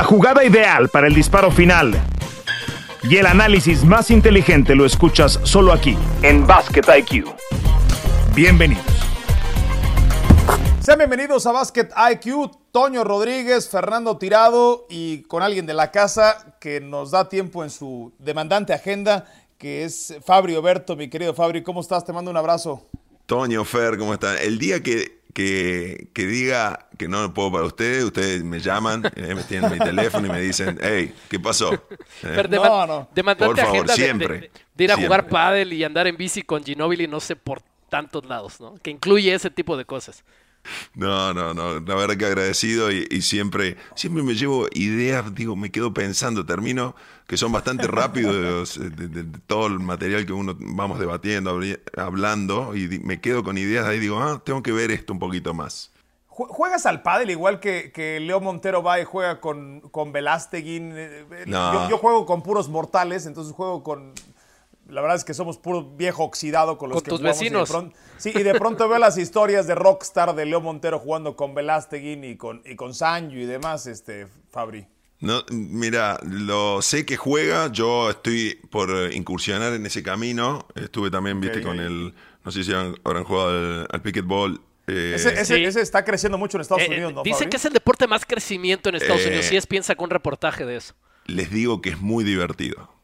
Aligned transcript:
La 0.00 0.06
jugada 0.06 0.42
ideal 0.42 0.88
para 0.88 1.08
el 1.08 1.14
disparo 1.14 1.50
final 1.50 1.92
y 3.02 3.18
el 3.18 3.26
análisis 3.26 3.84
más 3.84 4.10
inteligente 4.10 4.74
lo 4.74 4.86
escuchas 4.86 5.38
solo 5.42 5.74
aquí, 5.74 5.94
en 6.22 6.46
Basket 6.46 6.84
IQ. 7.00 7.26
Bienvenidos. 8.34 8.82
Sean 10.80 10.96
bienvenidos 10.96 11.44
a 11.44 11.52
Basket 11.52 11.88
IQ. 12.12 12.50
Toño 12.72 13.04
Rodríguez, 13.04 13.68
Fernando 13.68 14.16
Tirado 14.16 14.86
y 14.88 15.20
con 15.24 15.42
alguien 15.42 15.66
de 15.66 15.74
la 15.74 15.90
casa 15.90 16.56
que 16.60 16.80
nos 16.80 17.10
da 17.10 17.28
tiempo 17.28 17.62
en 17.62 17.68
su 17.68 18.14
demandante 18.18 18.72
agenda, 18.72 19.26
que 19.58 19.84
es 19.84 20.16
Fabio 20.24 20.62
Berto. 20.62 20.96
Mi 20.96 21.10
querido 21.10 21.34
Fabri, 21.34 21.62
¿cómo 21.62 21.82
estás? 21.82 22.06
Te 22.06 22.14
mando 22.14 22.30
un 22.30 22.38
abrazo. 22.38 22.86
Toño, 23.26 23.66
Fer, 23.66 23.98
¿cómo 23.98 24.14
están? 24.14 24.38
El 24.38 24.58
día 24.58 24.82
que 24.82 25.19
que, 25.32 26.08
que, 26.12 26.26
diga 26.26 26.88
que 26.98 27.08
no 27.08 27.22
lo 27.22 27.34
puedo 27.34 27.52
para 27.52 27.64
ustedes, 27.64 28.04
ustedes 28.04 28.42
me 28.44 28.60
llaman, 28.60 29.04
eh, 29.16 29.34
me 29.34 29.42
tienen 29.44 29.70
mi 29.72 29.78
teléfono 29.78 30.26
y 30.26 30.30
me 30.30 30.40
dicen, 30.40 30.78
hey, 30.82 31.14
¿qué 31.28 31.38
pasó? 31.38 31.70
Eh, 32.22 32.46
no, 32.50 32.86
no. 32.86 33.08
Por 33.38 33.56
favor, 33.56 33.88
siempre. 33.90 34.50
De, 34.74 34.84
ir 34.84 34.92
a 34.92 34.96
jugar 34.96 35.28
pádel 35.28 35.72
y 35.72 35.84
andar 35.84 36.06
en 36.06 36.16
bici 36.16 36.42
con 36.42 36.62
Ginobili, 36.62 37.06
no 37.06 37.18
sé, 37.18 37.34
por 37.34 37.62
tantos 37.88 38.26
lados, 38.26 38.60
¿no? 38.60 38.74
Que 38.82 38.90
incluye 38.90 39.32
ese 39.32 39.50
tipo 39.50 39.76
de 39.76 39.84
cosas. 39.84 40.22
No, 40.94 41.32
no, 41.32 41.54
no, 41.54 41.80
la 41.80 41.94
verdad 41.94 42.16
que 42.16 42.26
agradecido 42.26 42.90
y, 42.92 43.22
siempre, 43.22 43.76
siempre 43.94 44.22
me 44.22 44.34
llevo 44.34 44.68
ideas, 44.72 45.34
digo, 45.34 45.56
me 45.56 45.70
quedo 45.70 45.94
pensando, 45.94 46.44
termino, 46.44 46.94
que 47.30 47.36
son 47.36 47.52
bastante 47.52 47.86
rápidos 47.86 48.76
de, 48.76 49.24
todo 49.46 49.68
el 49.68 49.78
material 49.78 50.26
que 50.26 50.32
uno 50.32 50.56
vamos 50.58 50.98
debatiendo, 50.98 51.60
hablando, 51.96 52.74
y 52.74 52.98
me 53.04 53.20
quedo 53.20 53.44
con 53.44 53.56
ideas 53.56 53.86
ahí, 53.86 54.00
digo, 54.00 54.18
ah, 54.18 54.42
tengo 54.44 54.64
que 54.64 54.72
ver 54.72 54.90
esto 54.90 55.12
un 55.12 55.20
poquito 55.20 55.54
más. 55.54 55.92
¿Juegas 56.26 56.86
al 56.86 57.02
pádel 57.02 57.30
igual 57.30 57.60
que, 57.60 57.92
que 57.92 58.18
Leo 58.18 58.40
Montero 58.40 58.82
va 58.82 58.98
y 58.98 59.04
juega 59.04 59.40
con, 59.40 59.78
con 59.92 60.10
Velasteguín? 60.10 60.90
Eh, 60.96 61.24
eh, 61.30 61.44
yo, 61.46 61.98
juego 61.98 62.26
con 62.26 62.42
puros 62.42 62.68
mortales, 62.68 63.26
entonces 63.26 63.54
juego 63.54 63.84
con 63.84 64.12
la 64.88 65.00
verdad 65.00 65.16
es 65.16 65.22
que 65.22 65.32
somos 65.32 65.56
puro 65.56 65.84
viejo 65.84 66.24
oxidado 66.24 66.78
con 66.78 66.90
los 66.90 67.00
que 67.00 67.10
tus 67.10 67.22
vecinos. 67.22 67.70
Y 67.70 67.92
sí, 68.20 68.32
y 68.34 68.42
de 68.42 68.54
pronto 68.54 68.88
veo 68.88 68.98
las 68.98 69.16
historias 69.18 69.68
de 69.68 69.76
Rockstar 69.76 70.34
de 70.34 70.46
Leo 70.46 70.60
Montero 70.60 70.98
jugando 70.98 71.36
con 71.36 71.54
Velasteguín 71.54 72.24
y 72.24 72.36
con, 72.36 72.60
y 72.64 72.74
con 72.74 72.92
Sancho 72.92 73.36
y 73.36 73.46
demás, 73.46 73.86
este, 73.86 74.26
Fabri. 74.50 74.88
No, 75.20 75.44
mira, 75.50 76.18
lo 76.22 76.80
sé 76.82 77.04
que 77.04 77.16
juega, 77.16 77.70
yo 77.70 78.10
estoy 78.10 78.58
por 78.70 79.12
incursionar 79.12 79.74
en 79.74 79.84
ese 79.84 80.02
camino. 80.02 80.66
Estuve 80.74 81.10
también, 81.10 81.40
viste, 81.40 81.62
con 81.62 81.78
el, 81.78 82.14
no 82.44 82.50
sé 82.50 82.64
si 82.64 82.72
habrán 82.72 83.24
jugado 83.24 83.48
al, 83.48 83.88
al 83.90 84.22
ball. 84.22 84.60
Eh, 84.86 85.14
ese, 85.14 85.80
está 85.80 86.04
creciendo 86.04 86.38
mucho 86.38 86.56
en 86.56 86.62
Estados 86.62 86.82
eh, 86.84 86.88
Unidos, 86.88 87.12
¿no? 87.12 87.22
Dicen 87.22 87.50
que 87.50 87.58
es 87.58 87.64
el 87.64 87.72
deporte 87.72 88.06
más 88.06 88.24
crecimiento 88.24 88.88
en 88.88 88.96
Estados 88.96 89.24
Unidos. 89.24 89.44
Si 89.44 89.56
es, 89.56 89.66
piensa 89.66 89.94
con 89.94 90.04
un 90.04 90.10
reportaje 90.10 90.64
de 90.64 90.76
eso. 90.76 90.94
Les 91.26 91.50
digo 91.50 91.80
que 91.80 91.90
es 91.90 92.00
muy 92.00 92.24
divertido 92.24 93.00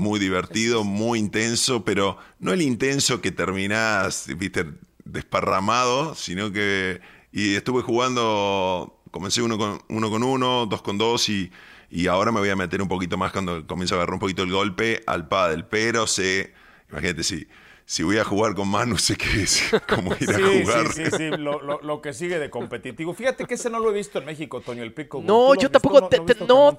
muy 0.00 0.18
divertido, 0.18 0.82
muy 0.82 1.18
intenso, 1.18 1.84
pero 1.84 2.16
no 2.38 2.52
el 2.52 2.62
intenso 2.62 3.20
que 3.20 3.30
terminás, 3.30 4.26
viste, 4.36 4.66
desparramado, 5.04 6.14
sino 6.14 6.50
que... 6.50 7.00
Y 7.32 7.54
estuve 7.54 7.82
jugando, 7.82 8.99
comencé 9.10 9.42
uno 9.42 9.58
con 9.58 9.80
uno, 9.88 10.10
con 10.10 10.22
uno 10.22 10.66
dos 10.66 10.82
con 10.82 10.98
dos 10.98 11.28
y, 11.28 11.50
y 11.90 12.06
ahora 12.06 12.32
me 12.32 12.40
voy 12.40 12.50
a 12.50 12.56
meter 12.56 12.80
un 12.82 12.88
poquito 12.88 13.16
más 13.16 13.32
cuando 13.32 13.66
comienzo 13.66 13.94
a 13.94 13.98
agarrar 13.98 14.14
un 14.14 14.20
poquito 14.20 14.42
el 14.42 14.52
golpe 14.52 15.02
al 15.06 15.28
pádel, 15.28 15.64
pero 15.64 16.06
sé, 16.06 16.52
imagínate 16.90 17.22
si... 17.22 17.46
Si 17.86 18.04
voy 18.04 18.18
a 18.18 18.24
jugar 18.24 18.54
con 18.54 18.68
Manu, 18.68 18.96
sé 18.98 19.16
que 19.16 19.42
es 19.42 19.68
como 19.88 20.14
ir 20.20 20.30
a 20.30 20.34
jugar. 20.34 20.92
Sí, 20.92 21.06
sí, 21.06 21.10
sí, 21.10 21.30
lo, 21.30 21.82
lo, 21.82 22.00
que 22.00 22.14
sigue 22.14 22.38
de 22.38 22.48
competitivo. 22.48 23.14
Fíjate 23.14 23.46
que 23.46 23.54
ese 23.54 23.68
no 23.68 23.80
lo 23.80 23.90
he 23.90 23.94
visto 23.94 24.20
en 24.20 24.26
México, 24.26 24.60
Toño, 24.60 24.84
el 24.84 24.92
pico. 24.92 25.20
No, 25.26 25.56
yo 25.56 25.72
tampoco. 25.72 26.08
no, 26.46 26.78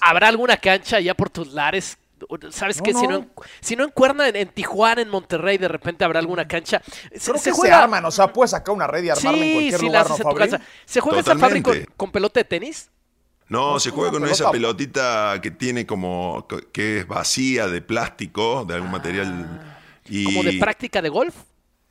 habrá 0.00 0.28
alguna 0.28 0.56
cancha 0.56 0.98
ya 0.98 1.12
por 1.12 1.28
tus 1.28 1.52
lares 1.52 1.98
¿Sabes 2.50 2.80
qué? 2.80 2.94
Si, 2.94 3.06
no 3.06 3.16
en, 3.16 3.30
si 3.60 3.76
no 3.76 3.84
encuerna 3.84 4.28
en, 4.28 4.48
Tijuana, 4.48 5.02
en 5.02 5.08
Monterrey, 5.08 5.58
de 5.58 5.68
repente 5.68 6.04
habrá 6.04 6.18
alguna 6.18 6.48
cancha. 6.48 6.82
Se, 7.14 7.36
se 7.38 7.52
juega. 7.52 7.76
Se 7.76 7.82
arman, 7.82 8.04
o 8.04 8.10
sea, 8.10 8.32
puedes 8.32 8.52
sacar 8.52 8.74
una 8.74 8.86
red 8.86 9.04
y 9.04 9.10
armarla 9.10 9.44
en 9.44 9.52
cualquier 9.52 9.80
sí, 9.80 9.86
lugar, 9.86 10.08
¿no, 10.08 10.16
¿Se 10.86 11.00
juega 11.00 11.20
esa 11.20 11.36
fábrica 11.36 11.72
con, 11.96 12.10
pelota 12.10 12.40
de 12.40 12.44
tenis? 12.44 12.90
No, 13.48 13.78
se 13.78 13.90
juega 13.90 14.10
con 14.10 14.26
esa 14.26 14.50
pelotita 14.50 15.38
que 15.42 15.50
tiene 15.50 15.86
como. 15.86 16.46
que 16.72 17.00
es 17.00 17.06
vacía 17.06 17.68
de 17.68 17.82
plástico, 17.82 18.64
de 18.64 18.74
algún 18.74 18.90
material. 18.90 19.60
Ah. 19.62 19.78
Y... 20.08 20.24
¿Como 20.24 20.42
de 20.42 20.54
práctica 20.54 21.02
de 21.02 21.08
golf? 21.08 21.34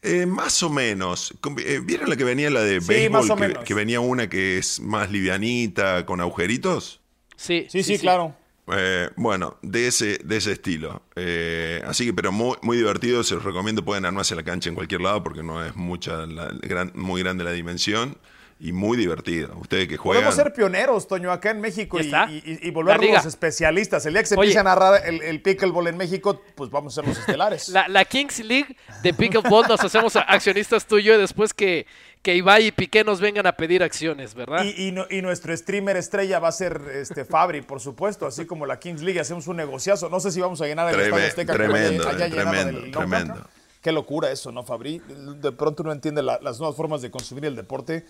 Eh, 0.02 0.26
más 0.26 0.62
o 0.62 0.70
menos. 0.70 1.34
Eh, 1.66 1.82
¿Vieron 1.84 2.10
la 2.10 2.16
que 2.16 2.24
venía 2.24 2.50
la 2.50 2.62
de 2.62 2.80
béisbol? 2.80 3.38
Que, 3.38 3.54
que, 3.64 3.74
venía 3.74 4.00
una 4.00 4.30
que 4.30 4.58
es 4.58 4.80
más 4.80 5.10
livianita, 5.10 6.06
con 6.06 6.22
agujeritos. 6.22 7.02
Sí, 7.36 7.66
sí, 7.70 7.84
sí, 7.84 7.98
claro. 7.98 8.36
Eh, 8.68 9.10
bueno, 9.16 9.58
de 9.62 9.88
ese, 9.88 10.20
de 10.24 10.38
ese 10.38 10.54
estilo. 10.54 11.04
Eh, 11.16 11.84
así 11.86 12.06
que, 12.06 12.14
pero 12.14 12.32
muy, 12.32 12.56
muy 12.62 12.78
divertido, 12.78 13.24
se 13.24 13.36
los 13.36 13.44
recomiendo, 13.44 13.86
pueden 13.86 14.06
armarse 14.06 14.36
la 14.36 14.44
cancha 14.44 14.70
en 14.70 14.76
cualquier 14.76 15.02
lado 15.02 15.24
porque 15.24 15.44
no 15.44 15.64
es 15.64 15.76
mucha, 15.76 16.26
gran, 16.62 16.92
muy 16.96 17.22
grande 17.22 17.44
la 17.44 17.52
dimensión 17.52 18.18
y 18.60 18.72
muy 18.72 18.98
divertido. 18.98 19.56
Ustedes 19.60 19.88
que 19.88 19.98
juegan. 19.98 20.24
Podemos 20.24 20.36
ser 20.36 20.54
pioneros, 20.54 21.08
Toño, 21.08 21.32
acá 21.32 21.52
en 21.52 21.62
México 21.62 22.00
y, 22.00 22.12
y, 22.46 22.72
volvernos 22.72 23.10
los 23.12 23.26
especialistas. 23.26 24.06
El 24.06 24.14
día 24.14 24.24
que 24.24 24.28
se 24.28 24.36
empiece 24.36 24.60
a 24.60 24.64
narrar 24.64 25.06
el, 25.06 25.22
el, 25.22 25.42
pickleball 25.42 25.88
en 25.88 25.98
México, 25.98 26.42
pues 26.56 26.72
vamos 26.72 26.98
a 26.98 27.02
ser 27.02 27.10
los 27.10 27.20
estelares. 27.20 27.70
La, 27.70 27.88
la 27.88 28.06
Kings 28.06 28.40
League 28.40 28.76
de 29.04 29.14
pickleball 29.14 29.68
nos 29.68 29.82
hacemos 29.82 30.16
accionistas 30.16 30.88
tuyo 30.88 31.20
después 31.20 31.54
que 31.54 31.86
que 32.26 32.36
Ibai 32.36 32.66
y 32.66 32.72
Piqué 32.72 33.04
nos 33.04 33.22
vengan 33.22 33.46
a 33.46 33.52
pedir 33.52 33.84
acciones, 33.84 34.34
¿verdad? 34.34 34.64
Y, 34.66 34.88
y, 35.12 35.22
nuestro 35.22 35.56
streamer 35.56 35.96
estrella 35.96 36.40
va 36.40 36.48
a 36.48 36.52
ser 36.52 36.82
este 36.96 37.24
Fabri, 37.24 37.62
por 37.62 37.80
supuesto, 37.80 38.26
así 38.26 38.48
como 38.48 38.66
la 38.66 38.80
Kings 38.80 39.04
League, 39.04 39.20
hacemos 39.20 39.46
un 39.46 39.58
negociazo. 39.58 40.10
No 40.10 40.20
sé 40.20 40.32
si 40.32 40.42
vamos 40.42 40.60
a 40.60 40.66
llenar 40.66 40.92
el 40.92 41.00
Estadio 41.00 41.28
Azteca. 41.28 41.54
Tremendo, 41.54 42.04
tremendo, 42.04 42.82
tremendo. 42.92 43.48
Qué 43.80 43.92
locura 43.92 44.32
eso, 44.32 44.52
¿no, 44.52 44.64
Fabri? 44.64 45.04
De 45.40 45.52
pronto 45.52 45.84
uno 45.84 45.92
entiende 45.92 46.24
las 46.24 46.58
nuevas 46.58 46.76
formas 46.76 47.04
de 47.04 47.12
consumir 47.12 47.46
el 47.46 47.56
deporte. 47.56 48.08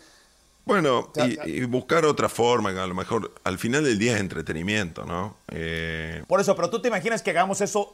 Bueno, 0.63 1.11
y, 1.45 1.65
buscar 1.65 2.05
otra 2.05 2.29
forma, 2.29 2.69
a 2.69 2.87
lo 2.87 2.95
mejor 2.95 3.33
al 3.43 3.57
final 3.57 3.83
del 3.83 3.99
día 3.99 4.13
es 4.13 4.21
entretenimiento, 4.21 5.03
¿no? 5.03 5.35
Eh, 5.49 6.23
por 6.25 6.39
eso, 6.39 6.55
pero 6.55 6.69
tú 6.69 6.81
te 6.81 6.87
imaginas 6.87 7.21
que 7.21 7.31
hagamos 7.31 7.59
eso, 7.59 7.93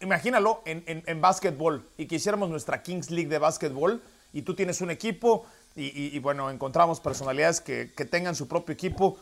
imagínalo 0.00 0.62
en, 0.66 0.82
en, 0.88 1.04
en 1.06 1.20
básquetbol 1.20 1.84
y 1.96 2.06
que 2.06 2.16
hiciéramos 2.16 2.50
nuestra 2.50 2.82
Kings 2.82 3.12
League 3.12 3.30
de 3.30 3.38
básquetbol 3.38 4.02
y 4.32 4.42
tú 4.42 4.54
tienes 4.54 4.80
un 4.80 4.90
equipo 4.90 5.46
y, 5.86 6.18
bueno, 6.18 6.50
encontramos 6.50 7.00
personalidades 7.00 7.60
que, 7.60 7.86
tengan 8.10 8.34
su 8.34 8.48
propio 8.48 8.72
equipo. 8.72 9.18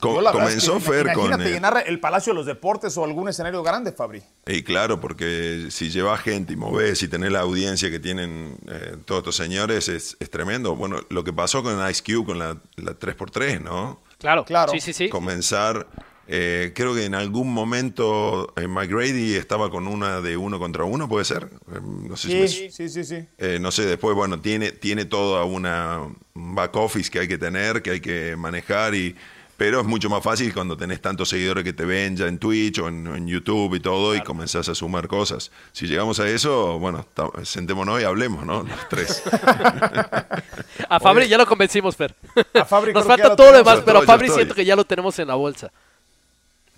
comenzó 0.00 0.80
Fer 0.80 1.06
imagínate 1.06 1.44
con. 1.44 1.52
llenar 1.52 1.84
el 1.86 2.00
Palacio 2.00 2.32
de 2.32 2.38
los 2.38 2.46
Deportes 2.46 2.96
o 2.96 3.04
algún 3.04 3.28
escenario 3.28 3.62
grande, 3.62 3.92
Fabri. 3.92 4.22
Y 4.46 4.62
claro, 4.62 5.00
porque 5.00 5.68
si 5.70 5.90
lleva 5.90 6.16
gente 6.18 6.52
y 6.52 6.56
moves 6.56 7.02
y 7.02 7.08
tenés 7.08 7.32
la 7.32 7.40
audiencia 7.40 7.90
que 7.90 8.00
tienen 8.00 8.58
eh, 8.68 8.96
todos 9.04 9.20
estos 9.20 9.36
señores, 9.36 9.88
es, 9.88 10.16
tremendo. 10.30 10.76
Bueno, 10.76 11.00
lo 11.10 11.24
que 11.24 11.32
pasó 11.32 11.62
con 11.62 11.88
Ice 11.90 12.02
Cube, 12.02 12.26
con 12.26 12.38
la, 12.38 12.56
la 12.76 12.92
3x3, 12.92 13.60
¿no? 13.62 14.00
Claro, 14.18 14.44
claro. 14.44 14.72
Sí, 14.72 14.80
sí, 14.80 14.92
sí. 14.92 15.08
Comenzar 15.08 15.86
eh, 16.30 16.72
creo 16.74 16.94
que 16.94 17.06
en 17.06 17.14
algún 17.14 17.52
momento 17.54 18.52
eh, 18.56 18.68
McGrady 18.68 19.34
estaba 19.34 19.70
con 19.70 19.88
una 19.88 20.20
de 20.20 20.36
uno 20.36 20.58
contra 20.58 20.84
uno, 20.84 21.08
¿puede 21.08 21.24
ser? 21.24 21.48
Eh, 21.74 21.80
no 21.82 22.18
sé 22.18 22.46
sí, 22.46 22.70
sí, 22.70 22.88
sí, 22.90 23.04
sí. 23.04 23.26
no 23.60 23.70
sé, 23.70 23.86
después, 23.86 24.14
bueno, 24.14 24.38
tiene, 24.38 24.72
tiene 24.72 25.06
toda 25.06 25.44
una 25.44 26.02
back 26.34 26.76
office 26.76 27.10
que 27.10 27.20
hay 27.20 27.28
que 27.28 27.38
tener, 27.38 27.80
que 27.80 27.92
hay 27.92 28.00
que 28.00 28.36
manejar, 28.36 28.94
y, 28.94 29.16
pero 29.56 29.80
es 29.80 29.86
mucho 29.86 30.10
más 30.10 30.22
fácil 30.22 30.52
cuando 30.52 30.76
tenés 30.76 31.00
tantos 31.00 31.30
seguidores 31.30 31.64
que 31.64 31.72
te 31.72 31.86
ven 31.86 32.14
ya 32.14 32.26
en 32.26 32.38
Twitch 32.38 32.78
o 32.80 32.88
en, 32.88 33.26
YouTube 33.26 33.76
y 33.76 33.80
todo, 33.80 34.14
y 34.14 34.20
comenzás 34.20 34.68
a 34.68 34.74
sumar 34.74 35.08
cosas. 35.08 35.50
Si 35.72 35.86
llegamos 35.86 36.20
a 36.20 36.28
eso, 36.28 36.78
bueno, 36.78 37.06
sentémonos 37.42 38.02
y 38.02 38.04
hablemos, 38.04 38.44
¿no? 38.44 38.64
Los 38.64 38.88
tres. 38.90 39.22
a 40.90 41.00
Fabri 41.00 41.26
ya 41.26 41.38
lo 41.38 41.46
convencimos, 41.46 41.96
Fer. 41.96 42.14
A 42.52 42.66
Fabri 42.66 42.92
Nos 42.92 43.06
falta 43.06 43.34
todo 43.34 43.50
lo 43.50 43.56
demás, 43.56 43.80
pero 43.82 44.00
a 44.00 44.02
Fabri 44.02 44.28
siento 44.28 44.54
que 44.54 44.66
ya 44.66 44.76
lo 44.76 44.84
tenemos 44.84 45.18
en 45.18 45.28
la 45.28 45.34
bolsa. 45.34 45.72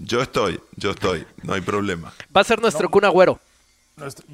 Yo 0.02 0.23
estoy, 0.23 0.58
yo 0.76 0.93
estoy, 0.93 1.26
no 1.43 1.52
hay 1.52 1.61
problema. 1.61 2.11
Va 2.35 2.41
a 2.41 2.44
ser 2.44 2.61
nuestro 2.61 2.88
cuna 2.88 3.08
Agüero. 3.08 3.38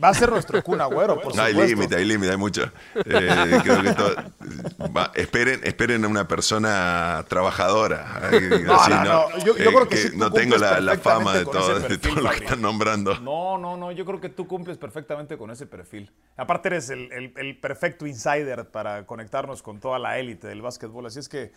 Va 0.03 0.11
a 0.11 0.15
ser 0.15 0.31
nuestro 0.31 0.63
cuna 0.63 0.85
Agüero, 0.85 1.21
por 1.21 1.35
no, 1.37 1.43
Hay 1.43 1.55
límite, 1.55 1.97
hay 1.97 2.05
límite, 2.05 2.31
hay 2.31 2.37
mucho. 2.37 2.71
Eh, 2.95 3.61
creo 3.65 3.83
que 3.83 5.21
esperen, 5.21 5.61
esperen 5.65 6.05
a 6.05 6.09
una 6.09 6.29
persona 6.29 7.25
trabajadora. 7.29 8.31
No, 8.65 8.89
no, 8.89 9.05
no, 9.05 9.39
Yo, 9.45 9.55
creo 9.57 9.83
eh, 9.83 9.89
que, 9.89 10.11
no 10.15 10.31
tengo 10.31 10.57
la, 10.57 10.97
fama 10.99 11.35
de 11.35 11.45
todo, 11.45 11.81
de 11.81 11.99
todo 11.99 12.15
lo 12.15 12.31
que 12.31 12.45
están 12.45 12.63
nombrando. 12.63 13.19
No, 13.19 13.59
no, 13.59 13.77
no, 13.77 13.91
yo 13.91 14.05
creo 14.05 14.21
que 14.21 14.29
tú 14.29 14.47
cumples 14.47 14.79
perfectamente 14.79 15.37
con 15.37 15.51
ese 15.51 15.67
perfil. 15.67 16.13
Aparte 16.37 16.69
eres 16.69 16.91
el, 16.91 17.33
el 17.37 17.59
perfecto 17.59 18.07
insider 18.07 18.67
para 18.71 19.05
conectarnos 19.05 19.63
con 19.63 19.81
toda 19.81 19.99
la 19.99 20.17
élite 20.21 20.47
del 20.47 20.63
básquetbol, 20.63 21.07
así 21.07 21.19
es 21.19 21.29
que 21.29 21.51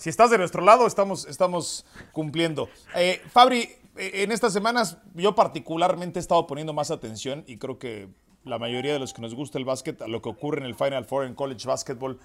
si 0.00 0.08
estás 0.08 0.30
de 0.30 0.38
nuestro 0.38 0.64
lado, 0.64 0.86
estamos, 0.86 1.26
estamos 1.26 1.84
cumpliendo. 2.12 2.70
Eh, 2.94 3.20
Fabri, 3.30 3.68
eh, 3.96 4.22
en 4.22 4.32
estas 4.32 4.54
semanas 4.54 4.96
yo 5.14 5.34
particularmente 5.34 6.18
he 6.18 6.22
estado 6.22 6.46
poniendo 6.46 6.72
más 6.72 6.90
atención 6.90 7.44
y 7.46 7.58
creo 7.58 7.78
que 7.78 8.08
la 8.44 8.58
mayoría 8.58 8.94
de 8.94 8.98
los 8.98 9.12
que 9.12 9.20
nos 9.20 9.34
gusta 9.34 9.58
el 9.58 9.66
básquet 9.66 10.00
a 10.00 10.08
lo 10.08 10.22
que 10.22 10.30
ocurre 10.30 10.60
en 10.60 10.66
el 10.66 10.74
Final 10.74 11.04
Four 11.04 11.26
en 11.26 11.34
college 11.34 11.68
basketball. 11.68 12.18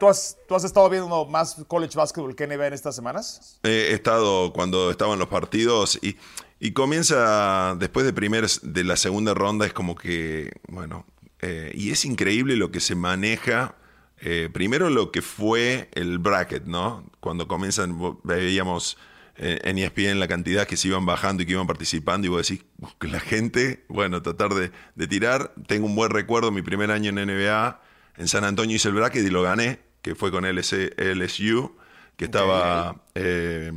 ¿tú 0.00 0.08
has, 0.08 0.36
¿tú 0.48 0.56
has 0.56 0.64
estado 0.64 0.90
viendo 0.90 1.24
más 1.26 1.64
college 1.68 1.96
basketball 1.96 2.34
que 2.34 2.48
NBA 2.48 2.66
en 2.66 2.72
estas 2.72 2.96
semanas? 2.96 3.60
he 3.62 3.92
estado 3.92 4.52
cuando 4.52 4.90
estaban 4.90 5.16
los 5.16 5.28
partidos 5.28 6.00
y, 6.02 6.16
y 6.58 6.72
comienza 6.72 7.76
después 7.78 8.04
de 8.06 8.12
primeras, 8.12 8.58
de 8.64 8.82
la 8.82 8.96
segunda 8.96 9.34
ronda, 9.34 9.66
es 9.66 9.72
como 9.72 9.94
que, 9.94 10.50
bueno, 10.66 11.06
eh, 11.42 11.70
y 11.76 11.92
es 11.92 12.04
increíble 12.04 12.56
lo 12.56 12.72
que 12.72 12.80
se 12.80 12.96
maneja. 12.96 13.76
Eh, 14.24 14.48
primero 14.52 14.90
lo 14.90 15.12
que 15.12 15.22
fue 15.22 15.88
el 15.92 16.18
bracket, 16.18 16.64
¿no? 16.64 17.04
Cuando 17.20 17.46
comienzan, 17.46 17.96
veíamos 18.24 18.96
en 19.36 19.78
ESPN 19.78 20.20
la 20.20 20.28
cantidad 20.28 20.66
que 20.66 20.76
se 20.76 20.88
iban 20.88 21.06
bajando 21.06 21.42
y 21.42 21.46
que 21.46 21.52
iban 21.52 21.66
participando 21.66 22.24
y 22.24 22.30
vos 22.30 22.48
decís 22.48 22.64
que 23.00 23.08
la 23.08 23.18
gente, 23.18 23.84
bueno, 23.88 24.22
tratar 24.22 24.54
de, 24.54 24.70
de, 24.94 25.06
tirar. 25.08 25.52
Tengo 25.66 25.86
un 25.86 25.96
buen 25.96 26.10
recuerdo, 26.10 26.52
mi 26.52 26.62
primer 26.62 26.92
año 26.92 27.10
en 27.10 27.16
NBA, 27.16 27.80
en 28.16 28.28
San 28.28 28.44
Antonio 28.44 28.76
hice 28.76 28.88
el 28.88 28.94
bracket 28.94 29.24
y 29.24 29.30
lo 29.30 29.42
gané, 29.42 29.80
que 30.02 30.14
fue 30.14 30.30
con 30.30 30.44
LC, 30.44 30.94
LSU, 30.98 31.76
que 32.16 32.26
estaba 32.26 33.02
eh, 33.14 33.72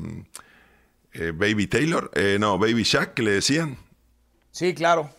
eh, 1.14 1.32
Baby 1.34 1.68
Taylor, 1.68 2.12
eh, 2.14 2.38
no, 2.40 2.58
Baby 2.58 2.84
Jack, 2.84 3.14
que 3.14 3.24
le 3.24 3.32
decían. 3.32 3.78
Sí, 4.52 4.74
claro. 4.74 5.10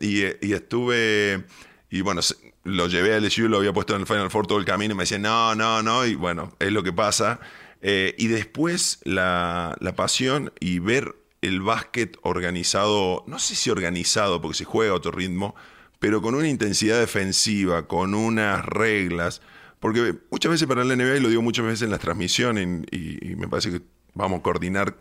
Y, 0.00 0.24
y, 0.24 0.52
estuve, 0.52 1.44
y 1.90 2.00
bueno, 2.00 2.22
lo 2.64 2.86
llevé 2.86 3.14
a 3.14 3.20
LSU, 3.20 3.48
lo 3.48 3.58
había 3.58 3.72
puesto 3.72 3.94
en 3.94 4.02
el 4.02 4.06
Final 4.06 4.30
Four 4.30 4.46
todo 4.46 4.58
el 4.58 4.64
camino 4.64 4.92
y 4.92 4.96
me 4.96 5.04
decían, 5.04 5.22
no, 5.22 5.54
no, 5.54 5.82
no, 5.82 6.06
y 6.06 6.14
bueno, 6.14 6.52
es 6.58 6.72
lo 6.72 6.82
que 6.82 6.92
pasa. 6.92 7.40
Eh, 7.80 8.14
y 8.18 8.26
después 8.26 9.00
la, 9.04 9.76
pasión 9.96 10.52
y 10.60 10.80
ver 10.80 11.14
el 11.40 11.60
básquet 11.60 12.16
organizado, 12.22 13.24
no 13.26 13.38
sé 13.38 13.54
si 13.54 13.70
organizado 13.70 14.40
porque 14.40 14.58
se 14.58 14.64
juega 14.64 14.92
a 14.92 14.96
otro 14.96 15.12
ritmo, 15.12 15.54
pero 16.00 16.20
con 16.20 16.34
una 16.34 16.48
intensidad 16.48 16.98
defensiva, 16.98 17.86
con 17.86 18.14
unas 18.14 18.64
reglas. 18.64 19.40
Porque 19.80 20.16
muchas 20.30 20.50
veces 20.50 20.66
para 20.66 20.84
la 20.84 20.96
NBA, 20.96 21.16
y 21.16 21.20
lo 21.20 21.28
digo 21.28 21.42
muchas 21.42 21.64
veces 21.64 21.82
en 21.82 21.90
las 21.90 22.00
transmisiones, 22.00 22.84
y, 22.90 23.36
me 23.36 23.46
parece 23.46 23.70
que 23.70 23.82
vamos 24.14 24.40
a 24.40 24.42
coordinar 24.42 24.96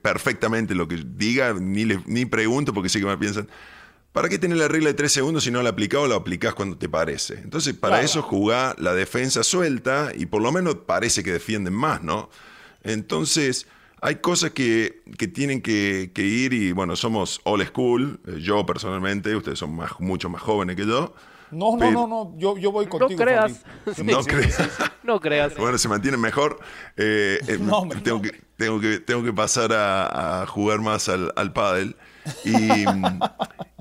perfectamente 0.00 0.74
lo 0.74 0.88
que 0.88 1.02
diga, 1.04 1.52
ni, 1.52 1.84
ni 1.84 2.24
pregunto 2.24 2.72
porque 2.72 2.88
sé 2.88 3.00
que 3.00 3.06
me 3.06 3.18
piensan, 3.18 3.48
¿Para 4.12 4.28
qué 4.28 4.38
tener 4.38 4.58
la 4.58 4.66
regla 4.66 4.88
de 4.88 4.94
tres 4.94 5.12
segundos 5.12 5.44
si 5.44 5.52
no 5.52 5.62
la 5.62 5.70
aplicás 5.70 6.00
o 6.00 6.08
la 6.08 6.16
aplicás 6.16 6.54
cuando 6.54 6.76
te 6.76 6.88
parece? 6.88 7.34
Entonces, 7.34 7.74
para 7.74 8.02
eso 8.02 8.22
jugá 8.22 8.74
la 8.78 8.92
defensa 8.92 9.44
suelta 9.44 10.10
y 10.14 10.26
por 10.26 10.42
lo 10.42 10.50
menos 10.50 10.74
parece 10.86 11.22
que 11.22 11.32
defienden 11.32 11.74
más, 11.74 12.02
¿no? 12.02 12.28
Entonces, 12.82 13.68
hay 14.00 14.16
cosas 14.16 14.50
que, 14.50 15.02
tienen 15.32 15.62
que, 15.62 16.10
ir 16.16 16.52
y, 16.52 16.72
bueno, 16.72 16.96
somos 16.96 17.40
old 17.44 17.64
school, 17.68 18.20
eh, 18.26 18.40
yo 18.40 18.66
personalmente, 18.66 19.36
ustedes 19.36 19.60
son 19.60 19.76
más, 19.76 19.92
mucho 20.00 20.28
más 20.28 20.42
jóvenes 20.42 20.74
que 20.74 20.86
yo. 20.86 21.14
No, 21.52 21.76
no, 21.76 21.90
no, 21.90 22.06
no, 22.06 22.34
yo, 22.36 22.56
yo 22.56 22.72
voy 22.72 22.86
contigo. 22.86 23.10
No 23.20 23.24
creas. 23.24 23.64
no, 24.04 24.22
creas. 24.24 24.68
no 25.04 25.20
creas. 25.20 25.56
Bueno, 25.56 25.78
se 25.78 25.88
mantienen 25.88 26.20
mejor. 26.20 26.58
Eh, 26.96 27.38
eh, 27.46 27.58
tengo, 28.02 28.22
que, 28.22 28.42
tengo, 28.56 28.80
que, 28.80 28.98
tengo 28.98 29.22
que 29.22 29.32
pasar 29.32 29.72
a, 29.72 30.46
jugar 30.48 30.80
más 30.80 31.08
al, 31.08 31.32
al 31.36 31.52
pádel. 31.52 31.96
Y, 32.44 32.84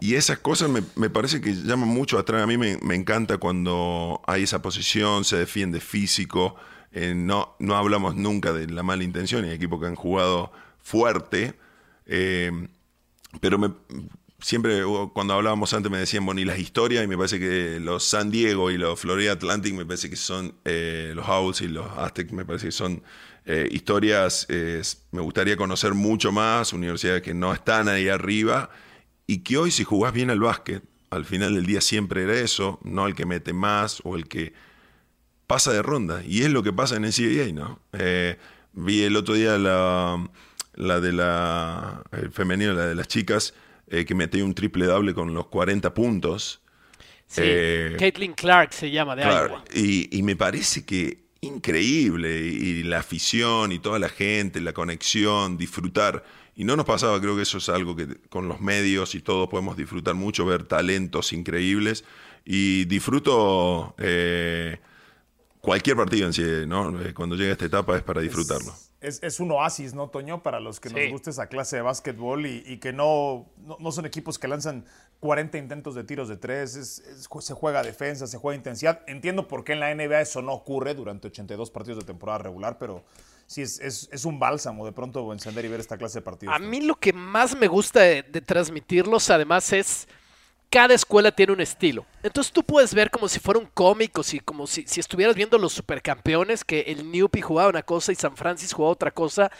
y 0.01 0.15
esas 0.15 0.39
cosas 0.39 0.69
me, 0.69 1.09
parece 1.09 1.41
que 1.41 1.53
llaman 1.53 1.89
mucho 1.89 2.17
atrás. 2.17 2.43
A 2.43 2.47
mí 2.47 2.57
me, 2.57 2.95
encanta 2.95 3.37
cuando 3.37 4.21
hay 4.27 4.43
esa 4.43 4.61
posición, 4.61 5.25
se 5.25 5.37
defiende 5.37 5.79
físico. 5.79 6.55
Eh, 6.91 7.13
no, 7.15 7.55
no 7.59 7.75
hablamos 7.75 8.15
nunca 8.15 8.53
de 8.53 8.67
la 8.67 8.83
mala 8.83 9.03
intención. 9.03 9.45
Hay 9.45 9.51
equipos 9.51 9.79
que 9.79 9.87
han 9.87 9.95
jugado 9.95 10.51
fuerte. 10.79 11.53
Eh, 12.05 12.51
pero 13.41 13.59
me, 13.59 13.71
siempre 14.41 14.83
cuando 15.13 15.33
hablábamos 15.33 15.73
antes 15.73 15.91
me 15.91 15.97
decían, 15.97 16.25
bueno, 16.25 16.41
y 16.41 16.45
las 16.45 16.59
historias, 16.59 17.03
y 17.03 17.07
me 17.07 17.17
parece 17.17 17.39
que 17.39 17.79
los 17.79 18.03
San 18.03 18.31
Diego 18.31 18.71
y 18.71 18.77
los 18.77 18.99
Florida 18.99 19.33
Atlantic 19.33 19.73
me 19.73 19.85
parece 19.85 20.09
que 20.09 20.15
son, 20.15 20.55
eh, 20.65 21.11
los 21.15 21.27
Owls 21.27 21.61
y 21.61 21.67
los 21.67 21.87
Aztecs 21.97 22.31
me 22.31 22.45
parece 22.45 22.67
que 22.67 22.71
son 22.71 23.03
historias, 23.71 24.47
me 25.11 25.21
gustaría 25.21 25.57
conocer 25.57 25.93
mucho 25.93 26.31
más, 26.31 26.71
universidades 26.73 27.21
que 27.23 27.33
no 27.33 27.53
están 27.53 27.87
ahí 27.89 28.07
arriba 28.07 28.69
y 29.25 29.39
que 29.39 29.57
hoy 29.57 29.71
si 29.71 29.83
jugás 29.83 30.13
bien 30.13 30.29
al 30.29 30.39
básquet, 30.39 30.83
al 31.09 31.25
final 31.25 31.55
del 31.55 31.65
día 31.65 31.81
siempre 31.81 32.23
era 32.23 32.33
eso, 32.33 32.79
no 32.83 33.07
el 33.07 33.15
que 33.15 33.25
mete 33.25 33.53
más 33.53 34.01
o 34.03 34.15
el 34.15 34.27
que 34.27 34.53
pasa 35.47 35.73
de 35.73 35.81
ronda. 35.81 36.23
Y 36.25 36.43
es 36.43 36.49
lo 36.49 36.63
que 36.63 36.73
pasa 36.73 36.95
en 36.95 37.05
el 37.05 37.13
CBA, 37.13 37.53
¿no? 37.53 37.79
Eh, 37.93 38.37
vi 38.73 39.03
el 39.03 39.15
otro 39.15 39.33
día 39.33 39.57
la, 39.57 40.23
la 40.75 40.99
de 40.99 41.11
la 41.11 42.03
el 42.11 42.31
femenino, 42.31 42.73
la 42.73 42.85
de 42.85 42.95
las 42.95 43.07
chicas, 43.07 43.53
eh, 43.87 44.05
que 44.05 44.13
metió 44.13 44.45
un 44.45 44.53
triple 44.53 44.85
doble 44.85 45.13
con 45.13 45.33
los 45.33 45.47
40 45.47 45.93
puntos. 45.93 46.61
Sí, 47.25 47.41
eh, 47.43 47.95
Caitlin 47.97 48.33
Clark 48.33 48.73
se 48.73 48.91
llama, 48.91 49.15
de 49.15 49.23
Iowa. 49.23 49.63
Y, 49.73 50.15
y 50.17 50.23
me 50.23 50.35
parece 50.35 50.85
que 50.85 51.28
increíble, 51.41 52.41
y 52.41 52.83
la 52.83 52.99
afición 52.99 53.71
y 53.71 53.79
toda 53.79 53.99
la 53.99 54.09
gente, 54.09 54.59
la 54.61 54.73
conexión, 54.73 55.57
disfrutar 55.57 56.23
y 56.59 56.65
no 56.65 56.75
nos 56.75 56.85
pasaba, 56.85 57.21
creo 57.21 57.37
que 57.37 57.43
eso 57.43 57.59
es 57.59 57.69
algo 57.69 57.95
que 57.95 58.17
con 58.27 58.49
los 58.49 58.59
medios 58.59 59.15
y 59.15 59.21
todos 59.21 59.47
podemos 59.47 59.77
disfrutar 59.77 60.13
mucho, 60.15 60.45
ver 60.45 60.65
talentos 60.65 61.31
increíbles. 61.31 62.03
Y 62.43 62.83
disfruto 62.83 63.95
eh, 63.97 64.77
cualquier 65.61 65.95
partido 65.95 66.27
en 66.27 66.33
sí, 66.33 66.43
¿no? 66.67 66.99
Eh, 67.01 67.13
cuando 67.13 67.37
llega 67.37 67.53
esta 67.53 67.63
etapa 67.63 67.95
es 67.95 68.03
para 68.03 68.19
disfrutarlo. 68.19 68.73
Es, 69.01 69.39
un 69.39 69.51
oasis, 69.51 69.93
¿no, 69.93 70.09
Toño? 70.09 70.43
Para 70.43 70.59
los 70.59 70.81
que 70.81 70.89
nos 70.89 71.09
guste 71.11 71.29
esa 71.29 71.47
clase 71.47 71.77
de 71.77 71.81
básquetbol 71.81 72.45
y, 72.45 72.77
que 72.79 72.91
no, 72.91 73.49
no, 73.79 73.91
son 73.93 74.05
equipos 74.05 74.37
que 74.37 74.49
lanzan 74.49 74.85
40 75.21 75.57
intentos 75.57 75.95
de 75.95 76.03
tiros 76.03 76.27
de 76.27 76.35
tres, 76.35 77.01
se 77.39 77.53
juega 77.53 77.81
defensa, 77.81 78.27
se 78.27 78.37
juega 78.37 78.57
intensidad. 78.57 79.01
Entiendo 79.07 79.47
por 79.47 79.63
qué 79.63 79.73
en 79.73 79.79
la 79.79 79.95
NBA 79.95 80.21
eso 80.21 80.41
no 80.41 80.51
ocurre 80.51 80.95
durante 80.95 81.27
82 81.27 81.71
partidos 81.71 81.99
de 81.99 82.05
temporada 82.05 82.39
regular, 82.39 82.77
pero 82.77 83.05
sí 83.49 83.61
es, 83.61 84.25
un 84.25 84.37
bálsamo 84.37 84.85
de 84.85 84.91
pronto 84.91 85.31
encender 85.33 85.65
y 85.65 85.69
ver 85.69 85.79
esta 85.79 85.97
clase 85.97 86.19
de 86.19 86.23
partidos. 86.23 86.55
A 86.55 86.59
mí 86.59 86.81
lo 86.81 86.95
que 86.95 87.13
más 87.13 87.57
me 87.57 87.67
gusta 87.67 88.01
de, 88.01 88.23
transmitirlos, 88.23 89.29
además, 89.29 89.73
es 89.73 90.07
cada 90.69 90.93
escuela 90.93 91.31
tiene 91.31 91.53
un 91.53 91.61
estilo. 91.61 92.05
Entonces 92.23 92.53
tú 92.53 92.63
puedes 92.63 92.93
ver 92.93 93.09
como 93.09 93.27
si 93.27 93.39
fuera 93.39 93.59
un 93.59 93.65
cómic 93.65 94.17
o 94.17 94.23
si, 94.23 94.39
como 94.39 94.67
si, 94.67 94.85
si 94.87 94.99
estuvieras 94.99 95.35
viendo 95.35 95.57
los 95.57 95.73
supercampeones, 95.73 96.63
que 96.63 96.81
el 96.81 97.11
Newpie 97.11 97.41
jugaba 97.41 97.69
una 97.69 97.83
cosa 97.83 98.11
y 98.11 98.15
San 98.15 98.37
Francisco 98.37 98.77
jugaba 98.77 98.93
otra 98.93 99.11
cosa. 99.11 99.51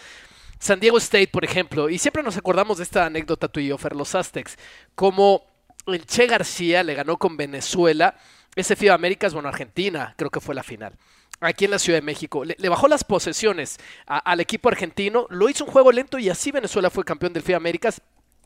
San 0.59 0.79
Diego 0.79 0.97
State, 0.97 1.29
por 1.29 1.45
ejemplo, 1.45 1.89
y 1.89 1.97
siempre 1.97 2.21
nos 2.21 2.37
acordamos 2.37 2.77
de 2.77 2.83
esta 2.83 3.05
anécdota 3.05 3.47
tú 3.47 3.59
y 3.59 3.75
Fer, 3.77 3.95
los 3.95 4.13
Aztecs, 4.13 4.57
como 4.93 5.45
el 5.87 6.05
Che 6.05 6.27
García 6.27 6.83
le 6.83 6.95
ganó 6.95 7.17
con 7.17 7.37
Venezuela, 7.37 8.15
ese 8.55 8.75
FIBA 8.75 8.93
Américas, 8.93 9.33
bueno, 9.33 9.47
Argentina, 9.47 10.13
creo 10.17 10.29
que 10.29 10.41
fue 10.41 10.53
la 10.53 10.63
final 10.63 10.93
aquí 11.41 11.65
en 11.65 11.71
la 11.71 11.79
Ciudad 11.79 11.97
de 11.97 12.05
México. 12.05 12.43
Le, 12.43 12.69
bajó 12.69 12.89
las 12.89 13.03
posesiones 13.03 13.77
al 14.05 14.41
equipo 14.41 14.69
argentino, 14.69 15.25
lo 15.29 15.49
hizo 15.49 15.63
un 15.63 15.71
juego 15.71 15.91
lento 15.91 16.17
y 16.17 16.29
así 16.29 16.51
Venezuela 16.51 16.89
fue 16.89 17.05
campeón 17.05 17.33
del 17.33 17.43
FIA 17.43 17.57
Américas 17.57 18.01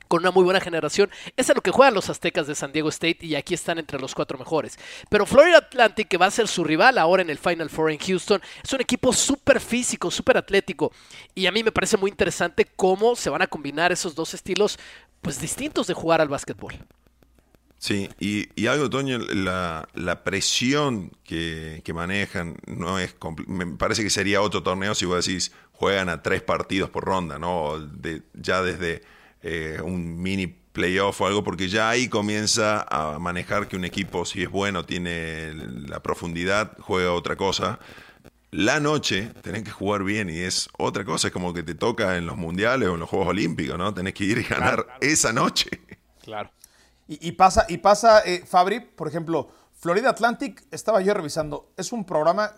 con 0.08 0.22
una 0.22 0.32
muy 0.32 0.44
buena 0.44 0.60
generación. 0.60 1.10
Es 1.38 1.54
lo 1.54 1.62
que 1.62 1.72
juegan 1.72 1.94
los 1.94 2.10
aztecas 2.10 2.48
de 2.48 2.56
San 2.56 2.72
Diego 2.72 2.90
State 2.90 3.20
y 3.22 3.36
aquí 3.36 3.54
están 3.54 3.80
entre 3.80 4.00
los 4.00 4.16
cuatro 4.16 4.38
mejores. 4.38 4.78
Pero 5.10 5.26
Florida 5.26 5.58
Atlantic, 5.58 6.08
que 6.08 6.18
va 6.18 6.28
a 6.28 6.32
ser 6.32 6.48
su 6.48 6.64
rival 6.64 6.98
ahora 6.98 7.22
en 7.22 7.30
el 7.30 7.38
Final 7.38 7.70
Four 7.70 7.92
en 7.92 8.00
Houston, 8.00 8.42
es 8.64 8.74
un 8.74 8.82
equipo 8.82 9.14
súper 9.14 9.60
físico, 9.60 10.12
súper 10.12 10.38
atlético. 10.38 10.92
Y 11.36 11.46
a 11.46 11.52
mí 11.52 11.64
me 11.64 11.72
parece 11.72 11.98
muy 11.98 12.10
interesante 12.10 12.66
cómo 12.76 13.16
se 13.16 13.30
van 13.30 13.42
a 13.42 13.48
combinar 13.48 13.92
esos 13.92 14.16
dos 14.16 14.34
estilos 14.34 14.78
pues 15.22 15.40
distintos 15.40 15.88
de 15.88 15.94
jugar 15.94 16.22
al 16.22 16.28
básquetbol. 16.28 16.74
Sí, 17.84 18.10
y, 18.18 18.68
algo, 18.68 18.90
Toño, 18.90 19.18
la, 19.18 20.22
presión 20.24 21.12
que, 21.26 21.84
manejan 21.94 22.56
no 22.66 22.98
es 22.98 23.14
me 23.46 23.66
parece 23.76 24.04
que 24.04 24.10
sería 24.10 24.42
otro 24.42 24.64
torneo 24.64 24.96
si 24.96 25.06
vos 25.06 25.26
decís 25.26 25.52
juegan 25.74 26.08
a 26.08 26.22
tres 26.24 26.42
partidos 26.42 26.90
por 26.90 27.04
ronda, 27.04 27.40
¿no? 27.40 27.78
De, 27.80 28.22
ya 28.36 28.62
desde 28.62 29.02
eh, 29.44 29.80
un 29.84 30.22
mini 30.22 30.48
playoff 30.48 31.22
o 31.22 31.28
algo, 31.28 31.44
porque 31.44 31.70
ya 31.70 31.90
ahí 31.90 32.10
comienza 32.10 32.86
a 32.90 33.20
manejar 33.20 33.68
que 33.68 33.76
un 33.76 33.86
equipo, 33.86 34.26
si 34.26 34.42
es 34.44 34.50
bueno, 34.50 34.86
tiene 34.86 35.54
la 35.54 36.02
profundidad, 36.02 36.76
juega 36.80 37.14
otra 37.14 37.36
cosa. 37.36 37.80
La 38.52 38.80
noche 38.80 39.32
tenés 39.42 39.64
que 39.64 39.72
jugar 39.72 40.04
bien 40.04 40.30
y 40.30 40.40
es 40.40 40.70
otra 40.78 41.06
cosa, 41.06 41.28
es 41.28 41.34
como 41.34 41.54
que 41.54 41.64
te 41.64 41.76
toca 41.76 42.18
en 42.18 42.26
los 42.26 42.38
mundiales 42.38 42.88
o 42.90 42.94
en 42.94 43.00
los 43.00 43.10
Juegos 43.10 43.28
Olímpicos, 43.30 43.78
¿no? 43.78 43.94
Tenés 43.94 44.14
que 44.14 44.24
ir 44.24 44.38
y 44.40 44.44
ganar 44.44 44.86
esa 45.02 45.34
noche. 45.34 45.70
Claro. 46.22 46.52
Y, 47.08 47.34
pasa, 47.34 47.66
y 47.68 47.80
pasa 47.80 48.22
eh, 48.26 48.44
Fabri, 48.48 48.80
por 48.80 49.08
ejemplo, 49.08 49.50
Florida 49.74 50.10
Atlantic, 50.10 50.64
estaba 50.72 51.02
yo 51.02 51.14
revisando, 51.14 51.74
es 51.76 51.92
un 51.92 52.06
programa 52.06 52.54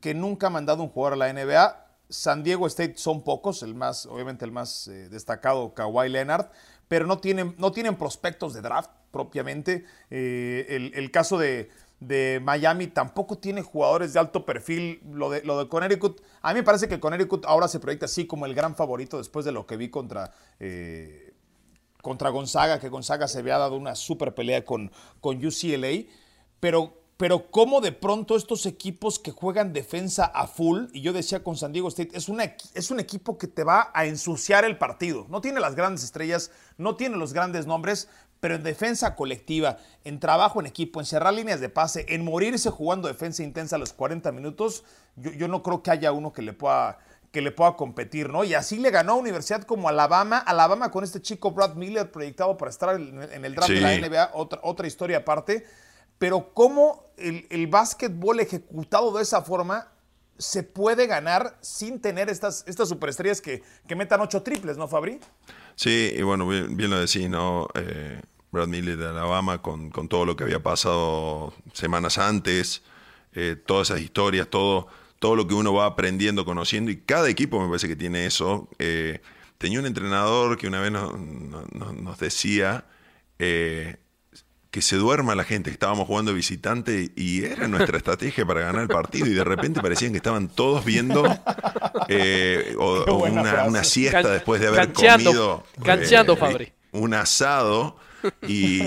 que 0.00 0.12
nunca 0.12 0.48
ha 0.48 0.50
mandado 0.50 0.82
un 0.82 0.90
jugador 0.90 1.14
a 1.14 1.16
la 1.16 1.32
NBA. 1.32 1.83
San 2.08 2.42
Diego 2.42 2.66
State 2.66 2.94
son 2.96 3.22
pocos, 3.22 3.62
el 3.62 3.74
más, 3.74 4.06
obviamente 4.06 4.44
el 4.44 4.52
más 4.52 4.88
eh, 4.88 5.08
destacado, 5.08 5.74
Kawhi 5.74 6.08
Leonard, 6.08 6.50
pero 6.88 7.06
no 7.06 7.18
tienen, 7.18 7.54
no 7.58 7.72
tienen 7.72 7.96
prospectos 7.96 8.54
de 8.54 8.60
draft 8.60 8.90
propiamente. 9.10 9.84
Eh, 10.10 10.90
el, 10.94 11.10
caso 11.10 11.38
de, 11.38 11.70
Miami 12.42 12.88
tampoco 12.88 13.38
tiene 13.38 13.62
jugadores 13.62 14.12
de 14.12 14.20
alto 14.20 14.44
perfil. 14.44 15.00
Lo 15.10 15.30
de, 15.30 15.42
lo 15.42 15.58
de 15.58 15.68
Connecticut, 15.68 16.20
a 16.42 16.52
mí 16.52 16.60
me 16.60 16.62
parece 16.62 16.88
que 16.88 17.00
Connecticut 17.00 17.46
ahora 17.46 17.68
se 17.68 17.80
proyecta 17.80 18.06
así 18.06 18.26
como 18.26 18.44
el 18.44 18.54
gran 18.54 18.76
favorito 18.76 19.16
después 19.16 19.44
de 19.44 19.52
lo 19.52 19.66
que 19.66 19.76
vi 19.76 19.88
contra 19.88 20.32
contra 22.04 22.28
Gonzaga, 22.28 22.78
que 22.78 22.90
Gonzaga 22.90 23.26
se 23.26 23.38
había 23.38 23.56
dado 23.56 23.76
una 23.76 23.94
super 23.94 24.34
pelea 24.34 24.62
con, 24.62 24.92
con 25.22 25.44
UCLA, 25.44 26.04
pero 26.60 27.03
pero 27.16 27.50
cómo 27.50 27.80
de 27.80 27.92
pronto 27.92 28.36
estos 28.36 28.66
equipos 28.66 29.18
que 29.18 29.30
juegan 29.30 29.72
defensa 29.72 30.24
a 30.24 30.46
full, 30.46 30.86
y 30.92 31.00
yo 31.00 31.12
decía 31.12 31.44
con 31.44 31.56
San 31.56 31.72
Diego 31.72 31.88
State, 31.88 32.10
es, 32.14 32.28
una, 32.28 32.56
es 32.74 32.90
un 32.90 32.98
equipo 32.98 33.38
que 33.38 33.46
te 33.46 33.62
va 33.62 33.90
a 33.94 34.06
ensuciar 34.06 34.64
el 34.64 34.78
partido. 34.78 35.26
No 35.28 35.40
tiene 35.40 35.60
las 35.60 35.76
grandes 35.76 36.02
estrellas, 36.02 36.50
no 36.76 36.96
tiene 36.96 37.16
los 37.16 37.32
grandes 37.32 37.66
nombres, 37.66 38.08
pero 38.40 38.56
en 38.56 38.62
defensa 38.62 39.14
colectiva, 39.14 39.78
en 40.02 40.18
trabajo 40.18 40.60
en 40.60 40.66
equipo, 40.66 41.00
en 41.00 41.06
cerrar 41.06 41.32
líneas 41.34 41.60
de 41.60 41.68
pase, 41.68 42.04
en 42.08 42.24
morirse 42.24 42.68
jugando 42.70 43.08
defensa 43.08 43.42
intensa 43.42 43.76
a 43.76 43.78
los 43.78 43.92
40 43.92 44.32
minutos, 44.32 44.84
yo, 45.16 45.30
yo 45.30 45.48
no 45.48 45.62
creo 45.62 45.82
que 45.82 45.90
haya 45.92 46.12
uno 46.12 46.32
que 46.32 46.42
le 46.42 46.52
pueda 46.52 46.98
que 47.30 47.42
le 47.42 47.50
pueda 47.50 47.74
competir, 47.74 48.28
¿no? 48.30 48.44
Y 48.44 48.54
así 48.54 48.78
le 48.78 48.92
ganó 48.92 49.14
a 49.14 49.16
Universidad 49.16 49.64
como 49.64 49.88
Alabama, 49.88 50.38
Alabama 50.38 50.92
con 50.92 51.02
este 51.02 51.20
chico 51.20 51.50
Brad 51.50 51.74
Miller 51.74 52.12
proyectado 52.12 52.56
para 52.56 52.70
estar 52.70 52.94
en 52.94 53.44
el 53.44 53.54
draft 53.56 53.72
de 53.72 53.80
la 53.80 53.98
NBA, 53.98 54.30
otra, 54.34 54.60
otra 54.62 54.86
historia 54.86 55.18
aparte, 55.18 55.66
pero 56.18 56.52
cómo 56.54 57.04
el, 57.16 57.46
el 57.50 57.66
básquetbol 57.66 58.40
ejecutado 58.40 59.12
de 59.16 59.22
esa 59.22 59.42
forma 59.42 59.88
se 60.38 60.62
puede 60.62 61.06
ganar 61.06 61.56
sin 61.60 62.00
tener 62.00 62.28
estas, 62.28 62.64
estas 62.66 62.88
superestrellas 62.88 63.40
que, 63.40 63.62
que 63.86 63.94
metan 63.94 64.20
ocho 64.20 64.42
triples, 64.42 64.76
¿no, 64.76 64.88
Fabri? 64.88 65.20
Sí, 65.76 66.12
y 66.16 66.22
bueno, 66.22 66.46
bien, 66.46 66.90
lo 66.90 66.98
decís, 66.98 67.28
¿no? 67.28 67.68
Eh, 67.74 68.20
Brad 68.50 68.68
Miller 68.68 68.96
de 68.96 69.08
Alabama 69.08 69.62
con, 69.62 69.90
con, 69.90 70.08
todo 70.08 70.24
lo 70.24 70.36
que 70.36 70.44
había 70.44 70.62
pasado 70.62 71.52
semanas 71.72 72.18
antes, 72.18 72.82
eh, 73.32 73.56
todas 73.64 73.90
esas 73.90 74.00
historias, 74.00 74.48
todo 74.48 74.88
todo 75.24 75.36
lo 75.36 75.46
que 75.46 75.54
uno 75.54 75.72
va 75.72 75.86
aprendiendo, 75.86 76.44
conociendo, 76.44 76.90
y 76.90 76.98
cada 76.98 77.30
equipo 77.30 77.58
me 77.58 77.66
parece 77.66 77.88
que 77.88 77.96
tiene 77.96 78.26
eso. 78.26 78.68
Eh, 78.78 79.22
tenía 79.56 79.80
un 79.80 79.86
entrenador 79.86 80.58
que 80.58 80.66
una 80.66 80.82
vez 80.82 80.92
nos, 80.92 82.18
decía 82.18 82.84
eh, 83.38 83.96
que 84.74 84.82
se 84.82 84.96
duerma 84.96 85.36
la 85.36 85.44
gente, 85.44 85.70
que 85.70 85.74
estábamos 85.74 86.08
jugando 86.08 86.34
visitante 86.34 87.12
y 87.14 87.44
era 87.44 87.68
nuestra 87.68 87.96
estrategia 87.96 88.44
para 88.44 88.62
ganar 88.62 88.82
el 88.82 88.88
partido 88.88 89.28
y 89.28 89.32
de 89.32 89.44
repente 89.44 89.80
parecían 89.80 90.10
que 90.10 90.16
estaban 90.16 90.48
todos 90.48 90.84
viendo 90.84 91.24
eh, 92.08 92.74
una, 93.68 93.84
siesta 93.84 94.28
después 94.28 94.60
de 94.60 94.66
haber 94.66 94.92
comido 94.92 95.64
un 96.90 97.14
asado 97.14 97.96
y, 98.48 98.82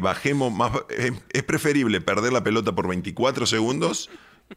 bajemos 0.00 0.52
más. 0.52 0.72
es 0.88 1.42
preferible 1.44 2.00
perder 2.00 2.32
la 2.32 2.42
pelota 2.42 2.72
por 2.72 2.88
24 2.88 3.46
segundos 3.46 4.10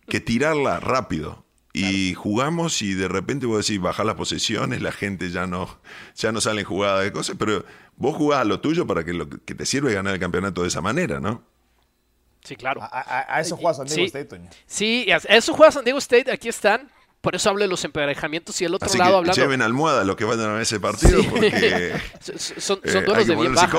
que 0.07 0.19
tirarla 0.19 0.79
rápido. 0.79 1.45
Y 1.75 2.13
jugamos 2.13 2.83
y 2.83 2.93
de 2.93 3.07
repente 3.07 3.47
vos 3.47 3.65
decís, 3.65 3.81
bajar 3.81 4.05
las 4.05 4.15
posesiones, 4.15 4.81
la 4.83 4.91
gente 4.91 5.31
ya 5.31 5.47
no, 5.47 5.79
ya 6.15 6.31
no 6.31 6.39
sale 6.39 6.61
en 6.61 6.67
jugada 6.67 7.01
de 7.01 7.11
cosas, 7.11 7.35
pero 7.37 7.65
vos 7.97 8.15
jugás 8.15 8.41
a 8.41 8.43
lo 8.43 8.59
tuyo 8.59 8.85
para 8.85 9.03
que 9.03 9.13
lo 9.13 9.27
que 9.27 9.55
te 9.55 9.65
sirve 9.65 9.91
ganar 9.91 10.13
el 10.13 10.19
campeonato 10.19 10.61
de 10.61 10.67
esa 10.67 10.81
manera, 10.81 11.19
¿no? 11.19 11.43
Sí, 12.43 12.55
claro. 12.55 12.81
A, 12.83 13.39
eso 13.39 13.57
juega 13.57 13.73
San 13.73 13.87
Diego 13.87 14.05
State, 14.05 14.25
Toño. 14.25 14.49
Sí, 14.67 15.07
a 15.11 15.17
eso 15.35 15.53
juega 15.53 15.71
San 15.71 15.83
Diego 15.83 15.97
State, 15.97 16.31
aquí 16.31 16.49
están. 16.49 16.91
Por 17.21 17.35
eso 17.35 17.49
hablo 17.49 17.61
de 17.63 17.69
los 17.69 17.83
emparejamientos 17.85 18.59
y 18.61 18.65
el 18.65 18.75
otro 18.75 18.93
lado 18.95 19.17
hablando. 19.17 19.41
Lleven 19.41 19.61
almohada 19.61 20.03
los 20.03 20.17
que 20.17 20.25
vayan 20.25 20.57
a 20.57 20.61
ese 20.61 20.79
partido 20.79 21.23
porque 21.29 21.93
son, 22.19 22.81
son, 22.85 23.05
duelos 23.05 23.27
de 23.27 23.35
bien 23.35 23.55
bajas. 23.55 23.71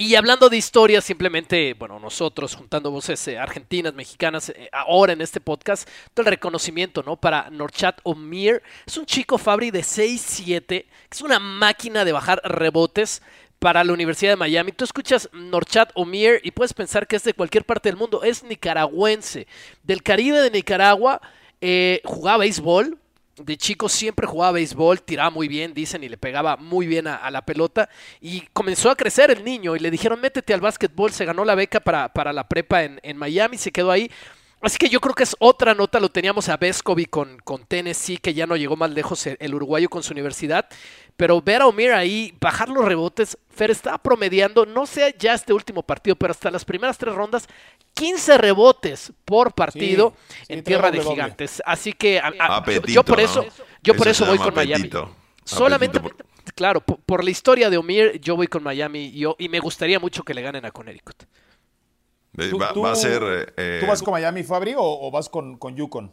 Y 0.00 0.14
hablando 0.14 0.48
de 0.48 0.56
historia, 0.56 1.02
simplemente, 1.02 1.74
bueno, 1.74 2.00
nosotros 2.00 2.54
juntando 2.54 2.90
voces 2.90 3.28
eh, 3.28 3.36
argentinas, 3.36 3.92
mexicanas, 3.92 4.48
eh, 4.48 4.70
ahora 4.72 5.12
en 5.12 5.20
este 5.20 5.42
podcast, 5.42 5.86
todo 6.14 6.24
el 6.24 6.30
reconocimiento, 6.30 7.02
¿no? 7.02 7.16
Para 7.20 7.50
Norchat 7.50 8.00
Omir. 8.04 8.62
Es 8.86 8.96
un 8.96 9.04
chico 9.04 9.36
Fabri 9.36 9.70
de 9.70 9.80
6'7, 9.80 10.66
que 10.66 10.86
es 11.10 11.20
una 11.20 11.38
máquina 11.38 12.06
de 12.06 12.12
bajar 12.12 12.40
rebotes 12.44 13.20
para 13.58 13.84
la 13.84 13.92
Universidad 13.92 14.32
de 14.32 14.36
Miami. 14.36 14.72
Tú 14.72 14.84
escuchas 14.84 15.28
Norchat 15.34 15.90
Omir 15.92 16.40
y 16.44 16.52
puedes 16.52 16.72
pensar 16.72 17.06
que 17.06 17.16
es 17.16 17.24
de 17.24 17.34
cualquier 17.34 17.66
parte 17.66 17.90
del 17.90 17.98
mundo. 17.98 18.22
Es 18.22 18.42
nicaragüense, 18.42 19.46
del 19.82 20.02
Caribe 20.02 20.40
de 20.40 20.50
Nicaragua. 20.50 21.20
Eh, 21.60 22.00
jugaba 22.06 22.38
béisbol, 22.38 22.96
de 23.44 23.56
chico 23.56 23.88
siempre 23.88 24.26
jugaba 24.26 24.52
béisbol, 24.52 25.02
tiraba 25.02 25.30
muy 25.30 25.48
bien, 25.48 25.74
dicen, 25.74 26.04
y 26.04 26.08
le 26.08 26.16
pegaba 26.16 26.56
muy 26.56 26.86
bien 26.86 27.06
a, 27.06 27.30
la 27.30 27.44
pelota. 27.44 27.88
Y 28.20 28.42
comenzó 28.52 28.90
a 28.90 28.96
crecer 28.96 29.30
el 29.30 29.44
niño 29.44 29.76
y 29.76 29.78
le 29.78 29.90
dijeron, 29.90 30.20
métete 30.20 30.54
al 30.54 30.60
básquetbol. 30.60 31.12
Se 31.12 31.24
ganó 31.24 31.44
la 31.44 31.54
beca 31.54 31.80
para, 31.80 32.12
para 32.12 32.32
la 32.32 32.48
prepa 32.48 32.82
en, 32.82 33.00
en 33.02 33.16
Miami, 33.16 33.58
se 33.58 33.72
quedó 33.72 33.90
ahí. 33.90 34.10
Así 34.62 34.76
que 34.76 34.90
yo 34.90 35.00
creo 35.00 35.14
que 35.14 35.22
es 35.22 35.34
otra 35.38 35.74
nota, 35.74 36.00
lo 36.00 36.10
teníamos 36.10 36.50
a 36.50 36.58
Vescovi 36.58 37.06
con, 37.06 37.38
con 37.44 37.64
Tennessee, 37.64 38.18
que 38.18 38.34
ya 38.34 38.46
no 38.46 38.56
llegó 38.56 38.76
más 38.76 38.90
lejos 38.90 39.26
el, 39.26 39.54
uruguayo 39.54 39.88
con 39.88 40.02
su 40.02 40.12
universidad, 40.12 40.68
pero 41.16 41.40
ver 41.40 41.62
a 41.62 41.66
Omir 41.66 41.92
ahí, 41.92 42.34
bajar 42.38 42.68
los 42.68 42.84
rebotes, 42.84 43.38
Fer 43.48 43.70
estaba 43.70 43.96
promediando, 43.96 44.66
no 44.66 44.84
sé 44.84 45.14
ya 45.18 45.32
este 45.32 45.54
último 45.54 45.82
partido, 45.82 46.14
pero 46.14 46.32
hasta 46.32 46.50
las 46.50 46.66
primeras 46.66 46.98
tres 46.98 47.14
rondas, 47.14 47.48
15 47.94 48.36
rebotes 48.36 49.12
por 49.24 49.54
partido 49.54 50.14
en 50.48 50.62
tierra 50.62 50.90
de 50.90 51.02
gigantes. 51.02 51.62
Así 51.64 51.94
que 51.94 52.20
yo, 52.86 53.02
por 53.02 53.18
eso, 53.18 53.46
yo 53.82 53.94
por 53.94 54.08
eso, 54.08 54.26
voy 54.26 54.38
con 54.38 54.54
Miami. 54.54 54.90
Solamente, 55.44 56.00
claro, 56.54 56.82
por, 56.82 57.24
la 57.24 57.30
historia 57.30 57.70
de 57.70 57.78
Omir, 57.78 58.20
yo 58.20 58.36
voy 58.36 58.46
con 58.46 58.62
Miami 58.62 59.10
yo, 59.12 59.36
y 59.38 59.48
me 59.48 59.58
gustaría 59.58 59.98
mucho 59.98 60.22
que 60.22 60.34
le 60.34 60.42
ganen 60.42 60.66
a 60.66 60.70
Connecticut. 60.70 61.24
Va, 62.36 62.92
a 62.92 62.96
ser. 62.96 63.54
Eh, 63.56 63.78
¿Tú 63.80 63.86
vas 63.86 64.02
con 64.02 64.12
Miami, 64.12 64.42
Fabri, 64.42 64.74
o, 64.76 65.10
vas 65.10 65.28
con, 65.28 65.56
con 65.58 65.76
Yukon? 65.76 66.12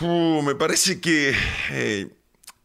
me 0.00 0.54
parece 0.54 1.00
que 1.00 1.34
eh, 1.70 2.08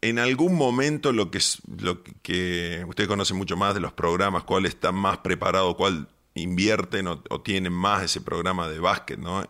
en 0.02 0.18
algún 0.18 0.54
momento 0.54 1.12
lo 1.12 1.30
que, 1.30 1.38
lo 1.78 2.02
que 2.22 2.84
usted 2.86 3.08
conoce 3.08 3.32
mucho 3.32 3.56
más 3.56 3.72
de 3.72 3.80
los 3.80 3.92
programas, 3.92 4.44
cuál 4.44 4.66
está 4.66 4.92
más 4.92 5.18
preparado, 5.18 5.76
cuál 5.76 6.08
invierten 6.34 7.06
o, 7.06 7.18
tienen 7.42 7.72
más 7.72 8.02
ese 8.02 8.20
programa 8.20 8.68
de 8.68 8.80
básquet, 8.80 9.18
¿no? 9.18 9.42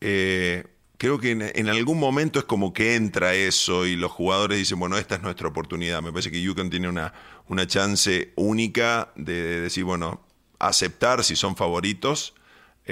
Eh, 0.00 0.64
creo 0.96 1.18
que 1.18 1.30
en, 1.32 1.68
algún 1.68 1.98
momento 1.98 2.38
es 2.38 2.44
como 2.44 2.72
que 2.72 2.94
entra 2.96 3.34
eso 3.34 3.86
y 3.86 3.94
los 3.94 4.10
jugadores 4.10 4.58
dicen, 4.58 4.78
bueno, 4.78 4.96
esta 4.96 5.16
es 5.16 5.22
nuestra 5.22 5.48
oportunidad. 5.48 6.02
Me 6.02 6.10
parece 6.10 6.30
que 6.30 6.42
Yukon 6.42 6.70
tiene 6.70 6.88
una, 6.88 7.12
una 7.48 7.66
chance 7.66 8.32
única 8.36 9.12
de 9.16 9.60
decir, 9.60 9.84
bueno, 9.84 10.20
aceptar 10.58 11.24
si 11.24 11.36
son 11.36 11.56
favoritos 11.56 12.34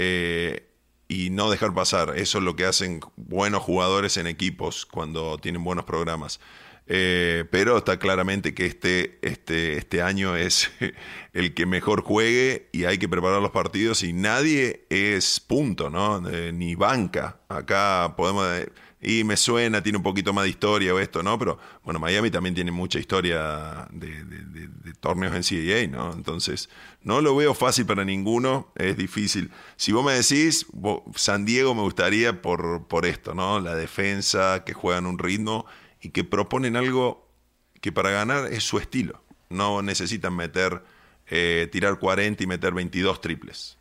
eh, 0.00 0.68
y 1.08 1.30
no 1.30 1.50
dejar 1.50 1.74
pasar. 1.74 2.12
Eso 2.16 2.38
es 2.38 2.44
lo 2.44 2.54
que 2.54 2.66
hacen 2.66 3.00
buenos 3.16 3.62
jugadores 3.62 4.16
en 4.16 4.28
equipos 4.28 4.86
cuando 4.86 5.38
tienen 5.38 5.64
buenos 5.64 5.84
programas. 5.84 6.38
Eh, 6.86 7.44
pero 7.50 7.78
está 7.78 7.98
claramente 7.98 8.54
que 8.54 8.64
este, 8.64 9.18
este, 9.22 9.76
este 9.76 10.00
año 10.00 10.36
es 10.36 10.70
el 11.32 11.52
que 11.52 11.66
mejor 11.66 12.02
juegue 12.02 12.68
y 12.72 12.84
hay 12.84 12.98
que 12.98 13.08
preparar 13.08 13.42
los 13.42 13.50
partidos 13.50 14.04
y 14.04 14.12
nadie 14.12 14.86
es 14.88 15.40
punto, 15.40 15.90
¿no? 15.90 16.22
Eh, 16.30 16.52
ni 16.52 16.76
banca. 16.76 17.40
Acá 17.48 18.14
podemos 18.16 18.46
y 19.00 19.22
me 19.22 19.36
suena, 19.36 19.82
tiene 19.82 19.98
un 19.98 20.02
poquito 20.02 20.32
más 20.32 20.44
de 20.44 20.50
historia 20.50 20.92
o 20.92 20.98
esto, 20.98 21.22
¿no? 21.22 21.38
Pero 21.38 21.58
bueno, 21.84 22.00
Miami 22.00 22.30
también 22.30 22.54
tiene 22.54 22.72
mucha 22.72 22.98
historia 22.98 23.86
de, 23.92 24.24
torneos 25.00 25.34
en 25.34 25.42
CAA, 25.42 25.86
¿no? 25.86 26.12
Entonces, 26.12 26.68
no 27.02 27.20
lo 27.20 27.36
veo 27.36 27.54
fácil 27.54 27.86
para 27.86 28.04
ninguno, 28.04 28.72
es 28.74 28.96
difícil. 28.96 29.50
Si 29.76 29.92
vos 29.92 30.04
me 30.04 30.14
decís, 30.14 30.66
San 31.14 31.44
Diego 31.44 31.74
me 31.74 31.82
gustaría 31.82 32.42
por, 32.42 32.88
por 32.88 33.06
esto, 33.06 33.34
¿no? 33.34 33.60
La 33.60 33.76
defensa, 33.76 34.64
que 34.64 34.72
juegan 34.72 35.06
un 35.06 35.18
ritmo 35.18 35.66
y 36.00 36.10
que 36.10 36.24
proponen 36.24 36.74
algo 36.74 37.28
que 37.80 37.92
para 37.92 38.10
ganar 38.10 38.52
es 38.52 38.64
su 38.64 38.78
estilo. 38.78 39.22
No 39.48 39.80
necesitan 39.82 40.34
meter, 40.34 40.82
eh, 41.28 41.68
tirar 41.70 42.00
40 42.00 42.42
y 42.42 42.46
meter 42.48 42.74
22 42.74 43.20
triples. 43.20 43.77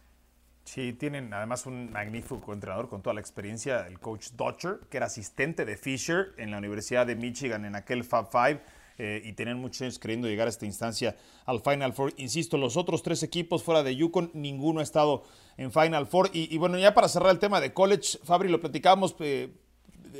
Sí, 0.67 0.91
tienen 0.91 1.33
además 1.33 1.65
un 1.65 1.93
magnífico 1.93 2.51
entrenador 2.51 2.89
con 2.89 3.01
toda 3.01 3.13
la 3.13 3.21
experiencia, 3.21 3.88
el 3.88 4.00
coach 4.00 4.31
Dodger, 4.31 4.81
que 4.89 4.97
era 4.97 5.05
asistente 5.05 5.63
de 5.63 5.77
Fisher 5.77 6.33
en 6.36 6.51
la 6.51 6.57
Universidad 6.57 7.07
de 7.07 7.15
Michigan 7.15 7.63
en 7.63 7.74
aquel 7.74 8.03
Fab 8.03 8.29
Five. 8.29 8.62
Eh, 8.97 9.21
y 9.24 9.33
tienen 9.33 9.59
muchos 9.59 9.83
años 9.83 9.97
queriendo 9.97 10.27
llegar 10.27 10.47
a 10.47 10.50
esta 10.50 10.65
instancia 10.65 11.15
al 11.45 11.62
Final 11.62 11.93
Four. 11.93 12.13
Insisto, 12.17 12.57
los 12.57 12.75
otros 12.75 13.01
tres 13.01 13.24
equipos 13.24 13.63
fuera 13.63 13.81
de 13.81 13.95
Yukon, 13.95 14.29
ninguno 14.33 14.81
ha 14.81 14.83
estado 14.83 15.24
en 15.55 15.71
Final 15.71 16.05
Four. 16.05 16.31
Y, 16.33 16.57
bueno, 16.57 16.77
ya 16.77 16.93
para 16.93 17.07
cerrar 17.07 17.31
el 17.31 17.39
tema 17.39 17.62
de 17.62 17.71
college, 17.71 18.19
Fabri, 18.24 18.50
lo 18.50 18.59
platicábamos 18.59 19.15
eh, 19.19 19.50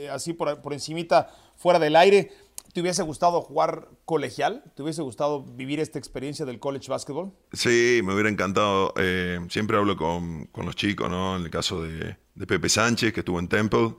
así 0.10 0.32
por, 0.32 0.62
por 0.62 0.72
encimita, 0.72 1.30
fuera 1.58 1.78
del 1.78 1.98
aire. 1.98 2.32
¿Te 2.78 2.82
hubiese 2.82 3.02
gustado 3.02 3.42
jugar 3.42 3.90
colegial? 4.06 4.64
¿Te 4.76 4.84
hubiese 4.84 5.02
gustado 5.02 5.44
vivir 5.44 5.80
esta 5.80 5.98
experiencia 5.98 6.46
del 6.46 6.60
college 6.60 6.90
basketball? 6.90 7.34
Sí, 7.52 8.02
me 8.04 8.14
hubiera 8.14 8.30
encantado. 8.30 8.94
Eh, 8.98 9.40
siempre 9.50 9.78
hablo 9.78 9.98
con, 9.98 10.48
los 10.54 10.76
chicos, 10.76 11.10
¿no? 11.10 11.38
En 11.38 11.42
el 11.42 11.50
caso 11.50 11.82
de, 11.82 12.18
Pepe 12.46 12.70
sánchez, 12.70 13.14
que 13.14 13.22
estuvo 13.22 13.40
en 13.40 13.48
Temple, 13.48 13.96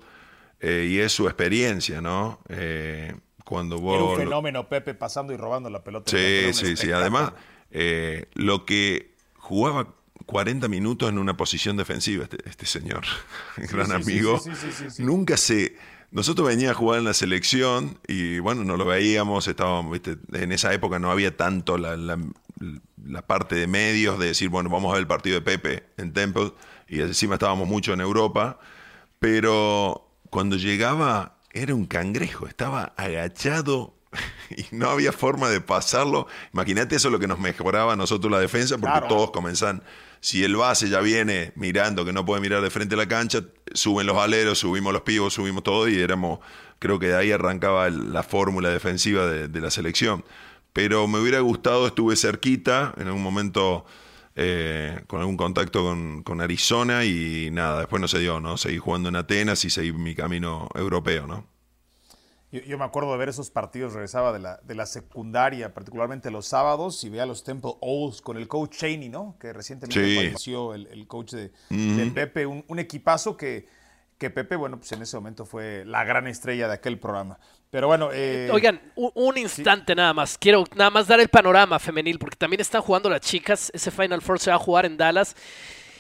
eh, 0.61 0.87
y 0.88 0.99
es 0.99 1.11
su 1.11 1.26
experiencia, 1.26 2.00
¿no? 2.00 2.38
Eh, 2.49 3.16
cuando 3.44 3.80
vos... 3.80 3.97
Era 3.97 4.04
un 4.04 4.16
fenómeno, 4.16 4.68
Pepe, 4.68 4.94
pasando 4.94 5.32
y 5.32 5.37
robando 5.37 5.68
la 5.70 5.82
pelota. 5.82 6.08
Sí, 6.08 6.52
sí, 6.52 6.76
sí. 6.76 6.92
Además, 6.92 7.32
lo 8.35 8.64
que 8.64 9.16
jugaba 9.35 9.92
40 10.26 10.68
minutos 10.68 11.08
en 11.08 11.18
una 11.18 11.37
posición 11.37 11.76
defensiva, 11.76 12.23
este, 12.23 12.49
este 12.49 12.64
señor, 12.64 13.02
gran 13.56 13.90
amigo, 13.90 14.40
nunca 14.99 15.37
se 15.37 15.75
nosotros 16.10 16.48
veníamos 16.48 16.76
a 16.76 16.78
jugar 16.78 16.98
en 16.98 17.04
la 17.04 17.14
selección 17.14 17.98
y 18.06 18.38
bueno, 18.38 18.64
no 18.64 18.76
lo 18.76 18.84
veíamos, 18.84 19.46
estábamos, 19.46 19.92
¿viste? 19.92 20.16
en 20.32 20.52
esa 20.52 20.72
época 20.72 20.98
no 20.98 21.10
había 21.10 21.36
tanto 21.36 21.76
la, 21.76 22.18
parte 23.26 23.56
de 23.56 23.66
medios 23.66 24.18
de 24.18 24.26
decir, 24.26 24.48
bueno, 24.48 24.70
vamos 24.70 24.90
a 24.90 24.94
ver 24.94 25.02
el 25.02 25.06
partido 25.06 25.36
de 25.36 25.42
Pepe 25.42 25.84
en 25.96 26.12
Temple 26.12 26.52
y 26.88 27.00
encima 27.00 27.34
estábamos 27.34 27.68
mucho 27.68 27.92
en 27.92 28.00
Europa, 28.00 28.58
pero 29.18 30.10
cuando 30.30 30.56
llegaba 30.56 31.36
era 31.52 31.74
un 31.74 31.86
cangrejo, 31.86 32.46
estaba 32.46 32.94
agachado 32.96 33.94
y 34.50 34.64
no 34.74 34.88
había 34.88 35.12
forma 35.12 35.50
de 35.50 35.60
pasarlo. 35.60 36.26
Imagínate 36.54 36.96
eso 36.96 37.10
lo 37.10 37.18
que 37.18 37.26
nos 37.26 37.38
mejoraba 37.38 37.92
a 37.92 37.96
nosotros 37.96 38.30
la 38.30 38.40
defensa, 38.40 38.78
porque 38.78 39.06
todos 39.08 39.30
comenzan. 39.30 39.82
Si 40.20 40.42
el 40.44 40.56
base 40.56 40.88
ya 40.88 41.00
viene 41.00 41.52
mirando 41.54 42.04
que 42.04 42.12
no 42.12 42.25
puede 42.25 42.40
mirar 42.40 42.62
de 42.62 42.70
frente 42.70 42.94
a 42.94 42.98
la 42.98 43.06
cancha, 43.06 43.42
suben 43.72 44.06
los 44.06 44.16
aleros, 44.16 44.58
subimos 44.58 44.92
los 44.92 45.02
pibos, 45.02 45.34
subimos 45.34 45.62
todo 45.62 45.88
y 45.88 45.98
éramos, 45.98 46.40
creo 46.78 46.98
que 46.98 47.08
de 47.08 47.16
ahí 47.16 47.32
arrancaba 47.32 47.88
la 47.90 48.22
fórmula 48.22 48.70
defensiva 48.70 49.26
de, 49.26 49.60
la 49.60 49.70
selección. 49.70 50.25
Pero 50.72 51.06
me 51.08 51.18
hubiera 51.18 51.40
gustado, 51.40 51.87
estuve 51.87 52.16
cerquita, 52.16 52.94
en 52.98 53.06
algún 53.06 53.22
momento 53.22 53.84
eh, 54.37 55.00
con 55.06 55.20
algún 55.20 55.37
contacto 55.37 55.82
con, 55.82 56.22
con, 56.22 56.40
Arizona 56.40 57.04
y 57.04 57.50
nada, 57.50 57.80
después 57.80 58.00
no 58.00 58.08
se 58.08 58.18
dio, 58.18 58.40
¿no? 58.40 58.56
Seguí 58.56 58.78
jugando 58.78 59.08
en 59.08 59.16
Atenas 59.16 59.64
y 59.64 59.70
seguí 59.70 59.92
mi 59.92 60.14
camino 60.14 60.68
europeo, 60.75 61.26
¿no? 61.26 61.57
Yo, 62.50 62.78
me 62.78 62.84
acuerdo 62.84 63.12
de 63.12 63.18
ver 63.18 63.28
esos 63.28 63.50
partidos, 63.50 63.92
regresaba 63.92 64.32
de 64.32 64.38
la, 64.38 64.56
de 64.62 64.74
la 64.74 64.86
secundaria, 64.86 65.74
particularmente 65.74 66.30
los 66.30 66.46
sábados, 66.46 67.04
y 67.04 67.10
veía 67.10 67.26
los 67.26 67.44
Temple 67.44 67.72
Owls 67.80 68.22
con 68.22 68.38
el 68.38 68.48
coach 68.48 68.78
Cheney, 68.78 69.10
¿no? 69.10 69.36
Que 69.38 69.52
recientemente 69.52 70.16
falleció 70.16 70.72
el, 70.72 71.06
coach 71.06 71.34
de, 71.34 71.50
Pepe, 72.14 72.46
un, 72.46 72.78
equipazo 72.78 73.36
que, 73.36 73.68
que 74.16 74.30
Pepe, 74.30 74.56
bueno, 74.56 74.78
pues 74.78 74.90
en 74.92 75.02
ese 75.02 75.16
momento 75.18 75.44
fue 75.44 75.84
la 75.84 76.04
gran 76.04 76.26
estrella 76.26 76.68
de 76.68 76.74
aquel 76.74 76.98
programa. 76.98 77.38
Pero 77.70 77.86
bueno. 77.86 78.10
Eh, 78.12 78.48
Oigan, 78.50 78.80
un, 78.94 79.36
instante 79.36 79.94
nada 79.94 80.14
más. 80.14 80.38
Quiero 80.38 80.64
nada 80.74 80.90
más 80.90 81.06
dar 81.06 81.20
el 81.20 81.28
panorama 81.28 81.78
femenil, 81.78 82.18
porque 82.18 82.36
también 82.36 82.60
están 82.60 82.80
jugando 82.80 83.10
las 83.10 83.20
chicas. 83.20 83.70
Ese 83.74 83.90
Final 83.90 84.22
Four 84.22 84.38
se 84.38 84.50
va 84.50 84.56
a 84.56 84.58
jugar 84.58 84.86
en 84.86 84.96
Dallas. 84.96 85.36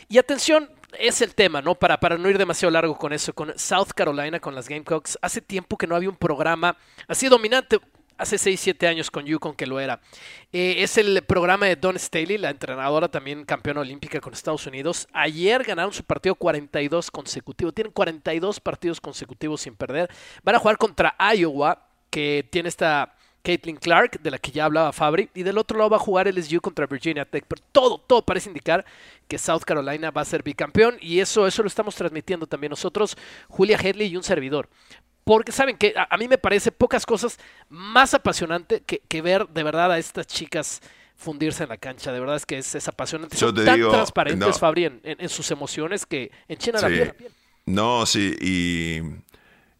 Y 0.08 0.16
atención, 0.16 0.70
es 0.98 1.20
el 1.20 1.34
tema, 1.34 1.60
¿no? 1.60 1.74
Para, 1.74 1.98
para 1.98 2.16
no 2.16 2.28
ir 2.28 2.38
demasiado 2.38 2.70
largo 2.70 2.96
con 2.96 3.12
eso, 3.12 3.32
con 3.32 3.56
South 3.58 3.88
Carolina, 3.94 4.40
con 4.40 4.54
las 4.54 4.68
Gamecocks. 4.68 5.18
Hace 5.20 5.40
tiempo 5.40 5.76
que 5.76 5.86
no 5.86 5.96
había 5.96 6.08
un 6.08 6.16
programa 6.16 6.76
así 7.06 7.28
dominante. 7.28 7.78
Hace 8.16 8.36
6, 8.36 8.58
7 8.58 8.88
años 8.88 9.12
con 9.12 9.24
Yukon 9.26 9.54
que 9.54 9.64
lo 9.64 9.78
era. 9.78 10.00
Eh, 10.52 10.76
es 10.78 10.98
el 10.98 11.22
programa 11.22 11.66
de 11.66 11.76
Don 11.76 11.96
Staley, 11.96 12.36
la 12.36 12.50
entrenadora 12.50 13.08
también 13.08 13.44
campeona 13.44 13.80
olímpica 13.80 14.20
con 14.20 14.32
Estados 14.32 14.66
Unidos. 14.66 15.06
Ayer 15.12 15.62
ganaron 15.62 15.92
su 15.92 16.02
partido 16.02 16.34
42 16.34 17.12
consecutivo. 17.12 17.70
Tienen 17.70 17.92
42 17.92 18.58
partidos 18.58 19.00
consecutivos 19.00 19.60
sin 19.60 19.76
perder. 19.76 20.10
Van 20.42 20.56
a 20.56 20.58
jugar 20.58 20.78
contra 20.78 21.14
Iowa, 21.36 21.86
que 22.10 22.44
tiene 22.50 22.68
esta 22.68 23.14
Caitlin 23.42 23.76
Clark, 23.76 24.20
de 24.20 24.30
la 24.30 24.38
que 24.38 24.50
ya 24.50 24.64
hablaba 24.64 24.92
Fabri, 24.92 25.30
y 25.34 25.42
del 25.42 25.58
otro 25.58 25.78
lado 25.78 25.90
va 25.90 25.96
a 25.96 26.00
jugar 26.00 26.26
LSU 26.32 26.60
contra 26.60 26.86
Virginia 26.86 27.24
Tech. 27.24 27.44
Pero 27.46 27.62
todo, 27.72 27.98
todo 27.98 28.22
parece 28.22 28.48
indicar 28.48 28.84
que 29.26 29.38
South 29.38 29.62
Carolina 29.64 30.10
va 30.10 30.22
a 30.22 30.24
ser 30.24 30.42
bicampeón, 30.42 30.96
y 31.00 31.20
eso, 31.20 31.46
eso 31.46 31.62
lo 31.62 31.68
estamos 31.68 31.94
transmitiendo 31.94 32.46
también 32.46 32.70
nosotros, 32.70 33.16
Julia 33.48 33.78
Headley 33.78 34.08
y 34.08 34.16
un 34.16 34.22
servidor. 34.22 34.68
Porque 35.24 35.52
saben 35.52 35.76
que 35.76 35.94
a, 35.94 36.16
mí 36.16 36.26
me 36.26 36.38
parece 36.38 36.72
pocas 36.72 37.04
cosas 37.04 37.38
más 37.68 38.14
apasionante 38.14 38.82
que, 38.82 39.22
ver 39.22 39.46
de 39.48 39.62
verdad 39.62 39.92
a 39.92 39.98
estas 39.98 40.26
chicas 40.26 40.80
fundirse 41.16 41.64
en 41.64 41.68
la 41.68 41.76
cancha. 41.76 42.12
De 42.12 42.18
verdad 42.18 42.36
es 42.36 42.46
que 42.46 42.56
es, 42.56 42.88
apasionante. 42.88 43.36
Son 43.36 43.54
tan 43.54 43.78
transparentes, 43.78 44.58
Fabri, 44.58 44.84
en, 44.84 45.28
sus 45.28 45.50
emociones 45.50 46.06
que 46.06 46.30
enchinan 46.48 46.80
la 46.80 46.88
piel. 46.88 47.14
No, 47.66 48.06
sí, 48.06 48.34
y 48.40 49.02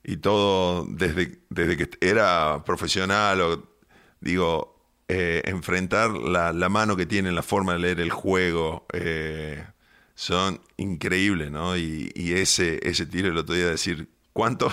y 0.08 0.16
todo 0.16 0.86
desde, 0.88 1.38
desde 1.50 1.76
que 1.76 1.90
era 2.00 2.64
profesional 2.64 3.42
o 3.42 3.68
digo, 4.22 4.82
eh, 5.06 5.42
enfrentar 5.44 6.10
la, 6.12 6.68
mano 6.70 6.96
que 6.96 7.04
tienen, 7.04 7.34
la 7.34 7.42
forma 7.42 7.74
de 7.74 7.78
leer 7.78 8.00
el 8.00 8.08
juego, 8.08 8.86
eh, 8.94 9.66
son 10.14 10.62
increíbles, 10.78 11.50
¿no? 11.50 11.76
Y, 11.76 12.10
ese, 12.32 12.80
ese 12.88 13.04
tiro 13.04 13.28
el 13.28 13.36
otro 13.36 13.54
día 13.54 13.66
decir, 13.66 14.08
¿cuánto? 14.32 14.72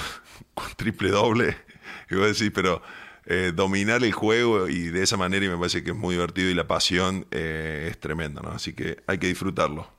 Triple 0.78 1.10
doble. 1.10 1.58
Y 2.10 2.16
a 2.16 2.28
decir, 2.28 2.54
pero 2.54 2.82
eh, 3.26 3.52
dominar 3.54 4.04
el 4.04 4.14
juego 4.14 4.70
y 4.70 4.90
de 4.90 5.04
esa 5.04 5.18
manera 5.18 5.46
y 5.46 5.50
me 5.50 5.58
parece 5.58 5.84
que 5.84 5.90
es 5.90 5.98
muy 5.98 6.16
divertido 6.16 6.50
y 6.50 6.54
la 6.54 6.68
pasión 6.68 7.26
es 7.32 8.00
tremenda, 8.00 8.42
¿no? 8.42 8.52
Así 8.52 8.74
que 8.74 9.04
hay 9.08 9.18
que 9.18 9.28
disfrutarlo. 9.28 9.95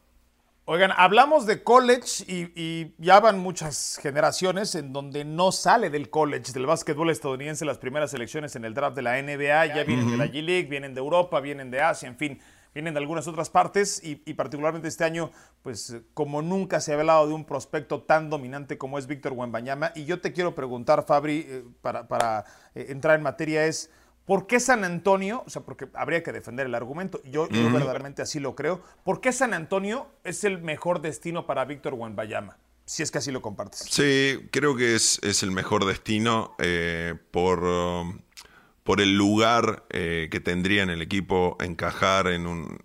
Oigan, 0.68 0.90
hablamos 0.96 1.46
de 1.46 1.62
college 1.62 2.24
y, 2.26 2.92
ya 2.98 3.20
van 3.20 3.38
muchas 3.38 4.00
generaciones 4.02 4.74
en 4.74 4.92
donde 4.92 5.24
no 5.24 5.52
sale 5.52 5.90
del 5.90 6.10
college, 6.10 6.52
del 6.52 6.66
básquetbol 6.66 7.10
estadounidense, 7.10 7.64
las 7.64 7.78
primeras 7.78 8.12
elecciones 8.14 8.56
en 8.56 8.64
el 8.64 8.74
draft 8.74 8.96
de 8.96 9.02
la 9.02 9.22
NBA, 9.22 9.66
ya 9.66 9.84
vienen 9.84 10.10
de 10.10 10.16
la 10.16 10.26
G-League, 10.26 10.68
vienen 10.68 10.92
de 10.92 10.98
Europa, 10.98 11.38
vienen 11.38 11.70
de 11.70 11.82
Asia, 11.82 12.08
en 12.08 12.16
fin, 12.16 12.40
vienen 12.74 12.94
de 12.94 12.98
algunas 12.98 13.28
otras 13.28 13.48
partes 13.48 14.00
y, 14.02 14.16
particularmente 14.34 14.88
este 14.88 15.04
año, 15.04 15.30
pues 15.62 15.98
como 16.14 16.42
nunca 16.42 16.80
se 16.80 16.92
ha 16.92 16.98
hablado 16.98 17.28
de 17.28 17.34
un 17.34 17.44
prospecto 17.44 18.02
tan 18.02 18.28
dominante 18.28 18.76
como 18.76 18.98
es 18.98 19.06
Víctor 19.06 19.34
Wembanyama. 19.34 19.92
Y 19.94 20.04
yo 20.04 20.20
te 20.20 20.32
quiero 20.32 20.56
preguntar, 20.56 21.04
Fabri, 21.06 21.46
eh, 21.48 21.64
para, 21.80 22.44
eh, 22.74 22.86
entrar 22.88 23.14
en 23.14 23.22
materia, 23.22 23.66
es... 23.66 23.88
¿Por 24.26 24.48
qué 24.48 24.58
San 24.58 24.82
Antonio? 24.82 25.44
O 25.46 25.50
sea, 25.50 25.62
porque 25.62 25.88
habría 25.94 26.24
que 26.24 26.32
defender 26.32 26.66
el 26.66 26.74
argumento. 26.74 27.22
Yo, 27.22 27.48
verdaderamente 27.48 28.22
así 28.22 28.40
lo 28.40 28.56
creo. 28.56 28.82
¿Por 29.04 29.20
qué 29.20 29.32
San 29.32 29.54
Antonio 29.54 30.08
es 30.24 30.42
el 30.42 30.60
mejor 30.60 31.00
destino 31.00 31.46
para 31.46 31.64
Víctor 31.64 31.94
Wembanyama? 31.94 32.58
Si 32.84 33.04
es 33.04 33.12
que 33.12 33.18
así 33.18 33.30
lo 33.30 33.40
compartes. 33.40 33.86
Sí, 33.88 34.48
creo 34.50 34.76
que 34.76 34.96
es, 34.96 35.20
el 35.42 35.52
mejor 35.52 35.84
destino 35.84 36.56
eh, 36.58 37.14
por, 37.30 37.64
por 38.82 39.00
el 39.00 39.16
lugar 39.16 39.86
eh, 39.90 40.28
que 40.30 40.40
tendría 40.40 40.82
en 40.82 40.90
el 40.90 41.02
equipo 41.02 41.56
encajar 41.60 42.26
en 42.26 42.48
un... 42.48 42.84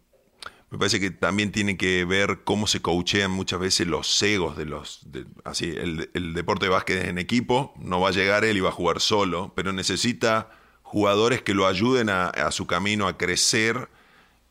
Me 0.69 0.77
parece 0.77 0.99
que 0.99 1.10
también 1.10 1.51
tiene 1.51 1.75
que 1.75 2.06
ver 2.06 2.43
cómo 2.43 2.65
se 2.65 2.82
coachean 2.82 3.30
muchas 3.32 3.60
veces 3.60 3.88
los 3.88 4.21
egos 4.21 4.58
de 4.58 4.65
los... 4.65 5.08
así, 5.43 5.69
el, 5.69 6.12
el 6.13 6.36
deporte 6.36 6.67
de 6.67 6.69
básquet 6.69 7.01
es 7.01 7.10
en 7.10 7.17
equipo, 7.17 7.73
no 7.80 7.99
va 7.99 8.10
a 8.10 8.12
llegar 8.12 8.45
él 8.45 8.58
y 8.58 8.62
va 8.62 8.69
a 8.69 8.73
jugar 8.73 9.01
solo, 9.01 9.54
pero 9.56 9.73
necesita 9.73 10.51
jugadores 10.91 11.41
que 11.41 11.54
lo 11.54 11.67
ayuden 11.67 12.10
a, 12.10 12.51
su 12.51 12.67
camino 12.67 13.08
a 13.08 13.17
crecer 13.17 13.88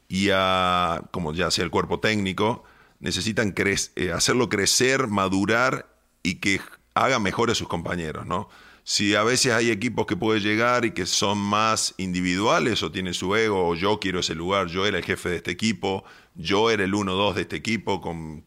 y 0.08 0.30
a, 0.32 1.02
como 1.10 1.34
ya 1.34 1.50
sea 1.50 1.64
el 1.64 1.70
cuerpo 1.70 2.00
técnico, 2.00 2.64
necesitan 2.98 3.52
eh, 3.54 4.10
hacerlo 4.10 4.48
crecer, 4.48 5.06
madurar 5.06 5.94
y 6.22 6.36
que 6.36 6.62
haga 6.94 7.18
mejor 7.18 7.50
a 7.50 7.54
sus 7.54 7.68
compañeros, 7.68 8.24
¿no? 8.24 8.48
Si 8.84 9.14
a 9.14 9.22
veces 9.22 9.52
hay 9.52 9.70
equipos 9.70 10.06
que 10.06 10.16
pueden 10.16 10.42
llegar 10.42 10.86
y 10.86 10.92
que 10.92 11.04
son 11.04 11.36
más 11.36 11.94
individuales 11.98 12.82
o 12.82 12.90
tienen 12.90 13.12
su 13.12 13.36
ego, 13.36 13.68
o 13.68 13.74
yo 13.74 14.00
quiero 14.00 14.20
ese 14.20 14.34
lugar, 14.34 14.68
yo 14.68 14.86
era 14.86 14.96
el 14.96 15.04
jefe 15.04 15.28
de 15.28 15.36
este 15.36 15.50
equipo, 15.50 16.04
yo 16.36 16.70
era 16.70 16.84
el 16.84 16.94
1-2 16.94 17.34
de 17.34 17.42
este 17.42 17.56
equipo, 17.56 18.00
con, 18.00 18.42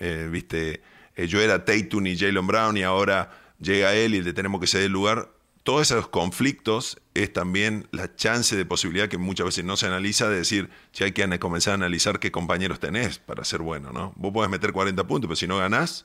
eh, 0.00 0.28
viste, 0.32 0.82
eh, 1.14 1.28
yo 1.28 1.40
era 1.40 1.64
Tatum 1.64 2.08
y 2.08 2.18
Jalen 2.18 2.44
Brown 2.44 2.76
y 2.76 2.82
ahora 2.82 3.30
llega 3.60 3.94
él 3.94 4.16
y 4.16 4.22
le 4.22 4.32
tenemos 4.32 4.60
que 4.60 4.66
ceder 4.66 4.86
el 4.86 4.92
lugar 4.92 5.28
todos 5.62 5.90
esos 5.90 6.08
conflictos 6.08 7.00
es 7.14 7.32
también 7.32 7.86
la 7.92 8.14
chance 8.16 8.56
de 8.56 8.64
posibilidad 8.64 9.08
que 9.08 9.18
muchas 9.18 9.46
veces 9.46 9.64
no 9.64 9.76
se 9.76 9.86
analiza 9.86 10.28
de 10.28 10.36
decir, 10.36 10.70
si 10.92 11.04
hay 11.04 11.12
que 11.12 11.38
comenzar 11.38 11.72
a 11.72 11.74
analizar 11.74 12.18
qué 12.18 12.32
compañeros 12.32 12.80
tenés 12.80 13.18
para 13.18 13.44
ser 13.44 13.62
bueno, 13.62 13.92
¿no? 13.92 14.12
Vos 14.16 14.32
podés 14.32 14.50
meter 14.50 14.72
40 14.72 15.06
puntos, 15.06 15.28
pero 15.28 15.36
si 15.36 15.46
no 15.46 15.58
ganás, 15.58 16.04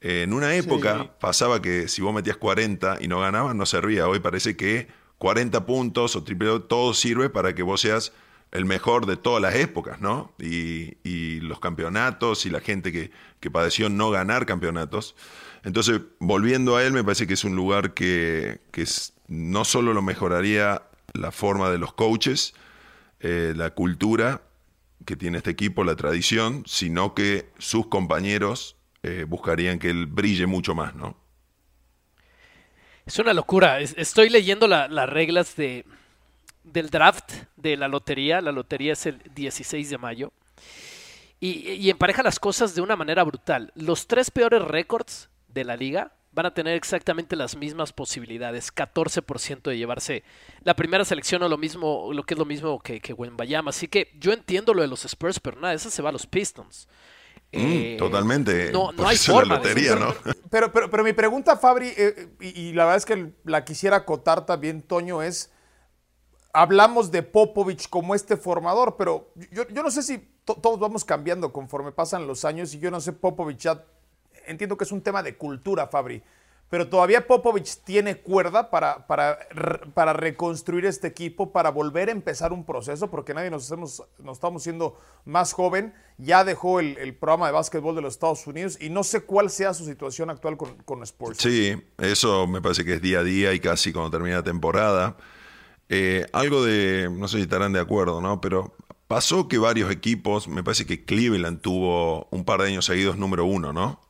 eh, 0.00 0.22
en 0.22 0.32
una 0.32 0.54
época 0.54 1.18
pasaba 1.18 1.60
que 1.60 1.88
si 1.88 2.00
vos 2.00 2.14
metías 2.14 2.36
40 2.36 2.98
y 3.00 3.08
no 3.08 3.20
ganabas, 3.20 3.54
no 3.54 3.66
servía. 3.66 4.08
Hoy 4.08 4.20
parece 4.20 4.56
que 4.56 4.88
40 5.18 5.66
puntos 5.66 6.16
o 6.16 6.24
triple 6.24 6.60
todo 6.60 6.94
sirve 6.94 7.28
para 7.28 7.54
que 7.54 7.62
vos 7.62 7.80
seas 7.80 8.12
el 8.52 8.64
mejor 8.64 9.06
de 9.06 9.16
todas 9.16 9.42
las 9.42 9.54
épocas, 9.56 10.00
¿no? 10.00 10.32
Y, 10.38 10.96
los 11.40 11.60
campeonatos 11.60 12.44
y 12.44 12.50
la 12.50 12.60
gente 12.60 12.90
que, 12.90 13.12
que 13.38 13.50
padeció 13.50 13.88
no 13.88 14.10
ganar 14.10 14.46
campeonatos. 14.46 15.14
Entonces, 15.66 16.00
volviendo 16.20 16.76
a 16.76 16.84
él, 16.84 16.92
me 16.92 17.02
parece 17.02 17.26
que 17.26 17.34
es 17.34 17.42
un 17.42 17.56
lugar 17.56 17.92
que, 17.92 18.60
no 19.26 19.64
solo 19.64 19.92
lo 19.92 20.00
mejoraría 20.00 20.82
la 21.12 21.32
forma 21.32 21.72
de 21.72 21.78
los 21.78 21.92
coaches, 21.92 22.54
eh, 23.18 23.52
la 23.56 23.70
cultura 23.70 24.42
que 25.04 25.16
tiene 25.16 25.38
este 25.38 25.50
equipo, 25.50 25.82
la 25.82 25.96
tradición, 25.96 26.62
sino 26.66 27.14
que 27.14 27.50
sus 27.58 27.88
compañeros 27.88 28.76
eh, 29.02 29.24
buscarían 29.26 29.80
que 29.80 29.90
él 29.90 30.06
brille 30.06 30.46
mucho 30.46 30.76
más, 30.76 30.94
¿no? 30.94 31.16
Es 33.04 33.18
una 33.18 33.34
locura. 33.34 33.80
Estoy 33.80 34.28
leyendo 34.28 34.68
las 34.68 35.10
reglas 35.10 35.56
de, 35.56 35.84
del 36.62 36.90
draft 36.90 37.32
de 37.56 37.76
la 37.76 37.88
lotería. 37.88 38.40
La 38.40 38.52
lotería 38.52 38.92
es 38.92 39.04
el 39.06 39.20
16 39.34 39.90
de 39.90 39.98
mayo. 39.98 40.32
Y, 41.40 41.72
y 41.72 41.90
empareja 41.90 42.22
las 42.22 42.38
cosas 42.38 42.76
de 42.76 42.82
una 42.82 42.94
manera 42.94 43.24
brutal. 43.24 43.72
Los 43.74 44.06
tres 44.06 44.30
peores 44.30 44.62
récords 44.62 45.28
de 45.60 45.64
la 45.64 45.76
liga 45.76 46.12
van 46.36 46.46
a 46.46 46.54
tener 46.54 46.74
exactamente 46.74 47.34
las 47.34 47.56
mismas 47.56 47.94
posibilidades, 47.94 48.72
14% 48.72 49.62
de 49.70 49.78
llevarse 49.78 50.22
la 50.62 50.76
primera 50.76 51.02
selección 51.04 51.42
o 51.42 51.48
lo 51.48 51.56
mismo, 51.56 52.12
lo 52.12 52.24
que 52.24 52.34
es 52.34 52.38
lo 52.38 52.44
mismo 52.44 52.78
que, 52.78 53.00
que. 53.00 53.16
Así 53.66 53.88
que 53.88 54.12
yo 54.18 54.32
entiendo 54.34 54.74
lo 54.74 54.82
de 54.82 54.88
los 54.88 55.06
Spurs, 55.06 55.40
pero 55.40 55.58
nada, 55.58 55.72
eso 55.72 55.88
se 55.88 56.02
va 56.02 56.10
a 56.10 56.12
los 56.12 56.26
Pistons. 56.26 56.88
Mm, 57.52 57.58
eh, 57.58 57.96
totalmente. 57.98 58.70
No, 58.70 58.92
no 58.92 59.08
hay 59.08 59.16
forma. 59.16 59.58
¿no? 59.58 60.14
Pero, 60.50 60.72
pero, 60.72 60.90
pero, 60.90 61.04
mi 61.04 61.12
pregunta, 61.12 61.56
Fabri, 61.56 61.92
eh, 61.96 62.28
y, 62.40 62.72
la 62.72 62.84
verdad 62.84 62.98
es 62.98 63.04
que 63.04 63.32
la 63.44 63.64
quisiera 63.64 63.96
acotar 63.96 64.46
también, 64.46 64.80
Toño, 64.80 65.22
es, 65.22 65.50
hablamos 66.52 67.10
de 67.10 67.22
Popovich 67.22 67.88
como 67.88 68.14
este 68.14 68.36
formador, 68.36 68.96
pero 68.96 69.32
yo, 69.50 69.66
yo 69.68 69.82
no 69.82 69.90
sé 69.90 70.02
si 70.02 70.18
todos 70.44 70.78
vamos 70.78 71.04
cambiando 71.04 71.52
conforme 71.52 71.92
pasan 71.92 72.26
los 72.26 72.44
años 72.44 72.72
y 72.74 72.78
yo 72.78 72.90
no 72.90 73.00
sé, 73.00 73.12
Popovich 73.12 73.58
ya 73.58 73.84
entiendo 74.46 74.76
que 74.76 74.84
es 74.84 74.92
un 74.92 75.02
tema 75.02 75.22
de 75.22 75.36
cultura, 75.36 75.86
Fabri, 75.88 76.22
pero 76.68 76.88
todavía 76.88 77.26
Popovich 77.26 77.78
tiene 77.84 78.16
cuerda 78.16 78.70
para, 78.70 79.06
para, 79.06 79.38
para, 79.94 80.12
reconstruir 80.12 80.84
este 80.84 81.06
equipo, 81.06 81.52
para 81.52 81.70
volver 81.70 82.08
a 82.08 82.12
empezar 82.12 82.52
un 82.52 82.64
proceso, 82.64 83.08
porque 83.08 83.34
nadie 83.34 83.50
nos, 83.50 83.66
hacemos, 83.66 84.02
nos 84.18 84.36
estamos 84.36 84.64
siendo 84.64 84.98
más 85.24 85.52
joven, 85.52 85.94
ya 86.18 86.42
dejó 86.44 86.80
el, 86.80 87.14
programa 87.14 87.46
de 87.46 87.52
básquetbol 87.52 87.94
de 87.94 88.02
los 88.02 88.14
Estados 88.14 88.44
Unidos 88.48 88.78
y 88.80 88.90
no 88.90 89.04
sé 89.04 89.20
cuál 89.20 89.48
sea 89.48 89.74
su 89.74 89.84
situación 89.84 90.28
actual 90.28 90.56
con, 90.56 90.76
con 90.78 91.02
Sports. 91.04 91.40
Sí, 91.40 91.80
eso 91.98 92.48
me 92.48 92.60
parece 92.60 92.84
que 92.84 92.94
es 92.94 93.02
día 93.02 93.20
a 93.20 93.24
día 93.24 93.52
y 93.54 93.60
casi 93.60 93.92
cuando 93.92 94.10
termina 94.10 94.36
la 94.36 94.42
temporada. 94.42 95.16
Eh, 95.88 96.26
algo 96.32 96.64
de, 96.64 97.08
no 97.12 97.28
sé 97.28 97.36
si 97.36 97.42
estarán 97.44 97.72
de 97.72 97.80
acuerdo, 97.80 98.20
¿no? 98.20 98.40
Pero 98.40 98.74
pasó 99.06 99.46
que 99.46 99.58
varios 99.58 99.88
equipos, 99.92 100.48
me 100.48 100.64
parece 100.64 100.84
que 100.84 101.04
Cleveland 101.04 101.60
tuvo 101.60 102.26
un 102.32 102.44
par 102.44 102.60
de 102.60 102.68
años 102.68 102.86
seguidos 102.86 103.16
número 103.16 103.44
uno, 103.44 103.72
¿no? 103.72 104.00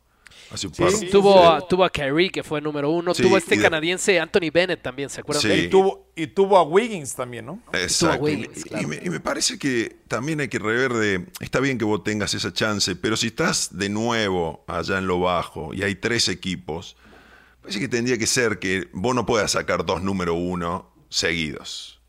Tuvo, 1.11 1.49
a, 1.49 1.67
tuvo 1.67 1.85
a 1.85 1.91
Kyrie, 1.91 2.31
que 2.31 2.43
fue 2.43 2.61
número 2.61 2.91
uno. 2.91 3.15
tuvo 3.15 3.37
a 3.37 3.39
este 3.39 3.61
canadiense 3.61 4.19
Anthony 4.19 4.51
Bennett 4.53 4.83
también, 4.83 5.09
¿se 5.09 5.21
acuerdan? 5.21 5.59
Y, 5.59 5.69
tuvo, 5.69 6.11
y 6.15 6.27
tuvo 6.29 6.57
a 6.57 6.63
Wiggins 6.63 7.15
también, 7.15 7.47
¿no? 7.47 7.63
Exacto. 7.73 8.29
y, 8.29 8.47
me, 8.87 9.21
parece 9.21 9.59
que 9.59 9.97
también 10.09 10.41
hay 10.41 10.49
que 10.49 10.59
rever 10.59 10.93
de. 10.93 11.27
Está 11.41 11.61
bien 11.61 11.79
que 11.79 11.85
vos 11.85 12.03
tengas 12.05 12.35
esa 12.35 12.53
chance, 12.53 12.97
pero 12.97 13.17
si 13.17 13.29
estás 13.29 13.77
de 13.77 13.89
nuevo 13.89 14.65
allá 14.67 14.99
en 14.99 15.07
lo 15.07 15.21
bajo 15.21 15.75
y 15.75 15.83
hay 15.83 15.95
tres 15.97 16.29
equipos, 16.29 16.97
parece 17.61 17.81
que 17.81 17.89
tendría 17.89 18.19
que 18.19 18.27
ser 18.27 18.59
que 18.59 18.89
vos 18.93 19.15
no 19.15 19.27
puedas 19.27 19.53
sacar 19.53 19.85
dos 19.85 20.03
número 20.03 20.35
uno 20.35 20.93
seguidos. 21.09 22.01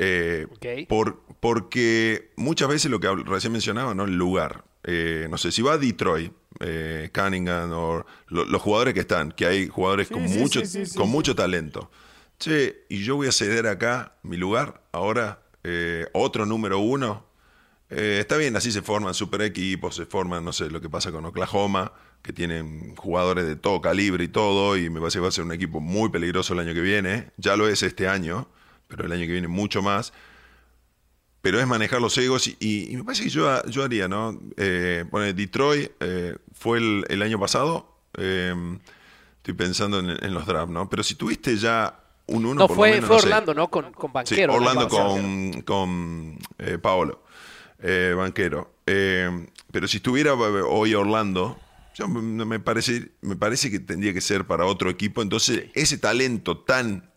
Eh, 0.00 0.46
por, 0.88 1.24
porque 1.40 2.30
muchas 2.36 2.68
veces 2.68 2.90
lo 2.90 3.00
que 3.00 3.08
recién 3.26 3.52
mencionaba, 3.52 3.94
¿no? 3.94 4.04
El 4.04 4.16
lugar. 4.16 4.64
Eh, 4.84 5.26
no 5.28 5.38
sé, 5.38 5.50
si 5.50 5.60
va 5.60 5.72
a 5.72 5.78
Detroit, 5.78 6.32
eh, 6.60 7.10
Cunningham 7.14 7.70
o 7.72 8.06
los 8.28 8.62
jugadores 8.62 8.94
que 8.94 9.00
están, 9.00 9.32
que 9.32 9.46
hay 9.46 9.68
jugadores 9.68 10.08
con, 10.08 10.22
mucho, 10.22 10.60
con 10.96 11.08
mucho 11.08 11.34
talento. 11.34 11.90
Che, 12.38 12.84
y 12.88 13.02
yo 13.02 13.16
voy 13.16 13.28
a 13.28 13.32
ceder 13.32 13.66
acá 13.66 14.14
mi 14.22 14.36
lugar, 14.36 14.82
ahora 14.92 15.42
eh, 15.64 16.06
otro 16.12 16.46
número 16.46 16.78
uno. 16.78 17.26
Eh, 17.90 18.18
está 18.20 18.36
bien, 18.36 18.54
así 18.54 18.70
se 18.70 18.82
forman 18.82 19.14
super 19.14 19.40
equipos, 19.42 19.96
se 19.96 20.06
forman, 20.06 20.44
no 20.44 20.52
sé, 20.52 20.70
lo 20.70 20.80
que 20.80 20.90
pasa 20.90 21.10
con 21.10 21.24
Oklahoma, 21.24 21.92
que 22.22 22.32
tienen 22.32 22.94
jugadores 22.96 23.46
de 23.46 23.56
todo 23.56 23.80
calibre 23.80 24.24
y 24.24 24.28
todo, 24.28 24.76
y 24.76 24.90
me 24.90 25.00
parece 25.00 25.18
que 25.18 25.22
va 25.22 25.28
a 25.28 25.32
ser 25.32 25.44
un 25.44 25.52
equipo 25.52 25.80
muy 25.80 26.10
peligroso 26.10 26.52
el 26.52 26.60
año 26.60 26.74
que 26.74 26.80
viene. 26.80 27.30
Ya 27.38 27.56
lo 27.56 27.66
es 27.66 27.82
este 27.82 28.06
año, 28.06 28.48
pero 28.88 29.06
el 29.06 29.12
año 29.12 29.26
que 29.26 29.32
viene 29.32 29.48
mucho 29.48 29.82
más 29.82 30.12
pero 31.40 31.60
es 31.60 31.66
manejar 31.66 32.00
los 32.00 32.16
egos 32.18 32.48
y, 32.48 32.90
me 32.96 33.04
parece 33.04 33.24
que 33.24 33.30
yo, 33.30 33.64
yo 33.66 33.84
haría, 33.84 34.08
¿no? 34.08 34.38
Eh, 34.56 35.04
bueno, 35.10 35.32
Detroit 35.32 35.92
eh, 36.00 36.36
fue 36.52 36.78
el, 36.78 37.22
año 37.22 37.38
pasado, 37.38 37.96
em, 38.14 38.78
estoy 39.36 39.54
pensando 39.54 40.00
en, 40.00 40.34
los 40.34 40.46
drafts, 40.46 40.72
¿no? 40.72 40.90
Pero 40.90 41.02
si 41.02 41.14
tuviste 41.14 41.56
ya 41.56 42.00
un 42.26 42.44
uno, 42.44 42.66
no, 42.66 42.68
fue, 42.68 43.00
fue 43.00 43.16
Orlando, 43.16 43.54
¿no? 43.54 43.68
Con, 43.68 43.92
con 43.92 44.12
Banquero. 44.12 44.52
Sí, 44.52 44.58
Orlando 44.58 44.88
con, 44.88 45.62
con 45.62 46.38
eh, 46.58 46.78
Paolo, 46.78 47.22
eh, 47.80 48.14
Banquero. 48.16 48.74
Em, 48.84 49.46
pero 49.70 49.86
si 49.86 49.98
estuviera 49.98 50.34
hoy 50.34 50.94
Orlando, 50.94 51.58
me, 52.08 52.58
parece, 52.58 53.12
me 53.20 53.36
parece 53.36 53.70
que 53.70 53.78
tendría 53.78 54.12
que 54.12 54.20
ser 54.20 54.44
para 54.44 54.64
otro 54.64 54.90
equipo. 54.90 55.22
Entonces, 55.22 55.66
ese 55.74 55.98
talento 55.98 56.58
tan... 56.58 57.08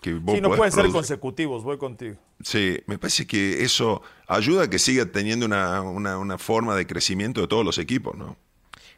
Que 0.00 0.14
vos 0.14 0.36
sí, 0.36 0.40
no 0.40 0.54
pueden 0.54 0.72
ser 0.72 0.88
consecutivos, 0.90 1.64
voy 1.64 1.76
contigo. 1.76 2.16
Sí, 2.42 2.78
me 2.86 2.98
parece 2.98 3.26
que 3.26 3.64
eso 3.64 4.02
ayuda 4.28 4.64
a 4.64 4.70
que 4.70 4.78
siga 4.78 5.06
teniendo 5.06 5.46
una, 5.46 6.38
forma 6.38 6.76
de 6.76 6.86
crecimiento 6.86 7.40
de 7.40 7.48
todos 7.48 7.64
los 7.64 7.78
equipos, 7.78 8.16
¿no? 8.16 8.36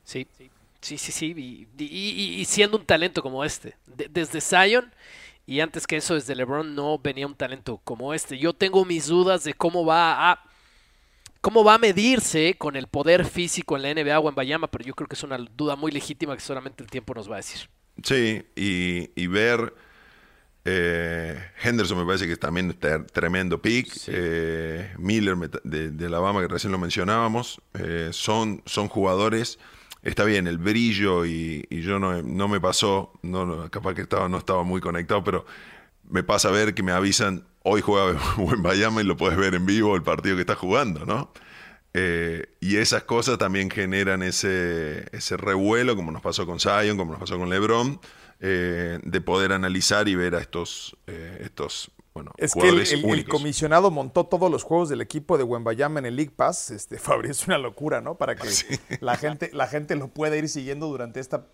Sí, 0.04 0.26
sí, 0.80 0.98
sí, 0.98 1.12
sí. 1.12 1.66
Y, 1.78 2.44
siendo 2.44 2.76
un 2.76 2.84
talento 2.84 3.22
como 3.22 3.44
este. 3.44 3.76
desde 3.86 4.40
Zion 4.40 4.92
y 5.46 5.60
antes 5.60 5.86
que 5.86 5.96
eso, 5.96 6.14
desde 6.14 6.34
LeBron 6.34 6.74
no 6.74 6.98
venía 6.98 7.26
un 7.26 7.34
talento 7.34 7.80
como 7.84 8.12
este. 8.12 8.38
Yo 8.38 8.52
tengo 8.52 8.84
mis 8.84 9.06
dudas 9.06 9.44
de 9.44 9.54
cómo 9.54 9.84
va 9.84 10.32
a 10.32 10.42
cómo 11.40 11.62
va 11.62 11.74
a 11.74 11.78
medirse 11.78 12.56
con 12.56 12.74
el 12.74 12.86
poder 12.86 13.26
físico 13.26 13.76
en 13.76 13.82
la 13.82 13.92
NBA 13.94 14.18
o 14.18 14.28
en 14.30 14.34
Bayama, 14.34 14.66
pero 14.66 14.84
yo 14.84 14.94
creo 14.94 15.06
que 15.06 15.14
es 15.14 15.22
una 15.22 15.36
duda 15.36 15.76
muy 15.76 15.92
legítima 15.92 16.34
que 16.34 16.40
solamente 16.40 16.82
el 16.82 16.90
tiempo 16.90 17.12
nos 17.12 17.30
va 17.30 17.34
a 17.34 17.36
decir. 17.36 17.68
Sí, 18.02 18.42
y, 18.56 19.10
y 19.14 19.26
ver 19.26 19.74
eh, 20.66 21.38
Henderson 21.62 21.98
me 21.98 22.06
parece 22.06 22.26
que 22.26 22.36
también 22.36 22.70
está 22.70 23.04
tremendo 23.06 23.60
pick. 23.60 23.92
Eh, 24.06 24.92
Miller 24.98 25.36
de, 25.62 26.06
Alabama, 26.06 26.40
que 26.40 26.48
recién 26.48 26.72
lo 26.72 26.78
mencionábamos. 26.78 27.60
Eh, 27.74 28.10
son, 28.12 28.62
son 28.64 28.88
jugadores. 28.88 29.58
Está 30.02 30.24
bien, 30.24 30.46
el 30.46 30.58
brillo 30.58 31.24
y, 31.24 31.66
yo 31.70 31.98
no, 31.98 32.22
no, 32.22 32.48
me 32.48 32.60
pasó, 32.60 33.12
no, 33.22 33.70
capaz 33.70 33.94
que 33.94 34.02
estaba, 34.02 34.28
no 34.28 34.36
estaba 34.36 34.62
muy 34.62 34.82
conectado, 34.82 35.24
pero 35.24 35.46
me 36.10 36.22
pasa 36.22 36.48
a 36.48 36.52
ver 36.52 36.74
que 36.74 36.82
me 36.82 36.92
avisan, 36.92 37.44
hoy 37.62 37.80
juega 37.80 38.20
en 38.38 38.60
Miami 38.60 39.00
y 39.00 39.04
lo 39.04 39.16
puedes 39.16 39.38
ver 39.38 39.54
en 39.54 39.64
vivo 39.64 39.96
el 39.96 40.02
partido 40.02 40.36
que 40.36 40.42
está 40.42 40.56
jugando, 40.56 41.06
¿no? 41.06 41.30
y 42.60 42.76
esas 42.76 43.04
cosas 43.04 43.38
también 43.38 43.70
generan 43.70 44.24
ese, 44.24 45.06
ese 45.12 45.36
revuelo, 45.36 45.94
como 45.94 46.10
nos 46.10 46.22
pasó 46.22 46.44
con 46.44 46.58
Zion, 46.58 46.96
como 46.96 47.12
nos 47.12 47.20
pasó 47.20 47.38
con 47.38 47.48
LeBron, 47.48 48.00
eh, 48.40 48.98
de 49.02 49.20
poder 49.20 49.52
analizar 49.52 50.08
y 50.08 50.14
ver 50.14 50.34
a 50.34 50.40
estos, 50.40 50.96
eh, 51.06 51.40
estos 51.44 51.90
bueno, 52.14 52.30
es 52.36 52.54
que 52.54 52.68
el, 52.68 53.24
comisionado 53.26 53.90
montó 53.90 54.26
todos 54.26 54.48
los 54.48 54.62
juegos 54.62 54.88
del 54.88 55.00
equipo 55.00 55.36
de 55.36 55.42
Wembayama 55.42 55.98
en 55.98 56.06
el 56.06 56.14
League 56.14 56.30
Pass. 56.34 56.70
Este, 56.70 56.96
Fabri, 57.00 57.30
es 57.30 57.44
una 57.48 57.58
locura, 57.58 58.00
¿no? 58.00 58.14
Para 58.16 58.36
que 58.36 58.48
la, 59.00 59.16
gente, 59.16 59.50
la 59.52 59.66
gente 59.66 59.96
lo 59.96 60.08
pueda 60.08 60.36
ir 60.36 60.48
siguiendo 60.48 60.86
durante 60.86 61.18
esta... 61.18 61.44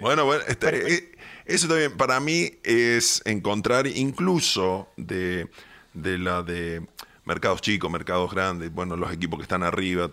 bueno, 0.00 0.26
bueno, 0.26 0.44
este, 0.46 0.94
eh, 0.94 1.12
eso 1.46 1.68
también 1.68 1.96
para 1.96 2.20
mí 2.20 2.50
es 2.64 3.22
encontrar 3.24 3.86
incluso 3.86 4.88
de, 4.98 5.48
de 5.94 6.18
la 6.18 6.42
de 6.42 6.86
mercados 7.24 7.62
chicos, 7.62 7.90
mercados 7.90 8.30
grandes, 8.30 8.70
bueno, 8.72 8.94
los 8.94 9.10
equipos 9.10 9.38
que 9.38 9.44
están 9.44 9.62
arriba, 9.62 10.10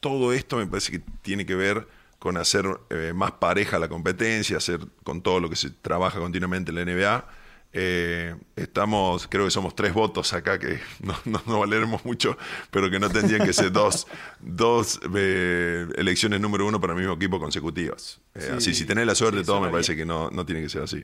todo 0.00 0.32
esto 0.32 0.56
me 0.56 0.66
parece 0.66 0.92
que 0.92 1.02
tiene 1.20 1.44
que 1.44 1.54
ver 1.54 1.86
con 2.20 2.36
hacer 2.36 2.66
eh, 2.90 3.12
más 3.14 3.32
pareja 3.32 3.78
la 3.78 3.88
competencia, 3.88 4.58
hacer 4.58 4.78
con 5.02 5.22
todo 5.22 5.40
lo 5.40 5.50
que 5.50 5.56
se 5.56 5.70
trabaja 5.70 6.20
continuamente 6.20 6.70
en 6.70 6.76
la 6.76 6.84
NBA. 6.84 7.28
Eh, 7.72 8.36
estamos, 8.56 9.26
creo 9.28 9.46
que 9.46 9.50
somos 9.50 9.74
tres 9.74 9.94
votos 9.94 10.32
acá 10.32 10.58
que 10.58 10.80
no, 11.00 11.14
no, 11.24 11.60
valeremos 11.60 12.04
mucho, 12.04 12.36
pero 12.70 12.90
que 12.90 13.00
no 13.00 13.08
tendrían 13.08 13.44
que 13.44 13.52
ser 13.52 13.72
dos, 13.72 14.06
dos 14.40 15.00
eh, 15.16 15.88
elecciones 15.96 16.40
número 16.40 16.66
uno 16.66 16.80
para 16.80 16.92
el 16.92 16.98
mismo 16.98 17.14
equipo 17.14 17.40
consecutivas. 17.40 18.20
así, 18.56 18.74
si 18.74 18.84
tenés 18.84 19.06
la 19.06 19.14
suerte, 19.14 19.38
de 19.38 19.44
todo 19.44 19.60
me 19.60 19.70
parece 19.70 19.96
que 19.96 20.04
no, 20.04 20.30
no 20.30 20.44
tiene 20.44 20.60
que 20.60 20.68
ser 20.68 20.82
así. 20.82 21.02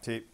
Sí, 0.00 0.26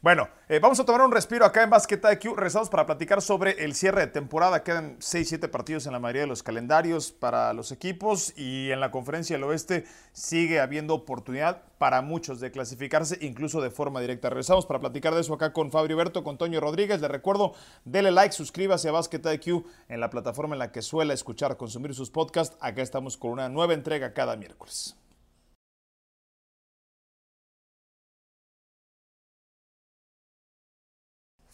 bueno, 0.00 0.28
eh, 0.48 0.60
vamos 0.60 0.78
a 0.78 0.84
tomar 0.84 1.00
un 1.00 1.10
respiro 1.10 1.44
acá 1.44 1.64
en 1.64 1.70
Basket 1.70 2.00
IQ. 2.12 2.36
Rezamos 2.36 2.68
para 2.68 2.86
platicar 2.86 3.20
sobre 3.20 3.64
el 3.64 3.74
cierre 3.74 4.02
de 4.02 4.06
temporada. 4.06 4.62
Quedan 4.62 4.96
6-7 5.00 5.50
partidos 5.50 5.86
en 5.86 5.92
la 5.92 5.98
mayoría 5.98 6.22
de 6.22 6.28
los 6.28 6.44
calendarios 6.44 7.10
para 7.10 7.52
los 7.52 7.72
equipos 7.72 8.32
y 8.36 8.70
en 8.70 8.78
la 8.78 8.92
conferencia 8.92 9.34
del 9.34 9.42
oeste 9.42 9.86
sigue 10.12 10.60
habiendo 10.60 10.94
oportunidad 10.94 11.64
para 11.78 12.00
muchos 12.00 12.38
de 12.38 12.52
clasificarse, 12.52 13.18
incluso 13.22 13.60
de 13.60 13.70
forma 13.70 14.00
directa. 14.00 14.30
Regresamos 14.30 14.66
para 14.66 14.78
platicar 14.78 15.14
de 15.16 15.22
eso 15.22 15.34
acá 15.34 15.52
con 15.52 15.72
Fabio 15.72 15.96
Berto, 15.96 16.22
con 16.22 16.38
Toño 16.38 16.60
Rodríguez. 16.60 17.00
Le 17.00 17.08
recuerdo, 17.08 17.54
dele 17.84 18.12
like, 18.12 18.32
suscríbase 18.32 18.88
a 18.88 18.92
Basket 18.92 19.22
IQ 19.34 19.64
en 19.88 19.98
la 19.98 20.10
plataforma 20.10 20.54
en 20.54 20.60
la 20.60 20.70
que 20.70 20.82
suele 20.82 21.12
escuchar, 21.12 21.56
consumir 21.56 21.92
sus 21.94 22.10
podcasts. 22.10 22.56
Acá 22.60 22.82
estamos 22.82 23.16
con 23.16 23.32
una 23.32 23.48
nueva 23.48 23.74
entrega 23.74 24.12
cada 24.12 24.36
miércoles. 24.36 24.97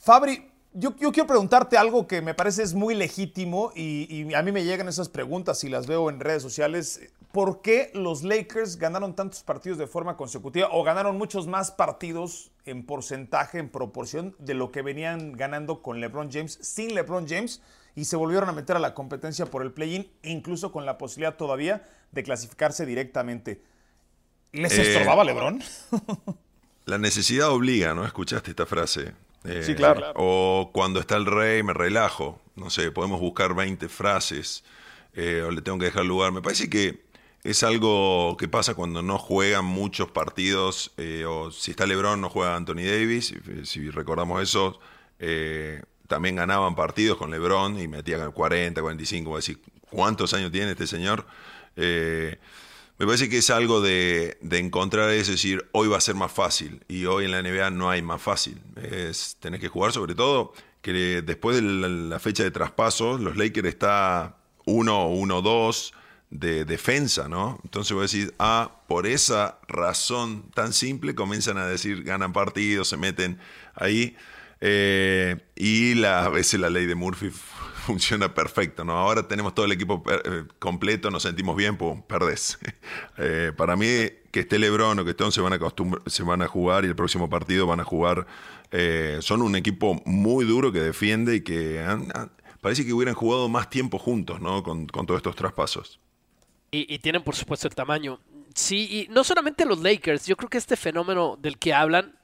Fabri, 0.05 0.51
yo, 0.75 0.95
quiero 0.95 1.27
preguntarte 1.27 1.79
algo 1.79 2.07
que 2.07 2.21
me 2.21 2.35
parece 2.35 2.63
es 2.63 2.75
muy 2.75 2.95
legítimo 2.95 3.73
y, 3.75 4.35
a 4.35 4.43
mí 4.43 4.53
me 4.53 4.63
llegan 4.63 4.87
esas 4.87 5.09
preguntas 5.09 5.65
y 5.65 5.71
las 5.71 5.87
veo 5.87 6.11
en 6.11 6.21
redes 6.21 6.43
sociales. 6.43 7.01
¿Por 7.33 7.63
qué 7.63 7.91
los 7.95 8.23
Lakers 8.23 8.77
ganaron 8.77 9.17
tantos 9.17 9.43
partidos 9.43 9.79
de 9.79 9.87
forma 9.87 10.19
consecutiva 10.19 10.69
o 10.73 10.83
ganaron 10.83 11.17
muchos 11.17 11.47
más 11.47 11.71
partidos 11.71 12.51
en 12.67 12.85
porcentaje, 12.85 13.59
en 13.59 13.71
proporción 13.71 14.37
de 14.39 14.53
lo 14.53 14.71
que 14.71 14.83
venían 14.83 15.33
ganando 15.33 15.81
con 15.81 16.01
LeBron 16.01 16.31
James, 16.31 16.59
sin 16.61 16.95
LeBron 16.95 17.27
James, 17.27 17.63
y 17.95 18.05
se 18.05 18.17
volvieron 18.17 18.51
a 18.51 18.53
meter 18.53 18.77
a 18.77 18.81
la 18.81 18.93
competencia 18.93 19.47
por 19.47 19.63
el 19.63 19.73
play-in, 19.73 20.11
incluso 20.23 20.71
con 20.71 20.85
la 20.85 20.99
posibilidad 20.99 21.37
todavía 21.37 21.89
de 22.13 22.23
clasificarse 22.23 22.85
directamente? 22.85 23.63
¿Les 24.53 24.77
estorbaba 24.77 25.23
eh, 25.23 25.27
LeBron? 25.27 25.63
la 26.85 26.99
necesidad 26.99 27.49
obliga, 27.49 27.95
¿no? 27.95 28.05
Escuchaste 28.05 28.51
esta 28.51 28.67
frase 28.67 29.15
sí, 29.45 29.73
eh, 29.73 29.75
claro. 29.75 30.13
O 30.17 30.71
cuando 30.73 31.01
está 31.01 31.17
el 31.17 31.27
rey 31.27 31.63
me 31.63 31.73
relajo. 31.73 32.41
No 32.57 32.71
sé, 32.71 32.91
podemos 32.93 33.21
buscar 33.21 33.55
20 33.55 33.89
frases 33.89 34.65
eh, 35.15 35.43
o 35.47 35.51
le 35.51 35.61
tengo 35.63 35.79
que 35.79 35.87
dejar 35.87 36.05
lugar. 36.05 36.33
Me 36.33 36.43
parece 36.43 36.71
que 36.71 37.05
es 37.43 37.63
algo 37.63 38.37
que 38.39 38.49
pasa 38.49 38.75
cuando 38.75 39.03
no 39.03 39.19
juegan 39.19 39.65
muchos 39.65 40.11
partidos 40.11 40.93
eh, 40.97 41.25
o 41.27 41.51
si 41.51 41.73
está 41.73 41.87
Lebron 41.87 42.21
no 42.21 42.31
juega 42.31 42.57
Anthony 42.57 42.87
Davis, 42.87 43.35
si 43.65 43.91
recordamos 43.91 44.43
eso. 44.43 44.81
también 46.07 46.37
ganaban 46.37 46.75
partidos 46.75 47.19
con 47.19 47.31
LeBron 47.31 47.81
y 47.81 47.89
metían 47.89 48.31
40, 48.31 48.81
45, 48.81 49.37
decir, 49.37 49.61
¿cuántos 49.91 50.33
años 50.35 50.53
tiene 50.53 50.73
este 50.73 50.87
señor? 50.87 51.27
Eh, 51.77 52.39
me 52.99 53.07
parece 53.07 53.29
que 53.29 53.39
es 53.39 53.51
algo 53.51 53.81
de, 53.81 54.39
encontrar 54.53 55.11
es 55.11 55.27
decir, 55.29 55.69
hoy 55.73 55.89
va 55.89 55.97
a 55.97 56.01
ser 56.01 56.15
más 56.15 56.31
fácil 56.31 56.81
y 56.89 57.07
hoy 57.07 57.25
en 57.25 57.33
la 57.33 57.43
NBA 57.43 57.71
no 57.71 57.91
hay 57.91 58.03
más 58.03 58.23
fácil. 58.23 58.61
Es, 58.77 59.37
tenés 59.41 59.61
que 59.61 59.69
jugar 59.69 59.93
sobre 59.93 60.15
todo 60.15 60.53
que 60.81 61.23
después 61.23 61.57
de 61.57 61.63
la, 61.63 62.19
fecha 62.21 62.45
de 62.45 62.51
traspaso, 62.51 63.19
los 63.19 63.37
Lakers 63.37 63.69
está 63.69 64.37
1 64.67 65.11
1-2 65.11 65.93
de 66.31 66.65
defensa, 66.65 67.29
¿no? 67.29 67.59
Entonces 67.65 67.93
voy 67.93 68.03
a 68.03 68.03
decir, 68.03 68.35
ah, 68.39 68.83
por 68.87 69.07
esa 69.07 69.59
razón 69.67 70.51
tan 70.55 70.73
simple 70.73 71.15
comienzan 71.15 71.59
a 71.59 71.67
decir, 71.67 72.05
ganan 72.05 72.33
partidos, 72.33 72.89
se 72.89 72.97
meten 72.97 73.39
ahí. 73.75 74.17
Eh, 74.61 75.37
y 75.57 75.95
la, 75.95 76.25
a 76.25 76.29
veces 76.29 76.61
la 76.61 76.71
ley 76.71 76.87
de 76.87 76.95
Murphy 76.95 77.31
funciona 77.87 78.33
perfecto, 78.33 78.85
¿no? 78.85 78.93
Ahora 78.93 79.29
tenemos 79.29 79.55
todo 79.55 79.67
el 79.67 79.73
equipo 79.73 80.03
eh, 80.11 80.45
completo, 80.59 81.11
nos 81.11 81.23
sentimos 81.23 81.57
bien, 81.57 81.77
pues 81.77 82.01
perdés. 82.07 82.59
Eh, 83.17 83.53
para 83.57 83.77
mí, 83.77 83.87
que 84.31 84.41
esté 84.41 84.59
Lebron 84.59 84.99
o 84.99 85.05
que 85.05 85.11
esté 85.11 85.31
se 85.31 85.41
van, 85.41 85.53
a 85.53 85.59
se 86.07 86.23
van 86.23 86.43
a 86.43 86.49
jugar 86.49 86.85
y 86.85 86.89
el 86.89 86.97
próximo 86.97 87.31
partido 87.31 87.67
van 87.67 87.81
a 87.81 87.85
jugar. 87.85 88.27
Eh, 88.73 89.19
son 89.21 89.41
un 89.41 89.55
equipo 89.57 90.03
muy 90.05 90.45
duro 90.45 90.73
que 90.73 90.81
defiende 90.81 91.37
y 91.37 91.41
que 91.41 91.85
parece 92.61 92.85
que 92.85 92.93
hubieran 92.93 93.15
jugado 93.15 93.49
más 93.49 93.71
tiempo 93.71 93.99
juntos, 93.99 94.41
¿no? 94.41 94.63
Con, 94.63 94.87
todos 94.89 95.19
estos 95.19 95.37
traspasos. 95.37 96.01
Y 96.73 96.99
tienen, 96.99 97.23
por 97.23 97.37
supuesto, 97.37 97.69
el 97.69 97.75
tamaño. 97.75 98.19
Sí, 98.55 98.89
y 98.91 99.13
no 99.13 99.25
solamente 99.25 99.65
los 99.65 99.81
Lakers, 99.81 100.27
yo 100.27 100.37
creo 100.37 100.51
que 100.51 100.59
este 100.59 100.77
fenómeno 100.77 101.39
del 101.41 101.59
que 101.59 101.73
hablan 101.73 102.15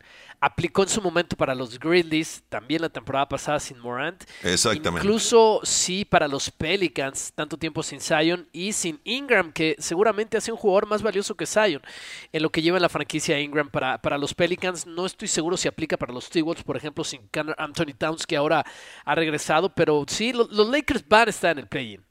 aplicó 0.40 0.83
en 0.83 0.88
su 0.88 1.03
momento 1.03 1.37
para 1.37 1.55
los 1.55 1.79
Grizzlies, 1.79 2.42
también 2.48 2.81
la 2.81 2.88
temporada 2.88 3.29
pasada 3.29 3.61
sin 3.61 3.79
Morant. 3.79 4.24
Exactamente. 4.42 5.07
Incluso 5.07 5.61
sí 5.62 6.05
para 6.05 6.26
los 6.26 6.50
Pelicans, 6.50 7.33
tanto 7.35 7.59
tiempo 7.59 7.83
sin 7.83 8.00
Zion 8.00 8.48
y 8.53 8.72
sin 8.72 9.00
Ingram, 9.05 9.53
que 9.53 9.76
seguramente 9.79 10.38
hace 10.38 10.50
un 10.50 10.59
jugador 10.59 10.87
más 10.87 11.03
valioso 11.03 11.35
que 11.35 11.46
Zion. 11.46 11.83
En 12.33 12.42
lo 12.42 12.50
que 12.50 12.62
lleva 12.62 12.79
en 12.79 12.83
la 12.83 12.88
franquicia 12.88 13.38
Ingram 13.38 13.68
para, 13.68 14.00
para 14.00 14.16
los 14.16 14.35
Pelicans, 14.35 14.87
no 14.87 15.05
estoy 15.05 15.29
seguro 15.29 15.57
si 15.57 15.68
aplica 15.68 15.98
para 15.98 16.12
los 16.12 16.31
T-Wolves, 16.31 16.64
por 16.64 16.76
ejemplo, 16.76 17.05
sin 17.05 17.29
Anthony 17.59 17.94
Towns, 17.96 18.26
que 18.26 18.37
ahora 18.37 18.64
ha 19.05 19.14
regresado, 19.14 19.74
pero 19.74 20.05
sí, 20.09 20.33
los, 20.33 20.50
los 20.50 20.68
Lakers 20.68 21.07
van 21.07 21.29
a 21.29 21.31
estar 21.31 21.53
en 21.53 21.59
el 21.59 21.68
play-in. 21.68 22.10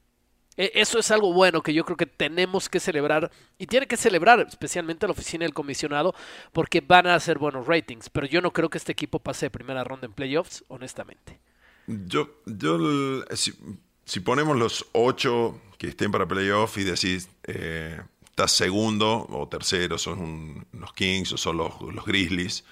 E, 0.60 0.72
eso 0.74 0.98
es 0.98 1.10
algo 1.10 1.32
bueno 1.32 1.62
que 1.62 1.72
yo 1.72 1.86
creo 1.86 1.96
que 1.96 2.04
tenemos 2.04 2.68
que 2.68 2.80
celebrar 2.80 3.30
y 3.56 3.66
tiene 3.66 3.86
que 3.86 3.96
celebrar 3.96 4.40
especialmente 4.46 5.06
la 5.06 5.12
oficina 5.12 5.46
del 5.46 5.54
comisionado 5.54 6.14
porque 6.52 6.82
van 6.82 7.06
a 7.06 7.14
hacer 7.14 7.38
buenos 7.38 7.66
ratings, 7.66 8.10
pero 8.10 8.26
yo 8.26 8.42
no 8.42 8.52
creo 8.52 8.68
que 8.68 8.76
este 8.76 8.92
equipo 8.92 9.20
pase 9.20 9.46
de 9.46 9.50
primera 9.50 9.84
ronda 9.84 10.06
en 10.06 10.12
playoffs, 10.12 10.62
honestamente. 10.68 11.40
Yo, 11.86 12.42
yo 12.44 13.24
si, 13.32 14.20
ponemos 14.20 14.54
los 14.58 14.84
ocho 14.92 15.58
que 15.78 15.88
estén 15.88 16.12
para 16.12 16.28
playoffs 16.28 16.76
y 16.76 16.84
decís, 16.84 17.30
eh, 17.44 17.98
estás 18.26 18.52
segundo 18.52 19.26
o 19.30 19.48
tercero, 19.48 19.96
son 19.96 20.66
los 20.72 20.92
Kings 20.92 21.32
o 21.32 21.38
son 21.38 21.56
los, 21.56 21.80
los 21.80 22.04
Grizzlies, 22.04 22.64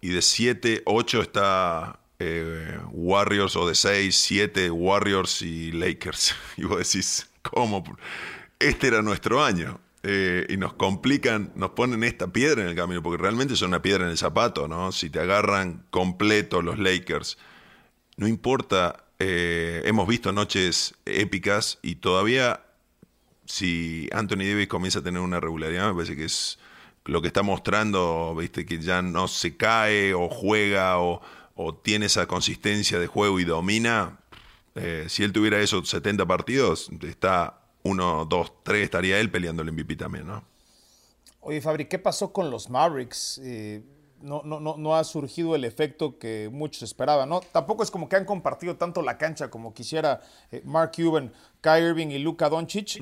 y 0.00 0.08
de 0.08 0.22
siete, 0.22 0.80
ocho 0.86 1.20
está 1.20 2.00
eh, 2.18 2.78
Warriors 2.92 3.56
o 3.56 3.68
de 3.68 3.74
6, 3.74 4.14
7 4.14 4.70
Warriors 4.70 5.42
y 5.42 5.72
Lakers. 5.72 6.34
Y 6.56 6.64
vos 6.64 6.78
decís, 6.78 7.28
¿cómo? 7.42 7.84
Este 8.58 8.88
era 8.88 9.02
nuestro 9.02 9.44
año. 9.44 9.80
Eh, 10.02 10.46
y 10.48 10.56
nos 10.56 10.74
complican, 10.74 11.50
nos 11.56 11.70
ponen 11.70 12.04
esta 12.04 12.28
piedra 12.28 12.62
en 12.62 12.68
el 12.68 12.76
camino, 12.76 13.02
porque 13.02 13.20
realmente 13.20 13.56
son 13.56 13.68
una 13.68 13.82
piedra 13.82 14.04
en 14.04 14.10
el 14.10 14.16
zapato, 14.16 14.68
¿no? 14.68 14.92
Si 14.92 15.10
te 15.10 15.18
agarran 15.18 15.84
completo 15.90 16.62
los 16.62 16.78
Lakers, 16.78 17.38
no 18.16 18.28
importa, 18.28 19.04
eh, 19.18 19.82
hemos 19.84 20.06
visto 20.06 20.30
noches 20.30 20.94
épicas 21.06 21.80
y 21.82 21.96
todavía 21.96 22.60
si 23.46 24.08
Anthony 24.12 24.44
Davis 24.48 24.68
comienza 24.68 24.98
a 24.98 25.02
tener 25.02 25.20
una 25.20 25.40
regularidad, 25.40 25.88
me 25.88 25.94
parece 25.94 26.16
que 26.16 26.24
es 26.24 26.58
lo 27.04 27.22
que 27.22 27.28
está 27.28 27.42
mostrando, 27.42 28.34
viste, 28.36 28.66
que 28.66 28.78
ya 28.78 29.02
no 29.02 29.28
se 29.28 29.56
cae 29.56 30.14
o 30.14 30.28
juega 30.28 30.98
o, 30.98 31.22
o 31.56 31.74
tiene 31.74 32.06
esa 32.06 32.26
consistencia 32.26 32.98
de 32.98 33.06
juego 33.06 33.40
y 33.40 33.44
domina, 33.44 34.20
eh, 34.74 35.06
si 35.08 35.24
él 35.24 35.32
tuviera 35.32 35.58
esos 35.60 35.88
70 35.88 36.26
partidos, 36.26 36.90
está 37.02 37.62
1, 37.82 38.26
2, 38.26 38.52
3, 38.62 38.84
estaría 38.84 39.18
él 39.18 39.30
peleando 39.30 39.62
el 39.62 39.72
MVP 39.72 39.96
también, 39.96 40.26
¿no? 40.26 40.44
Oye, 41.40 41.60
Fabri, 41.60 41.86
¿qué 41.86 41.98
pasó 41.98 42.32
con 42.32 42.50
los 42.50 42.68
Mavericks? 42.68 43.40
Eh, 43.42 43.82
no, 44.20 44.42
no, 44.44 44.60
no, 44.60 44.76
no, 44.76 44.96
ha 44.96 45.04
surgido 45.04 45.54
el 45.54 45.64
efecto 45.64 46.18
que 46.18 46.50
muchos 46.52 46.82
esperaban, 46.82 47.28
¿no? 47.28 47.40
Tampoco 47.40 47.82
es 47.82 47.90
como 47.90 48.08
que 48.08 48.16
han 48.16 48.24
compartido 48.24 48.76
tanto 48.76 49.00
la 49.00 49.16
cancha 49.16 49.48
como 49.48 49.72
quisiera 49.72 50.20
eh, 50.50 50.60
Mark 50.64 50.92
Cuban, 50.96 51.32
Kyrie 51.60 51.88
Irving 51.88 52.08
y 52.08 52.18
Luka 52.18 52.48
Doncic. 52.48 53.00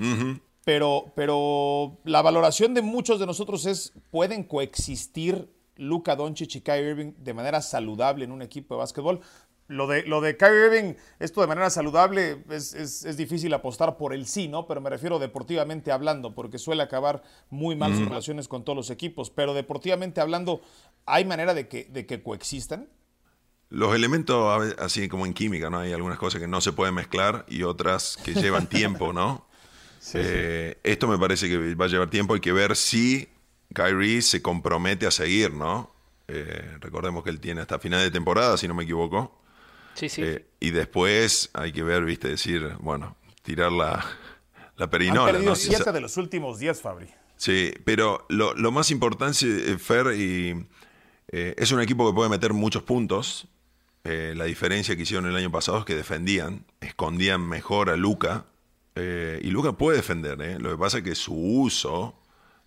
pero, 0.64 1.12
pero 1.16 1.98
la 2.04 2.22
valoración 2.22 2.74
de 2.74 2.82
muchos 2.82 3.18
de 3.18 3.26
nosotros 3.26 3.66
es, 3.66 3.92
¿pueden 4.10 4.44
coexistir 4.44 5.53
Luka 5.76 6.16
Doncic 6.16 6.56
y 6.56 6.60
Kyrie 6.60 6.90
Irving 6.90 7.12
de 7.18 7.34
manera 7.34 7.62
saludable 7.62 8.24
en 8.24 8.32
un 8.32 8.42
equipo 8.42 8.74
de 8.74 8.78
básquetbol. 8.78 9.20
Lo 9.66 9.86
de, 9.86 10.02
lo 10.02 10.20
de 10.20 10.36
Kyrie 10.36 10.66
Irving, 10.66 10.94
esto 11.18 11.40
de 11.40 11.46
manera 11.46 11.70
saludable, 11.70 12.44
es, 12.50 13.16
difícil 13.16 13.52
apostar 13.54 13.96
por 13.96 14.12
el 14.12 14.26
sí, 14.26 14.46
¿no? 14.46 14.66
Pero 14.66 14.82
me 14.82 14.90
refiero 14.90 15.18
deportivamente 15.18 15.90
hablando, 15.90 16.34
porque 16.34 16.58
suele 16.58 16.82
acabar 16.82 17.22
muy 17.48 17.74
mal 17.74 17.94
sus 17.94 18.06
relaciones 18.06 18.46
con 18.46 18.62
todos 18.64 18.76
los 18.76 18.90
equipos. 18.90 19.30
Pero 19.30 19.54
deportivamente 19.54 20.20
hablando, 20.20 20.60
¿hay 21.06 21.24
manera 21.24 21.54
de 21.54 21.66
que, 21.66 21.84
de 21.84 22.04
que 22.04 22.22
coexistan? 22.22 22.88
Los 23.70 23.94
elementos, 23.94 24.74
así 24.78 25.08
como 25.08 25.24
en 25.24 25.32
química, 25.32 25.70
¿no? 25.70 25.78
Hay 25.78 25.92
algunas 25.92 26.18
cosas 26.18 26.40
que 26.40 26.46
no 26.46 26.60
se 26.60 26.72
pueden 26.72 26.94
mezclar 26.94 27.46
y 27.48 27.62
otras 27.62 28.18
que 28.22 28.34
llevan 28.34 28.68
tiempo, 28.68 29.12
¿no? 29.12 29.46
Eh, 30.12 30.78
esto 30.82 31.08
me 31.08 31.16
parece 31.16 31.48
que 31.48 31.74
va 31.74 31.86
a 31.86 31.88
llevar 31.88 32.10
tiempo. 32.10 32.34
Hay 32.34 32.40
que 32.40 32.52
ver 32.52 32.76
si 32.76 33.26
Kyrie 33.74 34.22
se 34.22 34.40
compromete 34.40 35.06
a 35.06 35.10
seguir, 35.10 35.52
¿no? 35.52 35.92
Eh, 36.28 36.78
recordemos 36.80 37.22
que 37.22 37.30
él 37.30 37.40
tiene 37.40 37.60
hasta 37.60 37.78
final 37.78 38.00
de 38.00 38.10
temporada, 38.10 38.56
si 38.56 38.66
no 38.66 38.74
me 38.74 38.84
equivoco. 38.84 39.38
Sí, 39.94 40.08
sí. 40.08 40.22
Eh, 40.22 40.46
y 40.60 40.70
después 40.70 41.50
hay 41.52 41.72
que 41.72 41.82
ver, 41.82 42.04
viste, 42.04 42.28
decir, 42.28 42.76
bueno, 42.80 43.16
tirar 43.42 43.70
la, 43.72 44.04
la 44.76 44.88
perinola. 44.88 45.28
Han 45.28 45.32
perdido 45.32 45.54
siete 45.54 45.92
de 45.92 46.00
los 46.00 46.16
últimos 46.16 46.58
diez, 46.58 46.80
Fabri. 46.80 47.08
Sí, 47.36 47.74
pero 47.84 48.24
lo, 48.30 48.54
más 48.72 48.90
importante, 48.90 49.72
eh, 49.72 49.78
Fer, 49.78 50.14
y, 50.16 50.66
es 51.30 51.72
un 51.72 51.80
equipo 51.80 52.08
que 52.08 52.14
puede 52.14 52.30
meter 52.30 52.52
muchos 52.52 52.84
puntos. 52.84 53.48
la 54.04 54.44
diferencia 54.44 54.94
que 54.94 55.02
hicieron 55.02 55.26
el 55.26 55.34
año 55.34 55.50
pasado 55.50 55.78
es 55.78 55.84
que 55.84 55.96
defendían, 55.96 56.64
escondían 56.80 57.40
mejor 57.46 57.90
a 57.90 57.96
Luca. 57.96 58.46
y 58.94 59.50
Luca 59.50 59.72
puede 59.72 59.96
defender, 59.96 60.38
lo 60.62 60.70
que 60.70 60.78
pasa 60.78 60.98
es 60.98 61.04
que 61.04 61.16
su 61.16 61.34
uso 61.34 62.14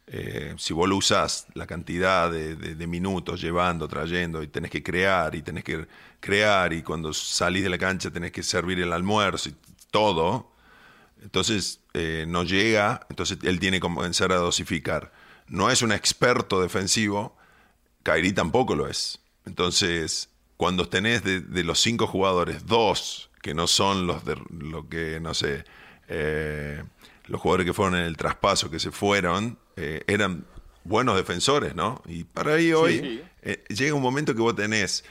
eh, 0.10 0.56
si 0.58 0.74
vos 0.74 0.88
lo 0.88 0.96
usás 0.96 1.48
la 1.54 1.68
cantidad 1.68 2.32
de, 2.32 2.88
minutos 2.88 3.42
llevando, 3.42 3.90
trayendo, 3.90 4.42
y 4.42 4.48
tenés 4.48 4.72
que 4.72 4.82
crear, 4.82 5.36
y 5.36 5.42
tenés 5.42 5.66
que 5.66 5.86
crear, 6.22 6.72
y 6.72 6.82
cuando 6.82 7.14
salís 7.14 7.64
de 7.64 7.70
la 7.70 7.78
cancha 7.78 8.10
tenés 8.10 8.32
que 8.32 8.42
servir 8.42 8.80
el 8.80 8.94
almuerzo 8.94 9.50
y 9.50 9.56
todo, 9.92 10.52
entonces 11.22 11.82
eh, 11.94 12.26
no 12.28 12.44
llega, 12.44 13.06
entonces 13.10 13.38
él 13.44 13.60
tiene 13.60 13.78
que 13.78 13.82
comenzar 13.82 14.32
a 14.32 14.38
dosificar. 14.38 15.12
No 15.48 15.70
es 15.70 15.82
un 15.82 15.92
experto 15.92 16.62
defensivo, 16.62 17.36
Kairi 18.04 18.32
tampoco 18.32 18.76
lo 18.76 18.88
es. 18.88 19.20
Entonces, 19.46 20.30
cuando 20.56 20.88
tenés 20.88 21.24
de, 21.24 21.64
los 21.64 21.80
cinco 21.80 22.08
jugadores, 22.08 22.66
dos 22.66 23.30
que 23.42 23.54
no 23.54 23.68
son 23.68 24.08
los 24.08 24.24
de 24.24 24.38
lo 24.50 24.88
que, 24.88 25.20
no 25.20 25.34
sé, 25.34 25.66
eh, 26.08 26.82
los 27.26 27.42
jugadores 27.42 27.66
que 27.66 27.74
fueron 27.74 27.96
en 27.96 28.06
el 28.06 28.16
traspaso, 28.16 28.70
que 28.70 28.80
se 28.80 28.92
fueron, 28.92 29.58
eh, 29.78 30.04
eran 30.08 30.46
buenos 30.84 31.16
defensores, 31.16 31.76
¿no? 31.76 32.02
Y 32.06 32.24
para 32.24 32.56
ahí 32.56 32.74
hoy 32.74 33.22
eh, 33.42 33.64
llega 33.70 33.94
un 33.94 34.02
momento 34.02 34.34
que 34.34 34.42
vos 34.42 34.56
tenés 34.56 35.04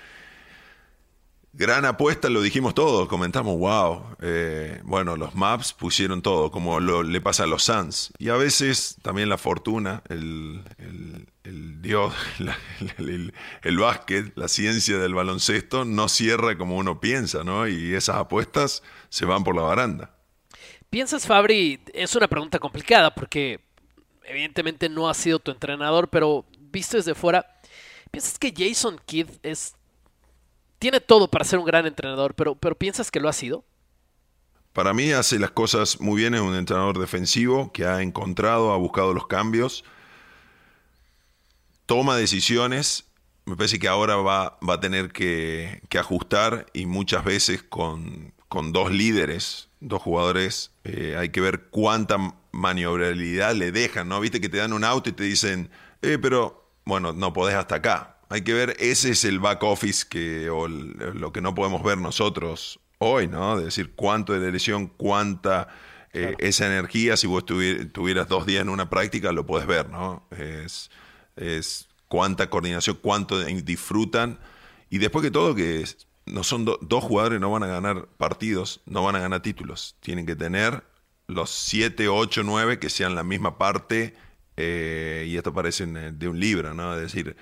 gran 1.57 1.87
apuesta, 1.87 2.29
lo 2.29 2.43
dijimos 2.43 2.75
todos, 2.75 3.09
comentamos, 3.09 3.59
wow, 3.59 4.17
eh, 4.21 4.81
bueno, 4.85 5.17
los 5.17 5.35
maps 5.35 5.73
pusieron 5.73 6.21
todo, 6.21 6.51
como 6.51 6.81
le 6.81 7.21
pasa 7.21 7.45
a 7.45 7.47
los 7.47 7.65
Suns. 7.65 8.13
Y 8.19 8.29
a 8.29 8.37
veces 8.37 8.97
también 9.03 9.29
la 9.31 9.39
fortuna, 9.39 10.03
el, 10.09 10.63
dios, 11.81 12.13
el, 12.99 13.33
el, 13.63 13.79
básquet, 13.79 14.33
la 14.37 14.49
ciencia 14.49 14.99
del 14.99 15.15
baloncesto, 15.15 15.85
no 15.85 16.09
cierra 16.09 16.59
como 16.59 16.77
uno 16.77 17.01
piensa, 17.01 17.43
¿no? 17.43 17.67
Y 17.67 17.95
esas 17.95 18.17
apuestas 18.17 18.83
se 19.09 19.25
van 19.25 19.43
por 19.43 19.57
la 19.57 19.63
baranda. 19.63 20.15
¿Piensas, 20.91 21.27
Fabri? 21.27 21.81
Es 21.95 22.15
una 22.15 22.29
pregunta 22.29 22.59
complicada 22.59 23.15
porque 23.15 23.66
evidentemente 24.27 24.89
no 24.89 25.09
ha 25.09 25.15
sido 25.15 25.39
tu 25.39 25.51
entrenador, 25.51 26.09
pero 26.09 26.45
visto 26.71 26.97
desde 26.97 27.15
fuera, 27.15 27.47
¿piensas 28.11 28.39
que 28.39 28.53
Jason 28.57 29.01
Kidd 29.07 29.29
es 29.43 29.75
tiene 30.79 31.01
todo 31.01 31.29
para 31.29 31.45
ser 31.45 31.59
un 31.59 31.65
gran 31.65 31.87
entrenador, 31.87 32.35
pero, 32.35 32.55
pero 32.55 32.77
piensas 32.77 33.11
que 33.11 33.21
lo 33.21 33.29
ha 33.29 33.33
sido? 33.33 33.65
Para 34.73 34.93
mí 34.93 35.11
hace 35.13 35.39
las 35.39 35.53
cosas 35.53 36.01
muy 36.01 36.21
bien, 36.21 36.35
es 36.35 36.43
un 36.43 36.55
entrenador 36.55 36.99
defensivo 36.99 37.73
que 37.73 37.87
ha 37.87 38.03
encontrado, 38.03 38.73
ha 38.73 38.77
buscado 38.77 39.15
los 39.15 39.27
cambios, 39.27 39.85
toma 41.87 42.17
decisiones 42.17 43.07
me 43.47 43.57
parece 43.57 43.79
que 43.79 43.89
ahora 43.89 44.17
va, 44.17 44.59
va 44.69 44.75
a 44.75 44.81
tener 44.81 45.13
que, 45.13 45.81
ajustar 45.99 46.67
y 46.75 46.85
muchas 46.85 47.25
veces 47.25 47.63
con, 47.63 48.35
dos 48.63 48.91
líderes, 48.91 49.69
dos 49.81 50.03
jugadores, 50.03 50.73
eh, 50.85 51.17
hay 51.19 51.31
que 51.31 51.41
ver 51.41 51.65
cuánta 51.71 52.17
maniobrabilidad 52.53 53.55
le 53.55 53.73
dejan, 53.73 54.09
¿no? 54.09 54.21
Viste 54.21 54.41
que 54.41 54.49
te 54.49 54.59
dan 54.59 54.73
un 54.73 54.85
auto 54.85 55.11
y 55.11 55.13
te 55.13 55.25
dicen, 55.25 55.71
eh, 56.03 56.19
pero 56.21 56.71
bueno, 56.85 57.13
no 57.13 57.33
podés 57.33 57.57
hasta 57.57 57.77
acá. 57.77 58.19
Hay 58.29 58.43
que 58.43 58.55
ver, 58.55 58.77
ese 58.81 59.11
es 59.11 59.25
el 59.25 59.39
back 59.39 59.63
office 59.63 60.05
que, 60.09 60.51
o 60.51 60.67
lo 60.69 61.33
que 61.33 61.41
no 61.41 61.55
podemos 61.55 61.83
ver 61.83 61.99
nosotros 61.99 62.81
hoy, 62.99 63.29
¿no? 63.29 63.57
De 63.57 63.67
decir 63.67 63.95
cuánto 63.95 64.33
de 64.33 64.51
lesión, 64.51 64.89
cuánta 64.89 65.69
eh, 66.13 66.35
esa 66.39 66.67
energía, 66.67 67.17
si 67.17 67.27
vos 67.27 67.45
tuvieras 67.45 68.29
dos 68.29 68.47
días 68.47 68.63
en 68.63 68.69
una 68.69 68.91
práctica, 68.91 69.33
lo 69.33 69.47
puedes 69.47 69.67
ver, 69.67 69.91
¿no? 69.91 70.27
Es, 70.31 70.91
es 71.37 71.89
cuánta 72.09 72.49
coordinación, 72.51 72.99
cuánto 73.01 73.39
disfrutan. 73.45 74.39
Y 74.91 74.99
después 74.99 75.23
que 75.23 75.31
todo, 75.31 75.55
que 75.55 75.85
no 76.27 76.43
son 76.43 76.65
dos 76.65 77.05
jugadores, 77.05 77.41
no 77.41 77.51
van 77.51 77.63
a 77.63 77.69
ganar 77.69 78.09
partidos, 78.17 78.83
no 78.85 79.03
van 79.03 79.17
a 79.17 79.21
ganar 79.21 79.43
títulos. 79.43 79.97
Tienen 80.01 80.27
que 80.27 80.37
tener 80.37 80.83
los 81.29 81.51
7, 81.51 82.09
8, 82.09 82.43
9 82.45 82.79
que 82.79 82.91
sean 82.91 83.15
la 83.15 83.23
misma 83.23 83.59
parte. 83.59 84.15
Eh, 84.57 85.27
y 85.29 85.37
esto 85.37 85.53
parece 85.53 85.87
de 85.87 86.29
un 86.29 86.41
libro, 86.41 86.75
¿no? 86.75 86.95
Es 86.95 87.03
decir, 87.03 87.37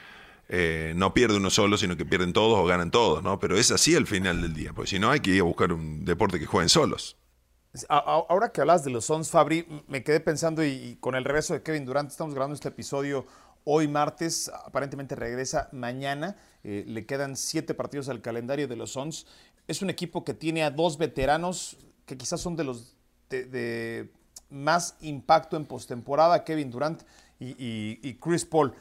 eh, 0.48 0.92
no 0.96 1.14
pierde 1.14 1.36
uno 1.36 1.48
solo, 1.50 1.78
sino 1.78 1.96
que 1.96 2.04
pierden 2.04 2.32
todos 2.32 2.58
o 2.58 2.66
ganan 2.66 2.90
todos, 2.90 3.22
¿no? 3.22 3.38
Pero 3.38 3.56
es 3.56 3.70
así 3.70 3.94
al 3.94 4.06
final 4.06 4.42
del 4.42 4.52
día, 4.52 4.72
porque 4.74 4.90
si 4.90 4.98
no 4.98 5.10
hay 5.10 5.20
que 5.20 5.30
ir 5.30 5.40
a 5.40 5.44
buscar 5.44 5.72
un 5.72 6.04
deporte 6.04 6.38
que 6.38 6.46
jueguen 6.46 6.68
solos. 6.68 7.16
Ahora 7.88 8.52
que 8.52 8.60
hablas 8.60 8.84
de 8.84 8.90
los 8.90 9.06
Sons, 9.06 9.30
Fabri, 9.30 9.66
me 9.88 10.04
quedé 10.04 10.20
pensando 10.20 10.64
y, 10.64 10.96
con 11.00 11.16
el 11.16 11.24
regreso 11.24 11.54
de 11.54 11.62
Kevin 11.62 11.84
Durant, 11.84 12.10
estamos 12.10 12.32
grabando 12.32 12.54
este 12.54 12.68
episodio 12.68 13.26
hoy 13.64 13.88
martes, 13.88 14.50
aparentemente 14.64 15.14
regresa 15.14 15.68
mañana, 15.72 16.36
eh, 16.62 16.84
le 16.86 17.06
quedan 17.06 17.36
siete 17.36 17.74
partidos 17.74 18.08
al 18.08 18.20
calendario 18.20 18.68
de 18.68 18.76
los 18.76 18.92
Sons. 18.92 19.26
Es 19.66 19.82
un 19.82 19.90
equipo 19.90 20.24
que 20.24 20.34
tiene 20.34 20.62
a 20.62 20.70
dos 20.70 20.98
veteranos 20.98 21.76
que 22.06 22.16
quizás 22.16 22.40
son 22.40 22.56
de 22.56 22.64
los 22.64 22.96
de, 23.30 24.10
más 24.50 24.96
impacto 25.00 25.56
en 25.56 25.64
postemporada, 25.64 26.44
Kevin 26.44 26.70
Durant 26.70 27.02
y 27.40 28.14
Chris 28.14 28.44
Paul 28.44 28.74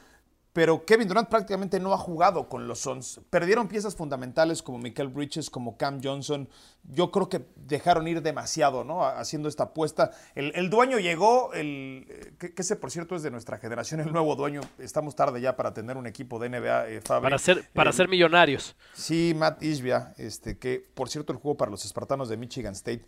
pero 0.54 0.86
Kevin 0.86 1.08
Durant 1.08 1.28
prácticamente 1.28 1.80
no 1.80 1.92
ha 1.92 1.98
jugado 1.98 2.48
con 2.48 2.68
los 2.68 2.78
Suns. 2.78 3.20
Perdieron 3.28 3.66
piezas 3.66 3.96
fundamentales 3.96 4.62
como 4.62 4.78
Michael 4.78 5.08
Bridges, 5.08 5.50
como 5.50 5.76
Cam 5.76 6.00
Johnson. 6.00 6.48
Yo 6.84 7.10
creo 7.10 7.28
que 7.28 7.44
dejaron 7.56 8.06
ir 8.06 8.22
demasiado, 8.22 8.84
¿no? 8.84 9.04
Haciendo 9.04 9.48
esta 9.48 9.64
apuesta. 9.64 10.12
El, 10.36 10.70
dueño 10.70 11.00
llegó, 11.00 11.52
el, 11.54 12.36
que, 12.38 12.54
ese 12.56 12.76
por 12.76 12.92
cierto 12.92 13.16
es 13.16 13.24
de 13.24 13.32
nuestra 13.32 13.58
generación, 13.58 13.98
el 13.98 14.12
nuevo 14.12 14.36
dueño. 14.36 14.60
Estamos 14.78 15.16
tarde 15.16 15.40
ya 15.40 15.56
para 15.56 15.74
tener 15.74 15.96
un 15.96 16.06
equipo 16.06 16.38
de 16.38 16.48
NBA, 16.48 16.88
eh, 16.88 17.00
Para 17.04 17.36
ser, 17.38 17.68
para 17.72 17.92
ser 17.92 18.08
millonarios. 18.08 18.76
Sí, 18.92 19.34
Matt 19.36 19.60
Ishbia, 19.60 20.14
este, 20.18 20.56
que 20.56 20.88
por 20.94 21.08
cierto 21.08 21.32
el 21.32 21.40
juego 21.40 21.56
para 21.56 21.72
los 21.72 21.84
espartanos 21.84 22.28
de 22.28 22.36
Michigan 22.36 22.74
State. 22.74 23.04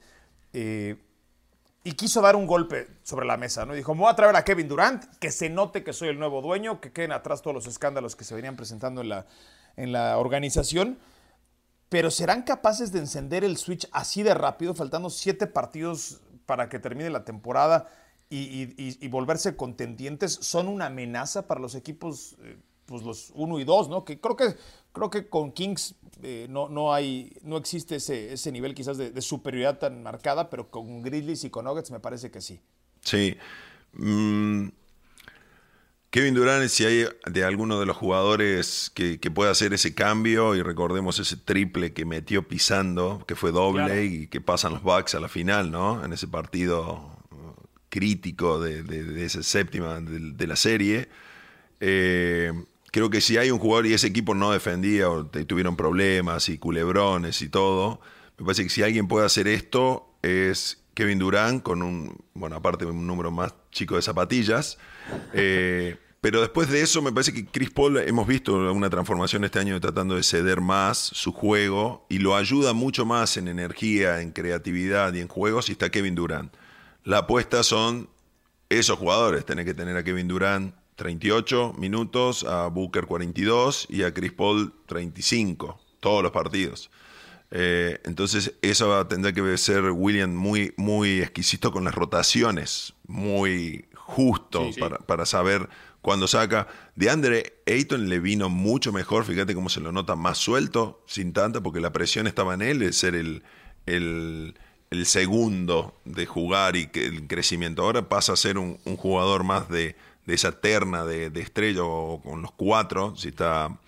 Eh, 0.53 0.97
y 1.87 1.93
quiso 1.93 2.21
dar 2.21 2.35
un 2.35 2.49
golpe 2.49 2.89
sobre 3.05 3.27
la 3.27 3.37
mesa, 3.37 3.65
¿no? 3.65 3.73
dijo, 3.73 3.95
me 3.95 4.01
voy 4.01 4.11
a 4.11 4.17
traer 4.17 4.35
a 4.35 4.43
Kevin 4.43 4.67
Durant, 4.67 5.05
que 5.21 5.31
se 5.31 5.49
note 5.49 5.85
que 5.85 5.93
soy 5.93 6.09
el 6.09 6.19
nuevo 6.19 6.43
dueño, 6.43 6.81
que 6.81 6.91
queden 6.91 7.13
atrás 7.13 7.43
todos 7.43 7.55
los 7.55 7.69
escándalos 7.69 8.17
que 8.17 8.25
se 8.25 8.35
venían 8.35 8.57
presentando 8.57 9.03
en 9.03 9.09
la, 9.11 9.27
en 9.77 9.93
la 9.93 10.19
organización. 10.19 10.99
Pero 11.89 12.11
¿serán 12.11 12.43
capaces 12.43 12.91
de 12.91 12.99
encender 12.99 13.45
el 13.45 13.57
switch 13.57 13.89
así 13.93 14.25
de 14.25 14.35
rápido, 14.35 14.75
faltando 14.75 15.11
siete 15.11 15.47
partidos 15.47 16.23
para 16.45 16.69
que 16.69 16.81
termine 16.81 17.09
la 17.09 17.25
temporada 17.25 17.89
y, 18.31 19.07
volverse 19.07 19.55
contendientes? 19.55 20.33
¿Son 20.33 20.67
una 20.67 20.87
amenaza 20.87 21.47
para 21.47 21.61
los 21.61 21.77
equipos, 21.77 22.35
eh, 22.43 22.59
pues 22.87 23.05
los 23.05 23.31
uno 23.37 23.61
y 23.61 23.65
dos, 23.65 23.89
¿no? 23.89 24.05
Que 24.05 24.21
creo 24.21 24.35
que, 24.35 24.57
creo 24.97 25.11
que 25.11 25.29
con 25.29 25.53
Kings 25.53 25.95
eh, 26.23 26.47
no, 26.49 26.71
no, 26.71 26.95
hay, 26.95 27.37
no 27.43 27.59
existe 27.59 27.97
ese, 27.97 28.33
ese 28.33 28.51
nivel 28.51 28.75
quizás 28.75 28.97
de, 28.97 29.21
superioridad 29.21 29.79
tan 29.79 30.03
marcada, 30.03 30.49
pero 30.49 30.71
con 30.71 31.03
Grizzlies 31.03 31.45
y 31.45 31.51
con 31.51 31.67
Nuggets 31.67 31.91
me 31.91 32.01
parece 32.01 32.31
que 32.31 32.41
sí. 32.41 32.61
Sí. 33.03 33.37
Mm, 33.93 34.69
Kevin 36.09 36.35
Durant, 36.35 36.67
si 36.69 36.87
hay 36.87 37.05
de 37.27 37.45
alguno 37.45 37.79
de 37.79 37.85
los 37.85 37.95
jugadores 37.95 38.91
que, 38.95 39.21
que 39.21 39.31
pueda 39.31 39.51
hacer 39.51 39.75
ese 39.75 39.95
cambio, 39.95 40.55
y 40.55 40.63
recordemos 40.63 41.19
ese 41.19 41.37
triple 41.37 41.93
que 41.93 42.07
metió 42.07 42.49
pisando, 42.49 43.23
que 43.27 43.37
fue 43.37 43.53
doble 43.53 44.07
y 44.07 44.29
que 44.29 44.41
pasan 44.41 44.73
los 44.73 44.83
Bucks 44.83 45.15
a 45.15 45.21
la 45.21 45.29
final, 45.29 45.71
¿no? 45.71 46.03
En 46.03 46.15
ese 46.15 46.27
partido 46.27 47.19
crítico 47.91 48.61
de, 48.61 48.83
de, 48.83 49.27
esa 49.27 49.43
séptima 49.43 50.01
de, 50.01 50.33
de 50.33 50.47
la 50.47 50.57
serie. 50.57 51.11
Eh, 51.81 52.51
creo 52.97 53.11
que 53.11 53.21
si 53.21 53.37
hay 53.37 53.51
un 53.51 53.59
jugador 53.59 53.85
y 53.85 53.93
ese 53.93 54.07
equipo 54.07 54.35
no 54.35 54.53
defendía 54.53 55.11
o 55.11 55.27
tuvieron 55.27 55.77
problemas 55.77 56.49
y 56.49 56.57
culebrones 56.57 57.43
y 57.43 57.51
todo, 57.51 58.01
me 58.39 58.47
parece 58.47 58.63
que 58.63 58.71
si 58.71 58.83
alguien 58.83 59.07
puede 59.07 59.27
hacer 59.27 59.49
esto 59.49 60.15
es 60.23 60.83
Kevin 60.95 61.19
Durant 61.19 61.63
con 61.63 61.83
un, 61.83 62.17
bueno, 62.33 62.57
aparte 62.57 62.87
un 62.87 63.07
número 63.07 63.31
más 63.31 63.55
chico 63.71 63.97
de 63.97 64.03
zapatillas. 64.03 64.79
Eh, 65.35 65.99
pero 66.23 66.41
después 66.41 66.71
de 66.71 66.81
eso 66.81 67.03
me 67.03 67.13
parece 67.13 67.35
que 67.35 67.45
Chris 67.45 67.69
Paul 67.69 67.99
hemos 67.99 68.27
visto 68.27 68.73
una 68.73 68.89
transformación 68.89 69.45
este 69.45 69.59
año 69.59 69.79
tratando 69.79 70.17
de 70.17 70.23
ceder 70.23 70.63
más 70.63 70.97
su 70.97 71.33
juego 71.33 72.07
y 72.09 72.21
lo 72.21 72.35
ayuda 72.35 72.73
mucho 72.73 73.05
más 73.05 73.37
en 73.37 73.49
energía, 73.49 74.23
en 74.23 74.33
creatividad 74.33 75.13
y 75.13 75.21
en 75.21 75.29
juego 75.29 75.61
si 75.61 75.73
está 75.73 75.91
Kevin 75.91 76.15
Durant. 76.15 76.51
La 77.05 77.19
apuesta 77.19 77.63
son 77.63 78.09
esos 78.71 78.99
jugadores, 78.99 79.45
tener 79.45 79.67
que 79.67 79.75
tener 79.75 79.99
a 79.99 80.03
Kevin 80.03 80.29
Durant 80.29 80.75
38 80.97 81.75
minutos, 81.79 82.45
a 82.45 82.69
Booker 82.69 83.07
42 83.07 83.87
y 83.91 84.03
a 84.03 84.13
Chris 84.13 84.33
Paul 84.33 84.73
35, 84.87 85.79
todos 86.01 86.23
los 86.23 86.33
partidos. 86.33 86.91
Eh, 87.51 88.01
entonces 88.05 88.55
eso 88.63 89.07
tendrá 89.07 89.33
que 89.33 89.57
ser 89.57 89.91
William 89.91 90.35
muy, 90.35 90.75
muy 90.77 91.21
exquisito 91.21 91.71
con 91.71 91.85
las 91.85 91.95
rotaciones, 91.95 92.95
muy 93.07 93.87
justo 93.95 94.71
Para, 95.07 95.27
saber 95.27 95.69
cuándo 96.01 96.29
saca. 96.29 96.69
De 96.95 97.11
Andre 97.11 97.55
Ayton 97.67 98.09
le 98.09 98.21
vino 98.21 98.49
mucho 98.49 98.93
mejor, 98.93 99.25
fíjate 99.25 99.55
cómo 99.55 99.69
se 99.69 99.81
lo 99.81 99.93
nota 99.93 100.17
más 100.17 100.39
suelto, 100.39 101.03
sin 101.07 101.33
tanta, 101.33 101.61
porque 101.61 101.81
la 101.81 101.93
presión 101.93 102.27
estaba 102.27 102.55
en 102.55 102.63
él 102.63 102.79
de 102.79 102.93
ser 102.93 103.15
el, 103.15 103.43
el, 103.87 104.55
segundo 105.05 105.95
de 106.05 106.25
jugar 106.25 106.77
y 106.77 106.87
que 106.87 107.05
el 107.05 107.27
crecimiento. 107.27 107.83
Ahora 107.83 108.09
pasa 108.09 108.33
a 108.33 108.37
ser 108.37 108.59
un 108.59 108.77
jugador 108.97 109.45
más 109.45 109.69
de, 109.69 109.97
de 110.27 110.35
esa 110.35 110.53
terna 110.53 111.05
de, 111.05 111.31
de 111.31 111.41
estrella 111.41 111.83
o 111.85 112.21
con 112.21 112.43
los 112.43 112.53
cuatro, 112.53 113.15
si 113.17 113.29
está, 113.29 113.79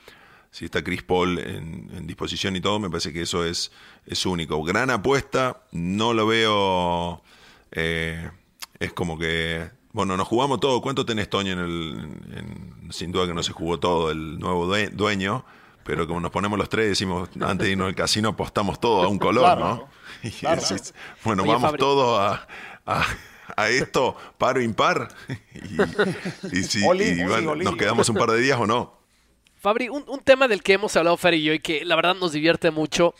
si 0.50 0.64
está 0.64 0.82
Chris 0.82 1.02
Paul 1.02 1.38
en, 1.38 2.06
disposición 2.06 2.56
y 2.56 2.60
todo, 2.60 2.78
me 2.78 2.88
parece 2.88 3.12
que 3.12 3.22
eso 3.22 3.44
es, 3.44 3.70
es 4.06 4.24
único. 4.24 4.62
Gran 4.62 4.90
apuesta, 4.90 5.62
no 5.72 6.14
lo 6.14 6.26
veo, 6.26 7.22
eh, 7.72 8.30
es 8.78 8.92
como 8.92 9.18
que, 9.18 9.68
bueno, 9.92 10.16
nos 10.16 10.26
jugamos 10.26 10.60
todo. 10.60 10.80
¿Cuánto 10.80 11.04
tenés, 11.04 11.28
Toño, 11.28 11.52
en 11.52 11.58
el, 11.58 12.92
sin 12.92 13.12
duda 13.12 13.26
que 13.26 13.34
no 13.34 13.42
se 13.42 13.52
jugó 13.52 13.78
todo, 13.78 14.10
el 14.10 14.38
nuevo 14.38 14.66
dueño? 14.92 15.44
Pero 15.84 16.06
como 16.06 16.20
nos 16.20 16.30
ponemos 16.30 16.58
los 16.58 16.68
tres, 16.68 16.88
decimos, 16.88 17.30
antes 17.40 17.66
de 17.66 17.72
irnos 17.72 17.88
al 17.88 17.94
casino, 17.94 18.30
apostamos 18.30 18.78
todo 18.78 19.02
a 19.02 19.08
un 19.08 19.18
color, 19.18 19.58
¿no? 19.58 19.88
bueno, 21.24 21.44
vamos 21.44 21.76
todos 21.76 22.20
a 22.20 22.46
a 22.88 23.06
esto, 23.68 24.16
paro 24.36 24.60
impar. 24.60 25.08
y, 26.52 26.62
si 26.62 26.80
nos 26.80 27.76
quedamos 27.76 28.08
un 28.08 28.16
par 28.16 28.30
de 28.30 28.40
días 28.40 28.58
o 28.58 28.66
no. 28.66 28.98
Fabri, 29.60 29.88
un, 29.88 30.04
tema 30.22 30.46
del 30.46 30.62
que 30.62 30.74
hemos 30.74 30.96
hablado 30.96 31.16
Fer 31.16 31.34
y 31.34 31.42
yo 31.42 31.52
y 31.52 31.58
que 31.58 31.84
la 31.84 31.96
verdad 31.96 32.14
nos 32.14 32.30
divierte 32.30 32.70
mucho, 32.70 33.12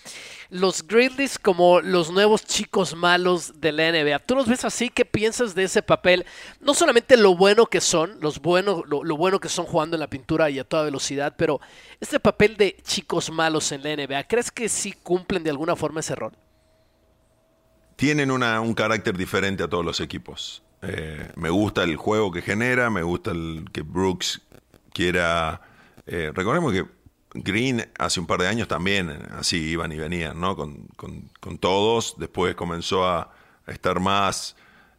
los 0.51 0.87
Grizzlies 0.87 1.37
como 1.37 1.81
los 1.81 2.13
nuevos 2.13 2.45
chicos 2.45 2.95
malos 2.95 3.61
de 3.61 3.73
la 3.73 3.91
NBA. 3.91 4.21
¿Tú 4.21 4.37
los 4.37 4.47
ves 4.47 4.65
así? 4.65 4.89
¿Qué 4.89 5.05
piensas 5.05 5.57
de 5.57 5.65
ese 5.65 5.83
papel? 5.83 6.25
No 6.61 6.75
solamente 6.75 7.17
lo 7.17 7.35
bueno 7.35 7.67
que 7.67 7.81
son, 7.81 8.19
los 8.21 8.41
bueno, 8.41 8.85
lo, 8.87 9.03
lo, 9.03 9.17
bueno 9.17 9.41
que 9.41 9.49
son 9.49 9.67
jugando 9.67 9.97
en 9.97 10.01
la 10.01 10.11
pintura 10.11 10.49
y 10.49 10.61
a 10.61 10.65
toda 10.65 10.85
velocidad, 10.85 11.35
pero 11.37 11.61
este 11.99 12.21
papel 12.21 12.57
de 12.57 12.77
chicos 12.85 13.33
malos 13.33 13.73
en 13.73 13.83
la 13.83 13.97
NBA, 13.97 14.29
¿crees 14.29 14.53
que 14.53 14.69
sí 14.69 14.93
cumplen 14.93 15.43
de 15.43 15.51
alguna 15.51 15.75
forma 15.75 15.99
ese 15.99 16.15
rol? 16.15 16.35
Tienen 17.99 18.31
un 18.31 18.75
carácter 18.75 19.17
diferente 19.17 19.65
a 19.65 19.69
todos 19.69 19.85
los 19.85 19.99
equipos. 19.99 20.63
Eh, 20.83 21.33
me 21.35 21.51
gusta 21.51 21.83
el 21.83 21.97
juego 21.97 22.31
que 22.31 22.43
genera, 22.43 22.91
me 22.91 23.03
gusta 23.03 23.33
el 23.33 23.65
que 23.73 23.83
Brooks 23.83 24.41
quiera... 24.93 25.61
Eh, 26.07 26.31
recordemos 26.33 26.73
que 26.73 26.87
Green 27.35 27.91
hace 27.99 28.21
un 28.21 28.29
par 28.29 28.41
de 28.41 28.47
años 28.47 28.69
también 28.69 29.11
así 29.37 29.71
iban 29.71 29.91
y 29.91 29.97
venían, 29.97 30.41
¿no? 30.41 30.55
Con, 30.55 30.89
todos. 31.59 32.15
Después 32.19 32.55
comenzó 32.55 33.05
a, 33.05 33.33
estar 33.67 33.99
más, 33.99 34.55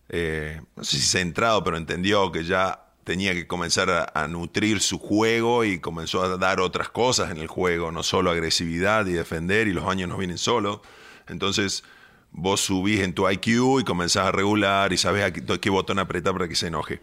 eh, 0.09 0.61
no 0.75 0.83
sé 0.83 0.97
si 0.97 1.07
centrado, 1.07 1.63
pero 1.63 1.77
entendió 1.77 2.33
que 2.33 2.43
ya 2.43 2.85
tenía 3.05 3.33
que 3.33 3.47
comenzar 3.47 3.89
a, 3.89 4.11
a, 4.13 4.27
nutrir 4.27 4.81
su 4.81 4.99
juego 4.99 5.63
y 5.63 5.79
comenzó 5.79 6.21
a 6.21 6.37
dar 6.37 6.59
otras 6.59 6.89
cosas 6.89 7.31
en 7.31 7.37
el 7.37 7.47
juego, 7.47 7.93
no 7.93 8.03
solo 8.03 8.29
agresividad 8.29 9.05
y 9.05 9.13
defender, 9.13 9.69
y 9.69 9.73
los 9.73 9.85
años 9.85 10.09
no 10.09 10.17
vienen 10.17 10.37
solos. 10.37 10.81
Entonces 11.29 11.85
vos 12.31 12.61
subís 12.61 13.01
en 13.01 13.13
tu 13.13 13.29
IQ 13.29 13.79
y 13.79 13.83
comenzás 13.83 14.27
a 14.27 14.31
regular 14.31 14.93
y 14.93 14.97
sabes 14.97 15.23
a 15.23 15.31
qué, 15.31 15.69
botón 15.69 15.99
apretar 15.99 16.33
para 16.33 16.47
que 16.47 16.55
se 16.55 16.67
enoje. 16.67 17.01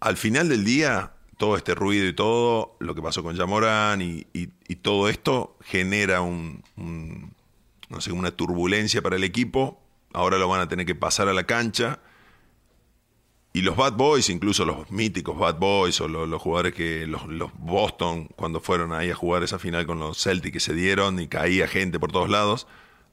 Al 0.00 0.16
final 0.16 0.48
del 0.48 0.64
día, 0.64 1.12
todo 1.36 1.56
este 1.56 1.74
ruido 1.74 2.06
y 2.06 2.12
todo, 2.12 2.76
lo 2.80 2.94
que 2.94 3.02
pasó 3.02 3.22
con 3.22 3.36
Yamorán 3.36 4.00
y, 4.02 4.26
todo 4.82 5.08
esto 5.08 5.56
genera 5.60 6.20
un, 6.20 6.62
no 7.88 8.00
sé, 8.00 8.12
una 8.12 8.30
turbulencia 8.30 9.02
para 9.02 9.16
el 9.16 9.24
equipo. 9.24 9.80
Ahora 10.12 10.38
lo 10.38 10.48
van 10.48 10.60
a 10.60 10.68
tener 10.68 10.86
que 10.86 10.94
pasar 10.94 11.28
a 11.28 11.32
la 11.32 11.44
cancha. 11.44 12.00
Y 13.52 13.62
los 13.62 13.76
Bad 13.76 13.94
Boys, 13.94 14.30
incluso 14.30 14.64
los 14.64 14.90
míticos 14.90 15.36
Bad 15.36 15.58
Boys 15.58 16.00
o 16.00 16.08
los, 16.08 16.40
jugadores 16.40 16.74
que, 16.74 17.06
los, 17.06 17.26
los, 17.26 17.50
Boston, 17.58 18.28
cuando 18.36 18.60
fueron 18.60 18.92
ahí 18.92 19.10
a 19.10 19.14
jugar 19.14 19.42
esa 19.42 19.58
final 19.58 19.86
con 19.86 19.98
los 19.98 20.22
Celtics 20.22 20.52
que 20.52 20.60
se 20.60 20.74
dieron 20.74 21.18
y 21.18 21.28
caía 21.28 21.66
gente 21.66 21.98
por 21.98 22.12
todos 22.12 22.28
lados, 22.30 22.66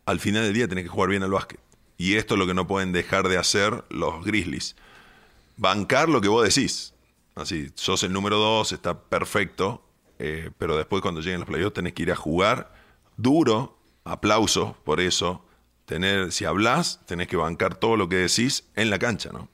al 0.05 0.19
final 0.19 0.43
del 0.43 0.53
día 0.53 0.67
tenés 0.67 0.83
que 0.83 0.89
jugar 0.89 1.09
bien 1.09 1.23
al 1.23 1.31
básquet. 1.31 1.59
Y 1.97 2.15
esto 2.15 2.35
es 2.35 2.39
lo 2.39 2.47
que 2.47 2.53
no 2.53 2.67
pueden 2.67 2.91
dejar 2.91 3.27
de 3.27 3.37
hacer 3.37 3.83
los 3.89 4.23
Grizzlies. 4.25 4.75
Bancar 5.57 6.09
lo 6.09 6.21
que 6.21 6.27
vos 6.27 6.43
decís. 6.43 6.93
Así, 7.35 7.71
sos 7.75 8.03
el 8.03 8.13
número 8.13 8.37
dos, 8.37 8.71
está 8.71 8.97
perfecto, 8.97 9.83
eh, 10.19 10.51
pero 10.57 10.77
después 10.77 11.01
cuando 11.01 11.21
lleguen 11.21 11.41
los 11.41 11.49
playoffs 11.49 11.73
tenés 11.73 11.93
que 11.93 12.03
ir 12.03 12.11
a 12.11 12.15
jugar 12.15 12.73
duro, 13.17 13.77
aplausos 14.03 14.75
por 14.83 15.01
eso. 15.01 15.43
Tener, 15.85 16.31
si 16.31 16.45
hablas, 16.45 17.01
tenés 17.05 17.27
que 17.27 17.37
bancar 17.37 17.75
todo 17.75 17.95
lo 17.97 18.09
que 18.09 18.15
decís 18.15 18.69
en 18.75 18.89
la 18.89 18.99
cancha, 18.99 19.31
¿no? 19.31 19.49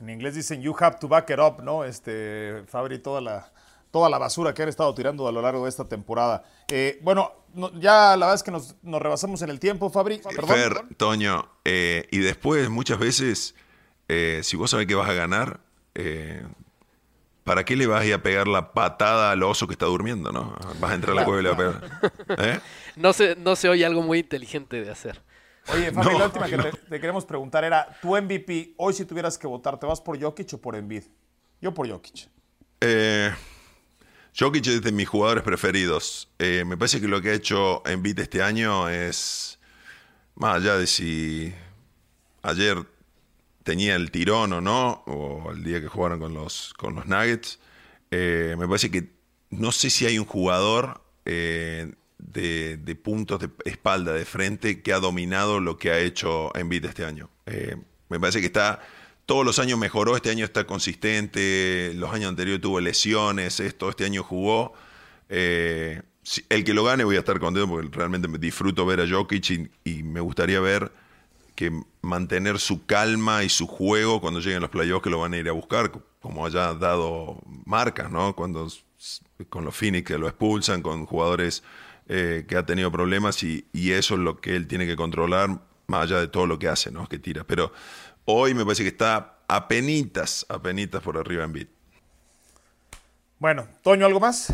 En 0.00 0.10
inglés 0.10 0.34
dicen 0.34 0.62
you 0.62 0.74
have 0.78 0.98
to 1.00 1.08
back 1.08 1.30
it 1.30 1.38
up, 1.38 1.62
¿no? 1.62 1.84
Este, 1.84 2.64
Fabri, 2.66 2.98
toda 2.98 3.20
la, 3.20 3.52
toda 3.94 4.10
la 4.10 4.18
basura 4.18 4.52
que 4.52 4.60
han 4.64 4.68
estado 4.68 4.92
tirando 4.92 5.28
a 5.28 5.30
lo 5.30 5.40
largo 5.40 5.62
de 5.62 5.68
esta 5.68 5.84
temporada. 5.84 6.42
Eh, 6.68 6.98
bueno, 7.02 7.30
ya 7.78 8.16
la 8.16 8.26
verdad 8.26 8.34
es 8.34 8.42
que 8.42 8.50
nos, 8.50 8.74
rebasamos 8.82 9.40
en 9.42 9.50
el 9.50 9.60
tiempo, 9.60 9.88
Fabri. 9.88 10.20
Fer, 10.48 10.96
Toño, 10.96 11.48
eh, 11.64 12.08
y 12.10 12.18
después 12.18 12.68
muchas 12.70 12.98
veces, 12.98 13.54
si 14.08 14.56
vos 14.56 14.72
sabés 14.72 14.88
que 14.88 14.96
vas 14.96 15.08
a 15.08 15.12
ganar, 15.12 15.60
eh, 15.94 16.44
¿para 17.44 17.64
qué 17.64 17.76
le 17.76 17.86
vas 17.86 18.00
a 18.02 18.04
ir 18.04 18.14
a 18.14 18.20
pegar 18.20 18.48
la 18.48 18.72
patada 18.72 19.30
al 19.30 19.44
oso 19.44 19.68
que 19.68 19.74
está 19.74 19.86
durmiendo, 19.86 20.32
no? 20.32 20.56
Vas 20.80 20.90
a 20.90 20.94
entrar 20.96 21.16
a 21.16 21.20
la 21.20 21.24
cueva 21.24 21.38
y 21.38 21.44
le 21.44 21.50
vas 21.50 21.58
a 21.58 21.80
pegar. 21.80 22.12
¿Eh? 22.48 22.60
No, 22.96 23.12
se, 23.12 23.36
no 23.36 23.54
se 23.54 23.68
oye 23.68 23.86
algo 23.86 24.02
muy 24.02 24.18
inteligente 24.18 24.82
de 24.82 24.90
hacer. 24.90 25.22
Oye, 25.72 25.92
Fabi, 25.92 26.18
la 26.18 26.24
última 26.26 26.48
que 26.48 26.58
te, 26.58 27.00
queremos 27.00 27.24
preguntar 27.24 27.62
era, 27.62 27.96
tu 28.02 28.20
MVP, 28.20 28.74
hoy 28.76 28.92
si 28.92 29.04
tuvieras 29.04 29.38
que 29.38 29.46
votar, 29.46 29.78
¿te 29.78 29.86
vas 29.86 30.00
por 30.00 30.20
Jokic 30.20 30.52
o 30.54 30.60
por 30.60 30.74
Embiid? 30.74 31.04
Yo 31.60 31.72
por 31.72 31.88
Jokic. 31.88 32.28
Eh, 32.80 33.32
Jokic 34.36 34.66
es 34.66 34.82
de 34.82 34.90
mis 34.90 35.08
jugadores 35.08 35.44
preferidos. 35.44 36.28
Eh, 36.40 36.64
me 36.66 36.76
parece 36.76 37.00
que 37.00 37.06
lo 37.06 37.22
que 37.22 37.30
ha 37.30 37.34
hecho 37.34 37.86
Embiid 37.86 38.18
este 38.18 38.42
año 38.42 38.88
es, 38.88 39.60
más 40.34 40.56
allá 40.56 40.76
de 40.76 40.88
si 40.88 41.54
ayer 42.42 42.84
tenía 43.62 43.94
el 43.94 44.10
tirón 44.10 44.52
o 44.52 44.60
no, 44.60 45.04
o 45.06 45.52
el 45.52 45.62
día 45.62 45.80
que 45.80 45.86
jugaron 45.86 46.18
con 46.18 46.34
los, 46.34 46.74
con 46.74 46.96
los 46.96 47.06
Nuggets. 47.06 47.60
Eh, 48.10 48.56
me 48.58 48.66
parece 48.66 48.90
que 48.90 49.08
no 49.50 49.70
sé 49.70 49.88
si 49.88 50.04
hay 50.04 50.18
un 50.18 50.26
jugador 50.26 51.00
eh, 51.26 51.94
de, 52.18 52.98
puntos 53.00 53.38
de 53.38 53.50
espalda, 53.64 54.14
de 54.14 54.24
frente, 54.24 54.82
que 54.82 54.92
ha 54.92 54.98
dominado 54.98 55.60
lo 55.60 55.78
que 55.78 55.92
ha 55.92 56.00
hecho 56.00 56.54
Embiid 56.56 56.86
este 56.86 57.04
año. 57.04 57.30
Me 58.08 58.18
parece 58.18 58.40
que 58.40 58.46
está, 58.46 58.82
todos 59.26 59.44
los 59.44 59.58
años 59.58 59.78
mejoró, 59.78 60.16
este 60.16 60.30
año 60.30 60.44
está 60.44 60.64
consistente, 60.66 61.92
los 61.94 62.12
años 62.12 62.28
anteriores 62.28 62.60
tuvo 62.60 62.80
lesiones, 62.80 63.60
esto, 63.60 63.88
este 63.90 64.04
año 64.04 64.22
jugó. 64.22 64.74
el 65.28 66.02
que 66.64 66.74
lo 66.74 66.84
gane 66.84 67.04
voy 67.04 67.16
a 67.16 67.20
estar 67.20 67.38
contento 67.40 67.68
porque 67.68 67.88
realmente 67.96 68.28
me 68.28 68.38
disfruto 68.38 68.86
ver 68.86 69.00
a 69.00 69.08
Jokic 69.08 69.70
y 69.84 70.02
me 70.02 70.20
gustaría 70.20 70.60
ver 70.60 70.92
que 71.54 71.70
mantener 72.02 72.58
su 72.58 72.84
calma 72.84 73.44
y 73.44 73.48
su 73.48 73.66
juego 73.66 74.20
cuando 74.20 74.40
lleguen 74.40 74.60
los 74.60 74.70
playoffs 74.70 75.02
que 75.02 75.10
lo 75.10 75.20
van 75.20 75.34
a 75.34 75.38
ir 75.38 75.48
a 75.48 75.52
buscar, 75.52 75.92
como 76.20 76.44
haya 76.44 76.74
dado 76.74 77.38
marcas, 77.64 78.10
¿no? 78.10 78.34
Cuando 78.34 78.68
con 79.48 79.64
los 79.64 79.76
Phoenix 79.76 80.06
que 80.06 80.18
lo 80.18 80.26
expulsan, 80.26 80.82
con 80.82 81.06
jugadores 81.06 81.62
eh, 82.08 82.44
que 82.48 82.56
ha 82.56 82.66
tenido 82.66 82.90
problemas 82.90 83.42
y, 83.42 83.66
eso 83.72 84.14
es 84.14 84.20
lo 84.20 84.40
que 84.40 84.56
él 84.56 84.66
tiene 84.66 84.86
que 84.86 84.96
controlar, 84.96 85.60
más 85.86 86.04
allá 86.04 86.20
de 86.20 86.28
todo 86.28 86.46
lo 86.46 86.58
que 86.58 86.68
hace, 86.68 86.90
¿no? 86.90 87.06
Que 87.08 87.18
tira. 87.18 87.44
Pero 87.44 87.72
hoy 88.24 88.54
me 88.54 88.64
parece 88.64 88.82
que 88.82 88.88
está 88.88 89.38
a 89.48 89.68
penitas, 89.68 90.46
a 90.48 90.60
penitas 90.60 91.02
por 91.02 91.18
arriba 91.18 91.44
en 91.44 91.52
beat. 91.52 91.68
Bueno, 93.38 93.66
Toño, 93.82 94.06
¿algo 94.06 94.20
más? 94.20 94.52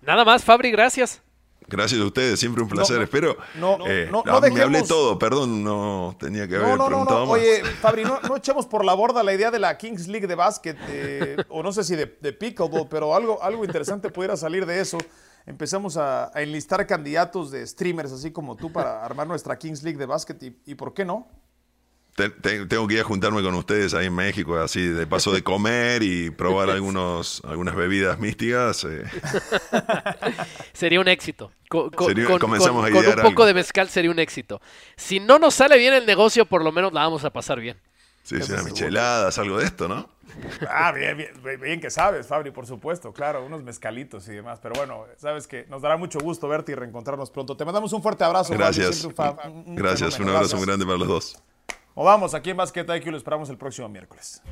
Nada 0.00 0.24
más, 0.24 0.44
Fabri, 0.44 0.70
gracias. 0.70 1.22
Gracias 1.68 2.00
a 2.00 2.04
ustedes, 2.04 2.40
siempre 2.40 2.62
un 2.62 2.68
placer. 2.68 3.00
Espero. 3.00 3.36
No, 3.54 3.78
eh, 3.86 4.08
no, 4.10 4.24
Me 4.24 4.62
hablé 4.62 4.82
todo, 4.82 5.18
perdón, 5.18 5.62
no 5.62 6.16
tenía 6.18 6.48
que 6.48 6.56
haber 6.56 6.76
preguntado 6.76 7.26
más. 7.26 7.38
Oye, 7.38 7.64
Fabri, 7.80 8.04
no, 8.04 8.36
echemos 8.36 8.66
por 8.66 8.84
la 8.84 8.94
borda 8.94 9.22
la 9.22 9.32
idea 9.32 9.50
de 9.50 9.58
la 9.58 9.78
Kings 9.78 10.08
League 10.08 10.26
de 10.26 10.34
básquet, 10.34 10.76
eh, 10.88 11.36
o 11.48 11.62
no 11.62 11.72
sé 11.72 11.84
si 11.84 11.94
de, 11.94 12.18
de 12.20 12.32
pickleball, 12.32 12.88
pero 12.88 13.14
algo, 13.14 13.42
algo 13.42 13.64
interesante 13.64 14.10
pudiera 14.10 14.36
salir 14.36 14.66
de 14.66 14.80
eso. 14.80 14.98
Empezamos 15.46 15.96
a, 15.96 16.30
enlistar 16.34 16.86
candidatos 16.86 17.50
de 17.50 17.66
streamers 17.66 18.12
así 18.12 18.30
como 18.32 18.56
tú 18.56 18.72
para 18.72 19.04
armar 19.04 19.26
nuestra 19.26 19.56
Kings 19.58 19.82
League 19.82 19.98
de 19.98 20.06
básquet 20.06 20.42
y, 20.42 20.56
y 20.66 20.74
¿por 20.74 20.94
qué 20.94 21.04
no? 21.04 21.26
Tengo 22.14 22.86
que 22.86 22.94
ir 22.94 23.00
a 23.00 23.04
juntarme 23.04 23.42
con 23.42 23.54
ustedes 23.54 23.94
ahí 23.94 24.06
en 24.06 24.14
México, 24.14 24.56
así 24.58 24.86
de 24.86 25.06
paso 25.06 25.32
de 25.32 25.42
comer 25.42 26.02
y 26.02 26.30
probar 26.30 26.68
algunos, 26.70 27.42
algunas 27.44 27.74
bebidas 27.74 28.18
místicas. 28.18 28.84
Eh. 28.84 29.04
sería 30.72 31.00
un 31.00 31.08
éxito. 31.08 31.52
Con, 31.68 31.90
comenzamos 31.90 32.86
a 32.86 32.90
con 32.90 33.06
un 33.06 33.22
poco 33.22 33.46
de 33.46 33.54
mezcal 33.54 33.88
sería 33.88 34.10
un 34.10 34.18
éxito. 34.18 34.60
Si 34.96 35.20
no 35.20 35.38
nos 35.38 35.54
sale 35.54 35.78
bien 35.78 35.94
el 35.94 36.04
negocio, 36.04 36.44
por 36.44 36.62
lo 36.62 36.70
menos 36.70 36.92
la 36.92 37.00
vamos 37.00 37.24
a 37.24 37.30
pasar 37.30 37.60
bien. 37.60 37.78
Sí, 38.22 38.40
sí, 38.40 38.52
unas 38.52 38.64
micheladas, 38.66 39.36
algo 39.38 39.58
de 39.58 39.64
esto, 39.64 39.88
¿no? 39.88 40.08
Ah, 40.68 40.92
bien, 40.92 41.16
bien, 41.16 41.60
bien 41.60 41.80
que 41.80 41.90
sabes, 41.90 42.26
Fabri, 42.26 42.52
por 42.52 42.66
supuesto, 42.66 43.12
claro, 43.12 43.44
unos 43.44 43.62
mezcalitos 43.62 44.28
y 44.28 44.32
demás. 44.32 44.60
Pero 44.62 44.74
bueno, 44.76 45.06
sabes 45.16 45.46
que 45.46 45.66
nos 45.68 45.82
dará 45.82 45.96
mucho 45.96 46.20
gusto 46.20 46.46
verte 46.46 46.72
y 46.72 46.74
reencontrarnos 46.74 47.30
pronto. 47.30 47.56
Te 47.56 47.64
mandamos 47.64 47.92
un 47.92 48.02
fuerte 48.02 48.22
abrazo. 48.22 48.52
Gracias. 48.52 49.08
Gracias, 49.66 50.20
un 50.20 50.28
abrazo 50.28 50.56
muy 50.56 50.66
grande 50.66 50.84
para 50.84 50.98
los 50.98 51.08
dos. 51.08 51.42
O 51.94 52.04
vamos, 52.04 52.34
aquí 52.34 52.50
en 52.50 52.56
Basket 52.56 52.86
IQ 52.88 53.06
lo 53.08 53.16
esperamos 53.16 53.50
el 53.50 53.58
próximo 53.58 53.88
miércoles. 53.88 54.42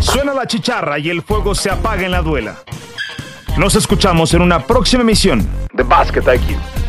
Suena 0.00 0.34
la 0.34 0.46
chicharra 0.46 0.98
y 0.98 1.08
el 1.08 1.22
fuego 1.22 1.54
se 1.54 1.70
apaga 1.70 2.04
en 2.04 2.10
la 2.10 2.20
duela. 2.20 2.58
Nos 3.56 3.74
escuchamos 3.74 4.34
en 4.34 4.42
una 4.42 4.60
próxima 4.66 5.02
emisión 5.02 5.48
de 5.72 5.82
Basket 5.82 6.20
IQ. 6.20 6.83